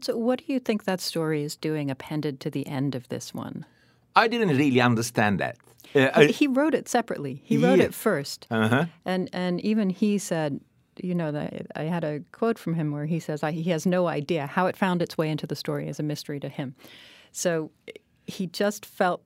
So, 0.03 0.19
what 0.19 0.41
do 0.47 0.53
you 0.53 0.61
think 0.61 0.85
that 0.85 1.01
story 1.01 1.43
is 1.45 1.57
doing 1.57 1.91
appended 1.91 2.41
to 2.41 2.51
the 2.51 2.67
end 2.67 2.95
of 2.95 3.09
this 3.09 3.33
one? 3.33 3.65
I 4.15 4.29
didn't 4.29 4.55
really 4.59 4.83
understand 4.83 5.41
that. 5.41 5.57
Uh, 5.95 6.11
I- 6.15 6.27
he 6.27 6.47
wrote 6.47 6.75
it 6.75 6.89
separately. 6.91 7.41
He 7.43 7.57
wrote 7.57 7.79
Yeah. 7.79 7.87
it 7.89 7.95
first, 7.95 8.47
uh-huh. 8.51 8.85
and 9.07 9.31
and 9.33 9.61
even 9.65 9.89
he 9.89 10.19
said, 10.19 10.61
you 11.03 11.15
know, 11.15 11.33
that 11.33 11.67
I 11.77 11.85
had 11.85 12.05
a 12.05 12.21
quote 12.33 12.59
from 12.59 12.75
him 12.75 12.91
where 12.93 13.07
he 13.07 13.21
says 13.21 13.43
I, 13.43 13.53
he 13.53 13.71
has 13.71 13.87
no 13.87 14.07
idea 14.09 14.47
how 14.47 14.67
it 14.67 14.77
found 14.77 15.03
its 15.03 15.17
way 15.19 15.29
into 15.31 15.47
the 15.47 15.57
story 15.57 15.89
is 15.89 15.99
a 16.01 16.03
mystery 16.03 16.41
to 16.41 16.49
him. 16.49 16.75
So 17.33 17.71
he 18.27 18.47
just 18.47 18.85
felt 18.87 19.23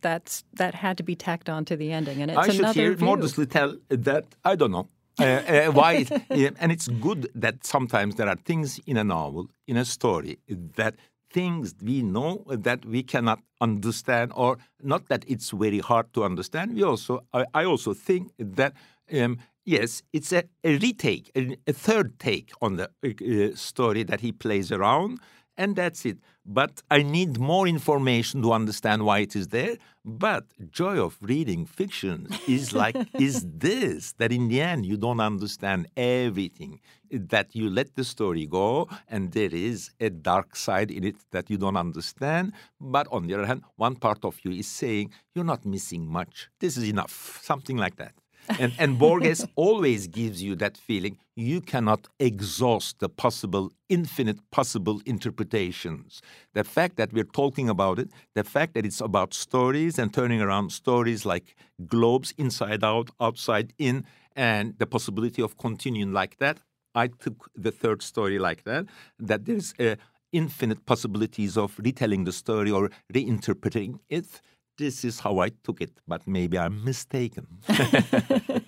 that's 0.00 0.44
that 0.54 0.74
had 0.74 0.96
to 0.98 1.02
be 1.02 1.14
tacked 1.14 1.48
on 1.48 1.64
to 1.66 1.76
the 1.76 1.92
ending, 1.92 2.22
and 2.22 2.30
it's 2.30 2.38
I 2.38 2.48
should 2.48 2.66
here 2.74 2.94
view. 2.94 3.06
modestly 3.06 3.46
tell 3.46 3.76
that 3.88 4.24
I 4.44 4.56
don't 4.56 4.72
know. 4.72 4.88
Uh, 5.20 5.24
uh, 5.24 5.70
why? 5.72 5.92
it- 5.92 6.22
yeah, 6.30 6.50
and 6.58 6.72
it's 6.72 6.88
good 6.88 7.30
that 7.34 7.64
sometimes 7.64 8.16
there 8.16 8.28
are 8.28 8.36
things 8.36 8.80
in 8.86 8.96
a 8.96 9.04
novel, 9.04 9.48
in 9.66 9.76
a 9.76 9.84
story, 9.84 10.38
that 10.76 10.94
things 11.30 11.74
we 11.82 12.02
know 12.02 12.44
that 12.48 12.84
we 12.84 13.02
cannot 13.02 13.40
understand, 13.60 14.32
or 14.34 14.58
not 14.82 15.08
that 15.08 15.24
it's 15.28 15.50
very 15.50 15.78
hard 15.78 16.12
to 16.14 16.24
understand. 16.24 16.74
We 16.74 16.82
also, 16.82 17.24
I, 17.32 17.44
I 17.54 17.64
also 17.64 17.94
think 17.94 18.32
that 18.38 18.72
um, 19.12 19.38
yes, 19.64 20.02
it's 20.12 20.32
a, 20.32 20.44
a 20.64 20.78
retake, 20.78 21.30
a, 21.36 21.56
a 21.66 21.72
third 21.72 22.18
take 22.18 22.50
on 22.60 22.76
the 22.76 22.90
uh, 23.04 23.56
story 23.56 24.02
that 24.04 24.20
he 24.20 24.32
plays 24.32 24.72
around, 24.72 25.20
and 25.56 25.76
that's 25.76 26.04
it. 26.06 26.18
But 26.44 26.82
I 26.90 27.02
need 27.02 27.38
more 27.38 27.68
information 27.68 28.42
to 28.42 28.52
understand 28.52 29.04
why 29.04 29.20
it 29.20 29.36
is 29.36 29.48
there. 29.48 29.76
But 30.04 30.44
joy 30.70 30.98
of 30.98 31.16
reading 31.20 31.66
fiction 31.66 32.26
is 32.48 32.72
like 32.72 32.96
is 33.20 33.46
this 33.46 34.12
that 34.14 34.32
in 34.32 34.48
the 34.48 34.60
end 34.60 34.84
you 34.86 34.96
don't 34.96 35.20
understand 35.20 35.88
everything. 35.96 36.80
That 37.10 37.54
you 37.54 37.68
let 37.68 37.94
the 37.94 38.04
story 38.04 38.46
go, 38.46 38.88
and 39.06 39.32
there 39.32 39.54
is 39.54 39.90
a 40.00 40.08
dark 40.08 40.56
side 40.56 40.90
in 40.90 41.04
it 41.04 41.16
that 41.30 41.50
you 41.50 41.58
don't 41.58 41.76
understand. 41.76 42.54
But 42.80 43.06
on 43.12 43.26
the 43.26 43.34
other 43.34 43.46
hand, 43.46 43.62
one 43.76 43.96
part 43.96 44.24
of 44.24 44.38
you 44.42 44.50
is 44.50 44.66
saying 44.66 45.12
you're 45.34 45.44
not 45.44 45.66
missing 45.66 46.06
much. 46.06 46.48
This 46.58 46.78
is 46.78 46.88
enough, 46.88 47.40
something 47.42 47.76
like 47.76 47.96
that. 47.96 48.14
And, 48.58 48.72
and 48.78 48.98
Borges 48.98 49.46
always 49.56 50.06
gives 50.06 50.42
you 50.42 50.54
that 50.56 50.76
feeling 50.76 51.18
you 51.36 51.60
cannot 51.60 52.08
exhaust 52.18 52.98
the 52.98 53.08
possible, 53.08 53.72
infinite 53.88 54.38
possible 54.50 55.00
interpretations. 55.06 56.20
The 56.52 56.64
fact 56.64 56.96
that 56.96 57.12
we're 57.12 57.24
talking 57.24 57.68
about 57.68 57.98
it, 57.98 58.10
the 58.34 58.44
fact 58.44 58.74
that 58.74 58.84
it's 58.84 59.00
about 59.00 59.32
stories 59.34 59.98
and 59.98 60.12
turning 60.12 60.40
around 60.42 60.70
stories 60.70 61.24
like 61.24 61.56
globes 61.86 62.34
inside 62.36 62.84
out, 62.84 63.10
outside 63.20 63.72
in, 63.78 64.04
and 64.36 64.74
the 64.78 64.86
possibility 64.86 65.42
of 65.42 65.56
continuing 65.58 66.12
like 66.12 66.38
that. 66.38 66.60
I 66.94 67.06
took 67.06 67.50
the 67.54 67.70
third 67.70 68.02
story 68.02 68.38
like 68.38 68.64
that, 68.64 68.86
that 69.18 69.46
there's 69.46 69.72
uh, 69.80 69.96
infinite 70.32 70.84
possibilities 70.86 71.56
of 71.56 71.78
retelling 71.78 72.24
the 72.24 72.32
story 72.32 72.70
or 72.70 72.90
reinterpreting 73.12 74.00
it. 74.08 74.40
This 74.78 75.04
is 75.04 75.20
how 75.20 75.38
I 75.38 75.50
took 75.64 75.80
it, 75.80 75.92
but 76.08 76.26
maybe 76.26 76.58
I'm 76.58 76.84
mistaken. 76.84 77.46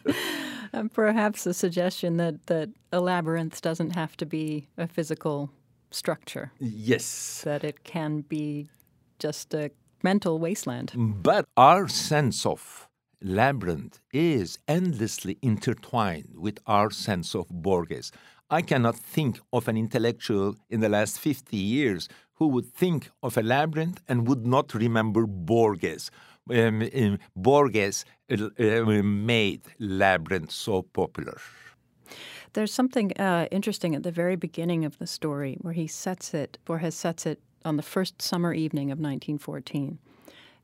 Uh, 0.75 0.83
perhaps 0.93 1.47
a 1.47 1.55
suggestion 1.55 2.17
that, 2.17 2.47
that 2.47 2.69
a 2.91 2.99
labyrinth 2.99 3.63
doesn't 3.63 3.95
have 3.95 4.17
to 4.17 4.27
be 4.27 4.67
a 4.77 4.89
physical 4.89 5.49
structure, 5.93 6.51
yes. 6.59 7.43
that 7.45 7.63
it 7.63 7.85
can 7.85 8.23
be 8.23 8.67
just 9.21 9.55
a 9.55 9.71
mental 10.03 10.41
wasteland. 10.41 10.93
But 10.97 11.45
our 11.57 11.87
sense 11.87 12.45
of 12.45 12.89
labyrinth 13.23 14.01
is 14.13 14.59
endlessly 14.67 15.39
intertwined 15.43 16.35
with 16.37 16.59
our 16.67 16.91
sense 16.91 17.37
of 17.37 17.47
Borges. 17.49 18.11
I 18.51 18.61
cannot 18.61 18.97
think 18.97 19.41
of 19.53 19.69
an 19.69 19.77
intellectual 19.77 20.57
in 20.69 20.81
the 20.81 20.89
last 20.89 21.19
50 21.19 21.57
years 21.57 22.09
who 22.35 22.49
would 22.49 22.73
think 22.73 23.11
of 23.23 23.37
a 23.37 23.43
labyrinth 23.43 24.01
and 24.09 24.27
would 24.29 24.47
not 24.47 24.75
remember 24.75 25.27
Borges. 25.27 26.11
Um, 26.51 26.83
um, 26.95 27.19
Borges 27.35 28.05
uh, 28.31 28.49
uh, 28.59 29.03
made 29.03 29.63
labyrinth 29.79 30.51
so 30.51 30.83
popular. 30.83 31.39
There's 32.53 32.73
something 32.73 33.13
uh, 33.19 33.49
interesting 33.51 33.95
at 33.95 34.03
the 34.03 34.13
very 34.13 34.37
beginning 34.37 34.85
of 34.85 34.99
the 34.99 35.07
story 35.07 35.57
where 35.63 35.73
he 35.73 35.87
sets 35.87 36.35
it, 36.35 36.59
Borges 36.65 36.95
sets 36.95 37.27
it 37.27 37.41
on 37.65 37.77
the 37.77 37.83
first 37.83 38.21
summer 38.21 38.53
evening 38.53 38.91
of 38.91 38.99
1914. 38.99 39.99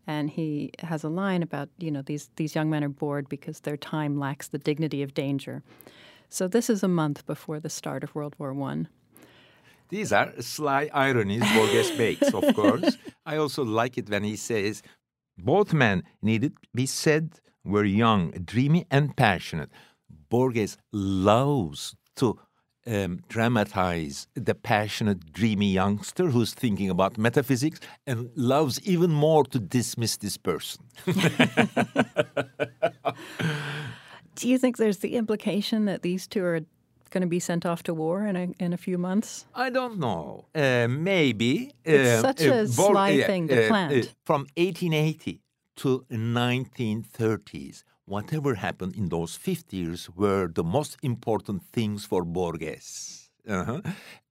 And 0.07 0.31
he 0.31 0.73
has 0.81 1.05
a 1.05 1.09
line 1.09 1.43
about, 1.43 1.69
you 1.79 1.91
know, 1.91 2.03
these, 2.03 2.31
these 2.37 2.55
young 2.55 2.71
men 2.71 2.85
are 2.85 2.89
bored 2.89 3.29
because 3.29 3.61
their 3.61 3.77
time 3.77 4.19
lacks 4.19 4.49
the 4.49 4.59
dignity 4.59 5.03
of 5.03 5.15
danger. 5.15 5.63
So 6.29 6.47
this 6.47 6.71
is 6.71 6.83
a 6.83 6.89
month 6.89 7.27
before 7.27 7.59
the 7.61 7.71
start 7.71 8.05
of 8.05 8.15
World 8.15 8.35
War 8.39 8.53
One. 8.53 8.89
These 9.91 10.13
are 10.13 10.33
sly 10.41 10.89
ironies 10.95 11.43
Borges 11.53 11.97
makes, 11.99 12.33
of 12.35 12.55
course. 12.55 12.97
I 13.27 13.37
also 13.37 13.65
like 13.65 13.99
it 13.99 14.09
when 14.09 14.25
he 14.25 14.37
says, 14.37 14.83
both 15.37 15.73
men, 15.73 16.05
need 16.23 16.45
it 16.45 16.53
be 16.75 16.87
said, 16.87 17.41
were 17.65 17.85
young, 17.85 18.31
dreamy, 18.31 18.87
and 18.91 19.17
passionate. 19.17 19.71
Borges 20.29 20.79
loves 20.93 21.97
to 22.17 22.39
um, 22.87 23.21
dramatize 23.29 24.27
the 24.35 24.55
passionate, 24.55 25.33
dreamy 25.33 25.73
youngster 25.73 26.31
who's 26.31 26.55
thinking 26.55 26.89
about 26.89 27.19
metaphysics 27.19 27.81
and 28.07 28.31
loves 28.37 28.81
even 28.83 29.11
more 29.11 29.45
to 29.45 29.59
dismiss 29.59 30.17
this 30.17 30.37
person. 30.37 30.85
Do 34.37 34.49
you 34.49 34.59
think 34.59 34.77
there's 34.77 34.99
the 34.99 35.17
implication 35.17 35.85
that 35.87 36.03
these 36.03 36.27
two 36.27 36.45
are 36.45 36.61
going 37.11 37.23
to 37.23 37.27
be 37.27 37.41
sent 37.41 37.67
off 37.67 37.83
to 37.85 37.95
war 37.95 38.27
in 38.27 38.37
a, 38.37 38.49
in 38.59 38.73
a 38.73 38.77
few 38.77 38.99
months? 38.99 39.47
I 39.55 39.71
don't 39.71 39.99
know. 39.99 40.47
Uh, 40.55 40.89
maybe. 40.89 41.73
It's 41.85 42.19
uh, 42.19 42.21
such 42.23 42.43
a 42.43 42.65
Bor- 42.77 42.93
sly 42.95 43.11
yeah, 43.11 43.27
thing 43.27 43.49
to 43.49 43.65
uh, 43.65 43.69
plant. 43.69 43.93
uh, 43.93 44.09
from 44.25 44.41
1880 44.57 45.43
to 45.77 46.05
1930s, 46.11 47.85
whatever 48.07 48.55
happened 48.55 48.97
in 48.97 49.09
those 49.09 49.37
50 49.37 49.77
years 49.77 50.11
were 50.15 50.49
the 50.49 50.65
most 50.65 50.97
important 51.03 51.63
things 51.73 52.05
for 52.05 52.25
Borges. 52.25 53.31
Uh-huh. 53.49 53.81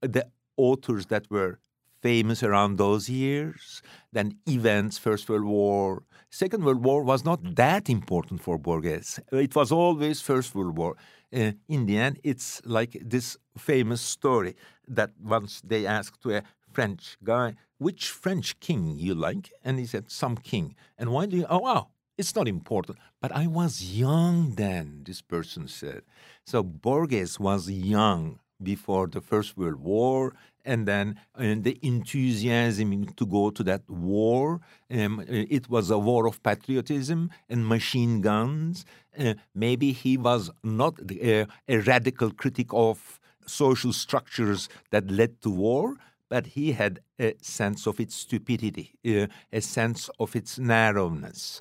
The 0.00 0.26
authors 0.56 1.06
that 1.06 1.30
were 1.30 1.58
famous 2.02 2.42
around 2.42 2.78
those 2.78 3.08
years, 3.08 3.82
then 4.12 4.38
events, 4.48 4.98
First 4.98 5.28
World 5.28 5.44
War, 5.44 6.04
Second 6.32 6.64
World 6.64 6.84
War 6.84 7.02
was 7.02 7.24
not 7.24 7.56
that 7.56 7.90
important 7.90 8.40
for 8.40 8.56
Borges. 8.56 9.18
It 9.32 9.56
was 9.56 9.72
always 9.72 10.20
First 10.20 10.54
World 10.54 10.78
War. 10.78 10.96
Uh, 11.34 11.52
in 11.68 11.86
the 11.86 11.98
end, 11.98 12.20
it's 12.22 12.62
like 12.64 12.96
this 13.04 13.36
famous 13.58 14.00
story 14.00 14.54
that 14.86 15.10
once 15.20 15.60
they 15.64 15.86
asked 15.86 16.22
to 16.22 16.36
a 16.36 16.42
French 16.72 17.18
guy, 17.24 17.56
which 17.78 18.10
French 18.10 18.60
king 18.60 18.96
you 18.96 19.12
like? 19.14 19.50
And 19.64 19.80
he 19.80 19.86
said, 19.86 20.08
some 20.08 20.36
king. 20.36 20.76
And 20.96 21.10
why 21.10 21.26
do 21.26 21.36
you, 21.36 21.46
oh, 21.50 21.58
wow, 21.58 21.88
it's 22.16 22.36
not 22.36 22.46
important. 22.46 22.98
But 23.20 23.32
I 23.32 23.48
was 23.48 23.82
young 23.82 24.54
then, 24.54 25.02
this 25.04 25.22
person 25.22 25.66
said. 25.66 26.02
So 26.46 26.62
Borges 26.62 27.40
was 27.40 27.68
young 27.68 28.38
before 28.62 29.08
the 29.08 29.20
First 29.20 29.56
World 29.56 29.80
War 29.80 30.34
and 30.64 30.86
then 30.86 31.18
and 31.36 31.64
the 31.64 31.78
enthusiasm 31.82 33.06
to 33.14 33.26
go 33.26 33.50
to 33.50 33.62
that 33.64 33.82
war. 33.88 34.60
Um, 34.90 35.24
it 35.28 35.68
was 35.68 35.90
a 35.90 35.98
war 35.98 36.26
of 36.26 36.42
patriotism 36.42 37.30
and 37.48 37.66
machine 37.66 38.20
guns. 38.20 38.84
Uh, 39.18 39.34
maybe 39.54 39.92
he 39.92 40.16
was 40.16 40.50
not 40.62 40.94
uh, 41.00 41.46
a 41.68 41.78
radical 41.78 42.30
critic 42.30 42.68
of 42.72 43.20
social 43.46 43.92
structures 43.92 44.68
that 44.90 45.10
led 45.10 45.40
to 45.42 45.50
war, 45.50 45.96
but 46.28 46.46
he 46.46 46.72
had 46.72 47.00
a 47.18 47.34
sense 47.42 47.86
of 47.86 47.98
its 47.98 48.14
stupidity, 48.14 48.94
uh, 49.06 49.26
a 49.52 49.60
sense 49.60 50.08
of 50.18 50.36
its 50.36 50.58
narrowness. 50.58 51.60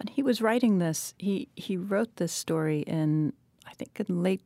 And 0.00 0.10
he 0.10 0.22
was 0.22 0.40
writing 0.40 0.78
this. 0.78 1.14
He 1.18 1.48
he 1.54 1.76
wrote 1.76 2.16
this 2.16 2.32
story 2.32 2.80
in 2.80 3.32
I 3.66 3.74
think 3.74 4.00
in 4.00 4.22
late 4.22 4.42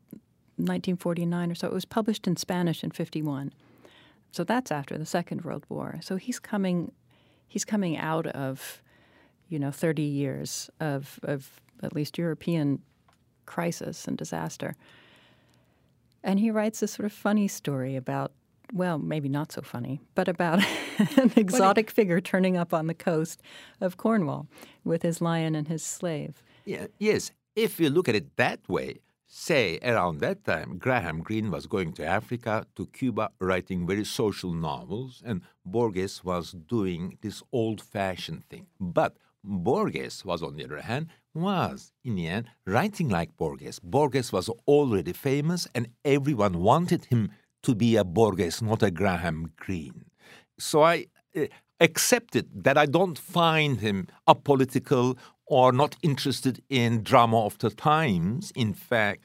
1949 0.56 1.50
or 1.50 1.54
so. 1.54 1.68
It 1.68 1.72
was 1.72 1.84
published 1.84 2.26
in 2.26 2.36
Spanish 2.36 2.82
in 2.82 2.90
51. 2.90 3.52
So 4.36 4.44
that's 4.44 4.70
after 4.70 4.98
the 4.98 5.06
Second 5.06 5.46
World 5.46 5.64
War. 5.70 5.98
So 6.02 6.16
he's 6.16 6.38
coming 6.38 6.92
he's 7.48 7.64
coming 7.64 7.96
out 7.96 8.26
of 8.26 8.82
you 9.48 9.58
know 9.58 9.70
30 9.70 10.02
years 10.02 10.68
of 10.78 11.18
of 11.22 11.58
at 11.82 11.94
least 11.94 12.18
European 12.18 12.82
crisis 13.46 14.06
and 14.06 14.18
disaster. 14.18 14.76
And 16.22 16.38
he 16.38 16.50
writes 16.50 16.80
this 16.80 16.92
sort 16.92 17.06
of 17.06 17.12
funny 17.12 17.48
story 17.48 17.96
about 17.96 18.32
well, 18.74 18.98
maybe 18.98 19.30
not 19.30 19.52
so 19.52 19.62
funny, 19.62 20.02
but 20.14 20.28
about 20.28 20.62
an 21.16 21.32
exotic 21.34 21.90
figure 21.90 22.20
turning 22.20 22.58
up 22.58 22.74
on 22.74 22.88
the 22.88 22.94
coast 22.94 23.40
of 23.80 23.96
Cornwall 23.96 24.48
with 24.84 25.00
his 25.00 25.22
lion 25.22 25.54
and 25.54 25.68
his 25.68 25.82
slave. 25.82 26.42
Yeah, 26.66 26.88
yes, 26.98 27.30
if 27.54 27.80
you 27.80 27.88
look 27.88 28.06
at 28.06 28.14
it 28.14 28.36
that 28.36 28.68
way, 28.68 28.98
say 29.26 29.78
around 29.82 30.20
that 30.20 30.44
time, 30.44 30.78
Graham 30.78 31.22
Greene 31.22 31.50
was 31.50 31.66
going 31.66 31.92
to 31.94 32.04
Africa, 32.04 32.66
to 32.76 32.86
Cuba, 32.86 33.30
writing 33.40 33.86
very 33.86 34.04
social 34.04 34.52
novels, 34.52 35.22
and 35.24 35.42
Borges 35.64 36.24
was 36.24 36.52
doing 36.52 37.18
this 37.22 37.42
old 37.52 37.80
fashioned 37.80 38.48
thing. 38.48 38.66
But 38.80 39.16
Borges 39.42 40.24
was, 40.24 40.42
on 40.42 40.56
the 40.56 40.64
other 40.64 40.80
hand, 40.80 41.08
was, 41.34 41.92
in 42.04 42.16
the 42.16 42.28
end, 42.28 42.48
writing 42.66 43.08
like 43.08 43.36
Borges. 43.36 43.78
Borges 43.78 44.32
was 44.32 44.48
already 44.66 45.12
famous, 45.12 45.68
and 45.74 45.88
everyone 46.04 46.60
wanted 46.60 47.04
him 47.06 47.30
to 47.62 47.74
be 47.74 47.96
a 47.96 48.04
Borges, 48.04 48.62
not 48.62 48.82
a 48.82 48.90
Graham 48.90 49.52
Greene. 49.56 50.06
So 50.58 50.82
I 50.82 51.06
uh, 51.36 51.46
accepted 51.80 52.64
that 52.64 52.78
I 52.78 52.86
don't 52.86 53.18
find 53.18 53.80
him 53.80 54.08
apolitical 54.28 55.18
or 55.46 55.72
not 55.72 55.96
interested 56.02 56.62
in 56.68 57.02
drama 57.02 57.44
of 57.44 57.58
the 57.58 57.70
times. 57.70 58.52
In 58.54 58.74
fact, 58.74 59.22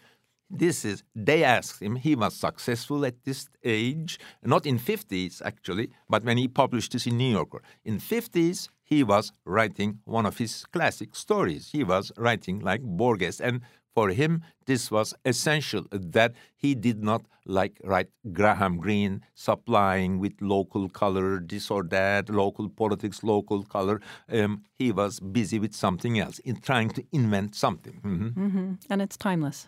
this 0.52 0.84
is 0.84 1.04
they 1.16 1.44
asked 1.44 1.82
him 1.82 1.96
he 1.96 2.16
was 2.16 2.36
successful 2.36 3.06
at 3.06 3.24
this 3.24 3.48
age 3.64 4.20
not 4.44 4.66
in 4.66 4.78
50s 4.78 5.42
actually 5.46 5.90
but 6.10 6.24
when 6.24 6.38
he 6.38 6.48
published 6.48 6.92
this 6.92 7.08
in 7.08 7.18
new 7.18 7.32
yorker 7.32 7.62
in 7.86 8.00
50s 8.00 8.68
he 8.84 9.02
was 9.02 9.32
writing 9.46 10.00
one 10.04 10.26
of 10.26 10.38
his 10.40 10.66
classic 10.74 11.16
stories 11.16 11.70
he 11.72 11.84
was 11.84 12.12
writing 12.18 12.60
like 12.60 12.82
borges 12.82 13.40
and 13.40 13.62
for 13.94 14.10
him, 14.10 14.44
this 14.66 14.90
was 14.90 15.14
essential 15.26 15.86
that 15.92 16.34
he 16.56 16.76
did 16.76 17.04
not 17.04 17.24
like 17.46 17.80
write 17.84 18.10
Graham 18.32 18.78
Greene 18.78 19.22
supplying 19.34 20.20
with 20.20 20.34
local 20.42 20.90
color, 20.90 21.40
this 21.40 21.72
or 21.72 21.84
that, 21.84 22.30
local 22.30 22.70
politics, 22.70 23.24
local 23.24 23.64
color. 23.64 24.02
Um, 24.32 24.64
he 24.78 24.92
was 24.92 25.20
busy 25.20 25.60
with 25.60 25.74
something 25.74 26.20
else, 26.20 26.40
in 26.40 26.62
trying 26.62 26.90
to 26.92 27.04
invent 27.12 27.56
something. 27.56 28.00
Mm-hmm. 28.04 28.46
Mm-hmm. 28.46 28.74
And 28.90 29.02
it's 29.02 29.18
timeless. 29.18 29.68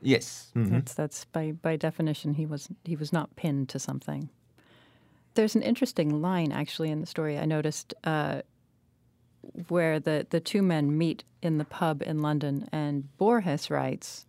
Yes, 0.00 0.52
mm-hmm. 0.54 0.72
that's 0.72 0.94
that's 0.94 1.24
by 1.24 1.52
by 1.52 1.76
definition 1.76 2.34
he 2.34 2.46
was 2.46 2.68
he 2.84 2.94
was 2.94 3.12
not 3.12 3.34
pinned 3.34 3.68
to 3.70 3.78
something. 3.78 4.30
There's 5.34 5.56
an 5.56 5.62
interesting 5.62 6.22
line 6.22 6.52
actually 6.52 6.90
in 6.90 7.00
the 7.00 7.06
story 7.06 7.36
I 7.36 7.44
noticed. 7.46 7.94
Uh, 8.04 8.42
where 9.68 10.00
the, 10.00 10.26
the 10.30 10.40
two 10.40 10.62
men 10.62 10.96
meet 10.96 11.24
in 11.42 11.58
the 11.58 11.64
pub 11.64 12.02
in 12.02 12.20
London, 12.20 12.68
and 12.72 13.16
Borges 13.16 13.70
writes, 13.70 14.26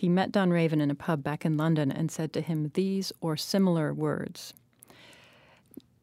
he 0.00 0.08
met 0.08 0.32
Dunraven 0.32 0.80
in 0.80 0.90
a 0.90 0.94
pub 0.94 1.22
back 1.22 1.44
in 1.44 1.58
London 1.58 1.92
and 1.92 2.10
said 2.10 2.32
to 2.32 2.40
him 2.40 2.70
these 2.72 3.12
or 3.20 3.36
similar 3.36 3.92
words. 3.92 4.54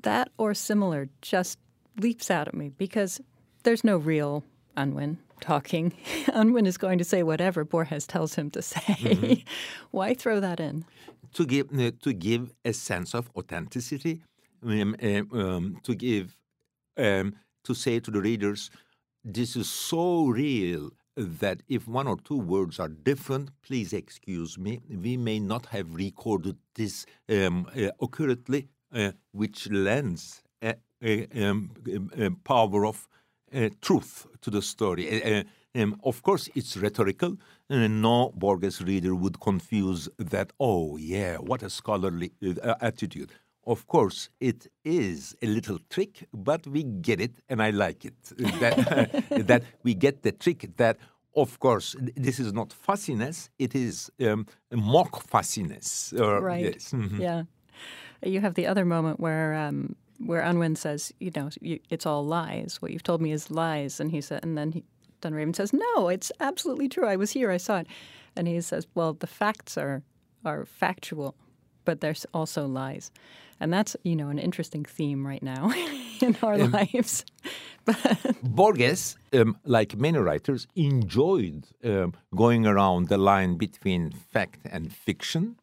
That 0.03 0.29
or 0.37 0.53
similar 0.53 1.09
just 1.23 1.57
leaps 1.99 2.29
out 2.29 2.47
at 2.47 2.53
me 2.53 2.69
because 2.69 3.19
there's 3.63 3.83
no 3.83 3.97
real 3.97 4.43
Unwin 4.75 5.17
talking. 5.41 5.93
Unwin 6.27 6.67
is 6.67 6.77
going 6.77 6.99
to 6.99 7.03
say 7.03 7.23
whatever 7.23 7.65
Borges 7.65 8.05
tells 8.05 8.35
him 8.35 8.51
to 8.51 8.61
say. 8.61 8.81
Mm-hmm. 8.81 9.33
Why 9.91 10.13
throw 10.13 10.39
that 10.39 10.59
in? 10.59 10.85
To 11.33 11.45
give 11.45 11.67
uh, 11.77 11.91
to 12.01 12.13
give 12.13 12.53
a 12.63 12.73
sense 12.73 13.15
of 13.15 13.31
authenticity, 13.35 14.23
um, 14.63 14.95
uh, 15.01 15.23
um, 15.35 15.79
to 15.83 15.95
give 15.95 16.37
um, 16.97 17.35
to 17.67 17.73
say 17.75 17.99
to 17.99 18.11
the 18.11 18.21
readers, 18.21 18.71
this 19.23 19.55
is 19.55 19.69
so 19.69 20.27
real 20.27 20.89
that 21.15 21.61
if 21.67 21.87
one 21.87 22.07
or 22.07 22.17
two 22.17 22.37
words 22.37 22.79
are 22.79 22.87
different, 22.89 23.49
please 23.61 23.91
excuse 23.93 24.57
me, 24.57 24.79
we 24.89 25.17
may 25.17 25.39
not 25.39 25.65
have 25.67 25.93
recorded 25.95 26.57
this 26.75 27.05
um, 27.29 27.67
uh, 27.75 27.89
accurately, 28.01 28.67
uh, 28.93 29.11
which 29.31 29.69
lends 29.69 30.43
a, 30.61 30.75
a, 31.01 31.57
a 32.17 32.31
power 32.43 32.85
of 32.85 33.07
uh, 33.53 33.69
truth 33.81 34.27
to 34.41 34.49
the 34.49 34.61
story. 34.61 35.05
Uh, 35.23 35.29
uh, 35.29 35.43
um, 35.81 35.99
of 36.03 36.21
course, 36.23 36.49
it's 36.55 36.77
rhetorical. 36.77 37.37
Uh, 37.69 37.87
no 37.87 38.31
Borges 38.35 38.81
reader 38.81 39.13
would 39.15 39.39
confuse 39.39 40.09
that, 40.17 40.51
oh, 40.59 40.97
yeah, 40.97 41.37
what 41.37 41.63
a 41.63 41.69
scholarly 41.69 42.31
attitude. 42.81 43.31
Of 43.67 43.85
course, 43.87 44.29
it 44.39 44.67
is 44.85 45.35
a 45.41 45.47
little 45.47 45.79
trick, 45.89 46.25
but 46.33 46.65
we 46.65 46.83
get 46.83 47.19
it, 47.19 47.33
and 47.49 47.61
I 47.61 47.71
like 47.71 48.05
it. 48.05 48.15
that, 48.61 49.25
that 49.47 49.63
we 49.83 49.93
get 49.93 50.23
the 50.23 50.31
trick 50.31 50.69
that, 50.77 50.97
of 51.35 51.59
course, 51.59 51.93
this 52.15 52.39
is 52.39 52.53
not 52.53 52.71
fussiness, 52.71 53.49
it 53.59 53.75
is 53.75 54.09
um, 54.21 54.47
mock 54.71 55.21
fussiness. 55.21 56.13
Uh, 56.17 56.41
right. 56.41 56.63
Yes. 56.63 56.91
Mm-hmm. 56.93 57.21
Yeah. 57.21 57.43
You 58.23 58.39
have 58.39 58.55
the 58.55 58.67
other 58.67 58.85
moment 58.85 59.19
where. 59.19 59.53
Um, 59.53 59.95
where 60.25 60.41
Unwin 60.41 60.75
says, 60.75 61.13
you 61.19 61.31
know, 61.35 61.51
you, 61.61 61.79
it's 61.91 62.07
all 62.07 62.25
lies. 62.25 62.77
What 62.81 62.91
you've 62.91 63.03
told 63.03 63.21
me 63.21 63.31
is 63.31 63.51
lies, 63.51 63.99
and 63.99 64.09
he 64.09 64.19
said, 64.19 64.39
and 64.41 64.57
then 64.57 64.71
he, 64.71 64.83
Dunraven 65.21 65.55
says, 65.55 65.71
no, 65.73 66.07
it's 66.07 66.31
absolutely 66.39 66.89
true. 66.89 67.05
I 67.05 67.17
was 67.17 67.29
here, 67.29 67.51
I 67.51 67.57
saw 67.57 67.81
it, 67.81 67.87
and 68.35 68.47
he 68.47 68.59
says, 68.61 68.87
well, 68.95 69.13
the 69.13 69.27
facts 69.27 69.77
are 69.77 70.01
are 70.43 70.65
factual, 70.65 71.35
but 71.87 72.01
there's 72.01 72.25
also 72.33 72.67
lies. 72.67 73.11
And 73.61 73.71
that's, 73.71 73.95
you 74.03 74.15
know, 74.15 74.27
an 74.27 74.39
interesting 74.39 74.83
theme 74.83 75.25
right 75.25 75.41
now 75.41 75.71
in 76.21 76.35
our 76.43 76.55
um, 76.55 76.71
lives. 76.71 77.25
Borges, 78.43 79.15
um, 79.33 79.55
like 79.63 79.95
many 79.95 80.19
writers, 80.19 80.67
enjoyed 80.75 81.65
um, 81.85 82.13
going 82.35 82.67
around 82.67 83.07
the 83.07 83.17
line 83.17 83.55
between 83.55 84.11
fact 84.11 84.59
and 84.69 84.93
fiction. 84.93 85.55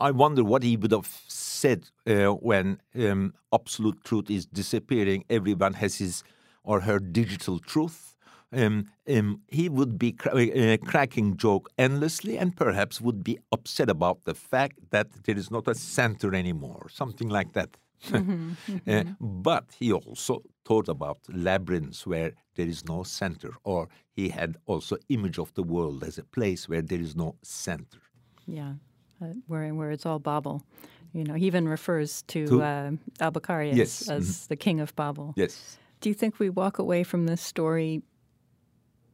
I 0.00 0.10
wonder 0.10 0.42
what 0.42 0.64
he 0.64 0.76
would 0.76 0.90
have 0.90 1.10
said 1.28 1.84
uh, 2.06 2.32
when 2.50 2.80
um, 2.98 3.34
absolute 3.52 4.02
truth 4.02 4.28
is 4.30 4.44
disappearing. 4.46 5.24
Everyone 5.30 5.74
has 5.74 5.98
his 5.98 6.24
or 6.64 6.80
her 6.80 6.98
digital 6.98 7.60
truth 7.60 8.07
um, 8.52 8.86
um, 9.08 9.42
he 9.48 9.68
would 9.68 9.98
be 9.98 10.12
cr- 10.12 10.30
uh, 10.30 10.76
cracking 10.84 11.36
joke 11.36 11.70
endlessly 11.76 12.38
and 12.38 12.56
perhaps 12.56 13.00
would 13.00 13.22
be 13.22 13.38
upset 13.52 13.90
about 13.90 14.24
the 14.24 14.34
fact 14.34 14.78
that 14.90 15.24
there 15.24 15.36
is 15.36 15.50
not 15.50 15.68
a 15.68 15.74
center 15.74 16.34
anymore, 16.34 16.88
something 16.90 17.28
like 17.28 17.52
that. 17.52 17.76
Mm-hmm, 18.06 18.52
mm-hmm. 18.68 18.90
Uh, 18.90 19.14
but 19.20 19.64
he 19.78 19.92
also 19.92 20.42
thought 20.64 20.88
about 20.88 21.18
labyrinths 21.28 22.06
where 22.06 22.32
there 22.54 22.66
is 22.66 22.84
no 22.88 23.02
center, 23.02 23.52
or 23.64 23.88
he 24.12 24.28
had 24.28 24.56
also 24.66 24.96
image 25.08 25.38
of 25.38 25.52
the 25.54 25.62
world 25.62 26.04
as 26.04 26.18
a 26.18 26.24
place 26.24 26.68
where 26.68 26.82
there 26.82 27.00
is 27.00 27.16
no 27.16 27.34
center. 27.42 28.00
Yeah, 28.46 28.74
uh, 29.20 29.34
where 29.46 29.74
where 29.74 29.90
it's 29.90 30.06
all 30.06 30.18
Babel. 30.18 30.62
You 31.12 31.24
know, 31.24 31.34
he 31.34 31.46
even 31.46 31.66
refers 31.68 32.22
to, 32.28 32.46
to 32.46 32.62
uh, 32.62 32.90
yes. 33.62 34.08
as 34.08 34.28
mm-hmm. 34.28 34.46
the 34.48 34.56
king 34.56 34.80
of 34.80 34.94
Babel. 34.94 35.32
Yes. 35.36 35.78
Do 36.00 36.10
you 36.10 36.14
think 36.14 36.38
we 36.38 36.50
walk 36.50 36.78
away 36.78 37.02
from 37.02 37.26
this 37.26 37.40
story 37.40 38.02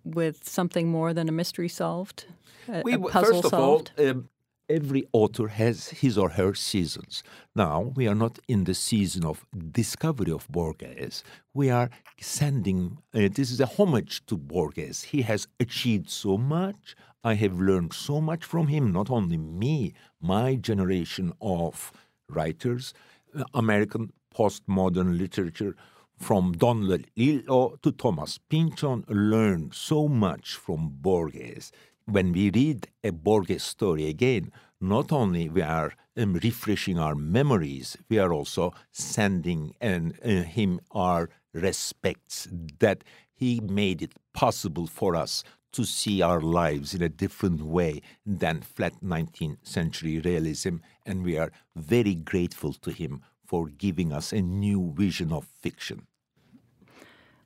with 0.05 0.49
something 0.49 0.89
more 0.89 1.13
than 1.13 1.29
a 1.29 1.33
mystery 1.33 1.69
solved, 1.69 2.27
a, 2.69 2.83
we, 2.83 2.95
a 2.95 2.99
puzzle 2.99 3.43
first 3.43 3.45
of 3.45 3.51
solved? 3.51 3.93
All, 3.99 4.09
um, 4.09 4.29
every 4.69 5.05
author 5.13 5.49
has 5.49 5.89
his 5.89 6.17
or 6.17 6.31
her 6.31 6.55
seasons. 6.55 7.23
Now, 7.55 7.93
we 7.95 8.07
are 8.09 8.15
not 8.15 8.39
in 8.49 8.65
the 8.65 8.75
season 8.75 9.25
of 9.25 9.45
discovery 9.73 10.33
of 10.33 10.49
Borges. 10.49 11.23
We 11.53 11.71
are 11.71 11.91
sending, 12.21 12.99
uh, 13.15 13.29
this 13.33 13.51
is 13.51 13.61
a 13.61 13.67
homage 13.67 14.25
to 14.27 14.37
Borges. 14.37 15.03
He 15.03 15.23
has 15.23 15.47
achieved 15.61 16.11
so 16.11 16.37
much. 16.39 16.97
I 17.23 17.35
have 17.35 17.59
learned 17.59 17.93
so 17.93 18.21
much 18.21 18.45
from 18.45 18.69
him, 18.69 18.93
not 18.93 19.11
only 19.11 19.37
me, 19.37 19.95
my 20.21 20.57
generation 20.57 21.33
of 21.41 21.93
writers, 22.29 22.95
uh, 23.39 23.45
American 23.55 24.13
postmodern 24.35 25.19
literature 25.19 25.77
from 26.25 26.53
Don 26.53 26.85
DeLillo 26.85 27.79
to 27.83 27.93
Thomas 27.93 28.39
Pynchon 28.39 29.05
learned 29.09 29.75
so 29.75 30.09
much 30.09 30.55
from 30.55 30.89
Borges. 30.89 31.71
When 32.07 32.33
we 32.33 32.51
read 32.51 32.89
a 33.03 33.11
Borges 33.13 33.63
story 33.63 34.09
again, 34.09 34.51
not 34.81 35.13
only 35.13 35.51
we 35.51 35.61
are 35.61 35.93
um, 36.17 36.33
refreshing 36.43 36.99
our 36.99 37.15
memories, 37.15 37.99
we 38.09 38.19
are 38.19 38.33
also 38.33 38.73
sending 38.91 39.75
uh, 39.83 39.99
him 40.25 40.81
our 40.93 41.29
respects 41.53 42.49
that 42.79 43.05
he 43.35 43.61
made 43.61 44.01
it 44.01 44.15
possible 44.33 44.87
for 44.87 45.15
us 45.15 45.45
to 45.73 45.85
see 45.85 46.23
our 46.23 46.41
lives 46.41 46.95
in 46.95 47.03
a 47.03 47.11
different 47.11 47.61
way 47.61 48.01
than 48.25 48.63
flat 48.63 48.95
19th 49.05 49.59
century 49.63 50.21
realism, 50.21 50.77
and 51.05 51.23
we 51.23 51.37
are 51.37 51.53
very 51.77 52.15
grateful 52.15 52.73
to 52.73 52.93
him 52.93 53.21
for 53.45 53.69
giving 53.69 54.11
us 54.11 54.33
a 54.33 54.41
new 54.41 54.91
vision 54.97 55.31
of 55.31 55.47
fiction. 55.61 56.07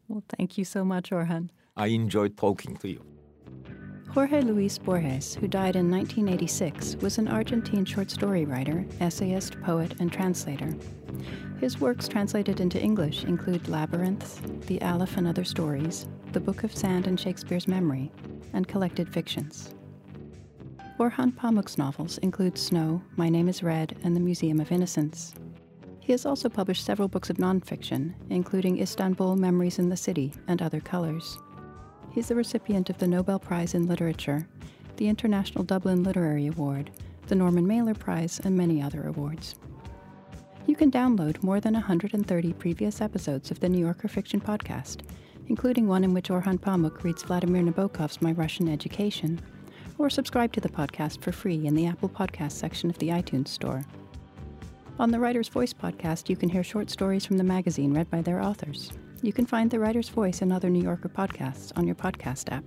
Well, 0.08 0.22
thank 0.36 0.56
you 0.56 0.64
so 0.64 0.84
much, 0.84 1.10
Orhan. 1.10 1.50
I 1.76 1.88
enjoyed 1.88 2.36
talking 2.36 2.76
to 2.78 2.88
you. 2.88 3.04
Jorge 4.10 4.40
Luis 4.40 4.78
Borges, 4.78 5.34
who 5.34 5.46
died 5.46 5.76
in 5.76 5.90
1986, 5.90 6.96
was 6.96 7.18
an 7.18 7.28
Argentine 7.28 7.84
short 7.84 8.10
story 8.10 8.46
writer, 8.46 8.86
essayist, 9.00 9.60
poet, 9.60 9.94
and 10.00 10.10
translator. 10.10 10.74
His 11.60 11.78
works 11.78 12.08
translated 12.08 12.58
into 12.58 12.80
English 12.80 13.24
include 13.24 13.68
Labyrinths, 13.68 14.40
The 14.66 14.80
Aleph 14.80 15.18
and 15.18 15.28
Other 15.28 15.44
Stories, 15.44 16.08
The 16.32 16.40
Book 16.40 16.64
of 16.64 16.74
Sand 16.74 17.06
and 17.06 17.20
Shakespeare's 17.20 17.68
Memory, 17.68 18.10
and 18.54 18.66
collected 18.66 19.12
fictions. 19.12 19.74
Orhan 20.98 21.36
Pamuk's 21.36 21.76
novels 21.76 22.18
include 22.18 22.56
Snow, 22.56 23.02
My 23.16 23.28
Name 23.28 23.48
is 23.48 23.62
Red, 23.62 23.96
and 24.02 24.16
The 24.16 24.20
Museum 24.20 24.58
of 24.58 24.72
Innocence. 24.72 25.34
He 26.08 26.12
has 26.12 26.24
also 26.24 26.48
published 26.48 26.86
several 26.86 27.06
books 27.06 27.28
of 27.28 27.36
nonfiction, 27.36 28.14
including 28.30 28.80
Istanbul 28.80 29.36
Memories 29.36 29.78
in 29.78 29.90
the 29.90 29.96
City 29.98 30.32
and 30.46 30.62
Other 30.62 30.80
Colors. 30.80 31.38
He's 32.12 32.28
the 32.28 32.34
recipient 32.34 32.88
of 32.88 32.96
the 32.96 33.06
Nobel 33.06 33.38
Prize 33.38 33.74
in 33.74 33.86
Literature, 33.86 34.48
the 34.96 35.06
International 35.06 35.64
Dublin 35.64 36.02
Literary 36.02 36.46
Award, 36.46 36.92
the 37.26 37.34
Norman 37.34 37.66
Mailer 37.66 37.92
Prize, 37.92 38.40
and 38.42 38.56
many 38.56 38.80
other 38.80 39.06
awards. 39.06 39.56
You 40.64 40.74
can 40.74 40.90
download 40.90 41.42
more 41.42 41.60
than 41.60 41.74
130 41.74 42.54
previous 42.54 43.02
episodes 43.02 43.50
of 43.50 43.60
the 43.60 43.68
New 43.68 43.80
Yorker 43.80 44.08
Fiction 44.08 44.40
Podcast, 44.40 45.02
including 45.48 45.86
one 45.88 46.04
in 46.04 46.14
which 46.14 46.30
Orhan 46.30 46.58
Pamuk 46.58 47.02
reads 47.04 47.22
Vladimir 47.22 47.62
Nabokov's 47.62 48.22
My 48.22 48.32
Russian 48.32 48.70
Education, 48.70 49.42
or 49.98 50.08
subscribe 50.08 50.54
to 50.54 50.60
the 50.62 50.70
podcast 50.70 51.20
for 51.20 51.32
free 51.32 51.66
in 51.66 51.74
the 51.74 51.86
Apple 51.86 52.08
Podcast 52.08 52.52
section 52.52 52.88
of 52.88 52.96
the 52.96 53.08
iTunes 53.08 53.48
Store. 53.48 53.84
On 54.98 55.12
the 55.12 55.20
Writer's 55.20 55.48
Voice 55.48 55.72
podcast, 55.72 56.28
you 56.28 56.34
can 56.34 56.48
hear 56.48 56.64
short 56.64 56.90
stories 56.90 57.24
from 57.24 57.38
the 57.38 57.44
magazine 57.44 57.94
read 57.94 58.10
by 58.10 58.20
their 58.20 58.42
authors. 58.42 58.90
You 59.22 59.32
can 59.32 59.46
find 59.46 59.70
The 59.70 59.78
Writer's 59.78 60.08
Voice 60.08 60.42
and 60.42 60.52
other 60.52 60.68
New 60.68 60.82
Yorker 60.82 61.08
podcasts 61.08 61.70
on 61.76 61.86
your 61.86 61.94
podcast 61.94 62.50
app. 62.50 62.64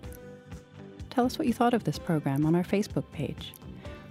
Tell 1.09 1.25
us 1.25 1.37
what 1.37 1.45
you 1.45 1.53
thought 1.53 1.73
of 1.73 1.83
this 1.83 1.99
program 1.99 2.45
on 2.45 2.55
our 2.55 2.63
Facebook 2.63 3.03
page, 3.11 3.53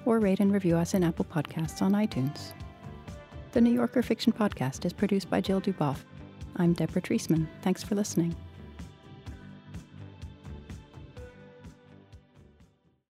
or 0.04 0.18
rate 0.18 0.40
and 0.40 0.52
review 0.52 0.76
us 0.76 0.92
in 0.92 1.02
Apple 1.02 1.24
Podcasts 1.24 1.80
on 1.80 1.92
iTunes. 1.92 2.52
The 3.52 3.60
New 3.62 3.72
Yorker 3.72 4.02
Fiction 4.02 4.34
Podcast 4.34 4.84
is 4.84 4.92
produced 4.92 5.30
by 5.30 5.40
Jill 5.40 5.62
Duboff. 5.62 6.00
I'm 6.56 6.74
Deborah 6.74 7.00
Treisman. 7.00 7.48
Thanks 7.62 7.82
for 7.82 7.94
listening. 7.94 8.36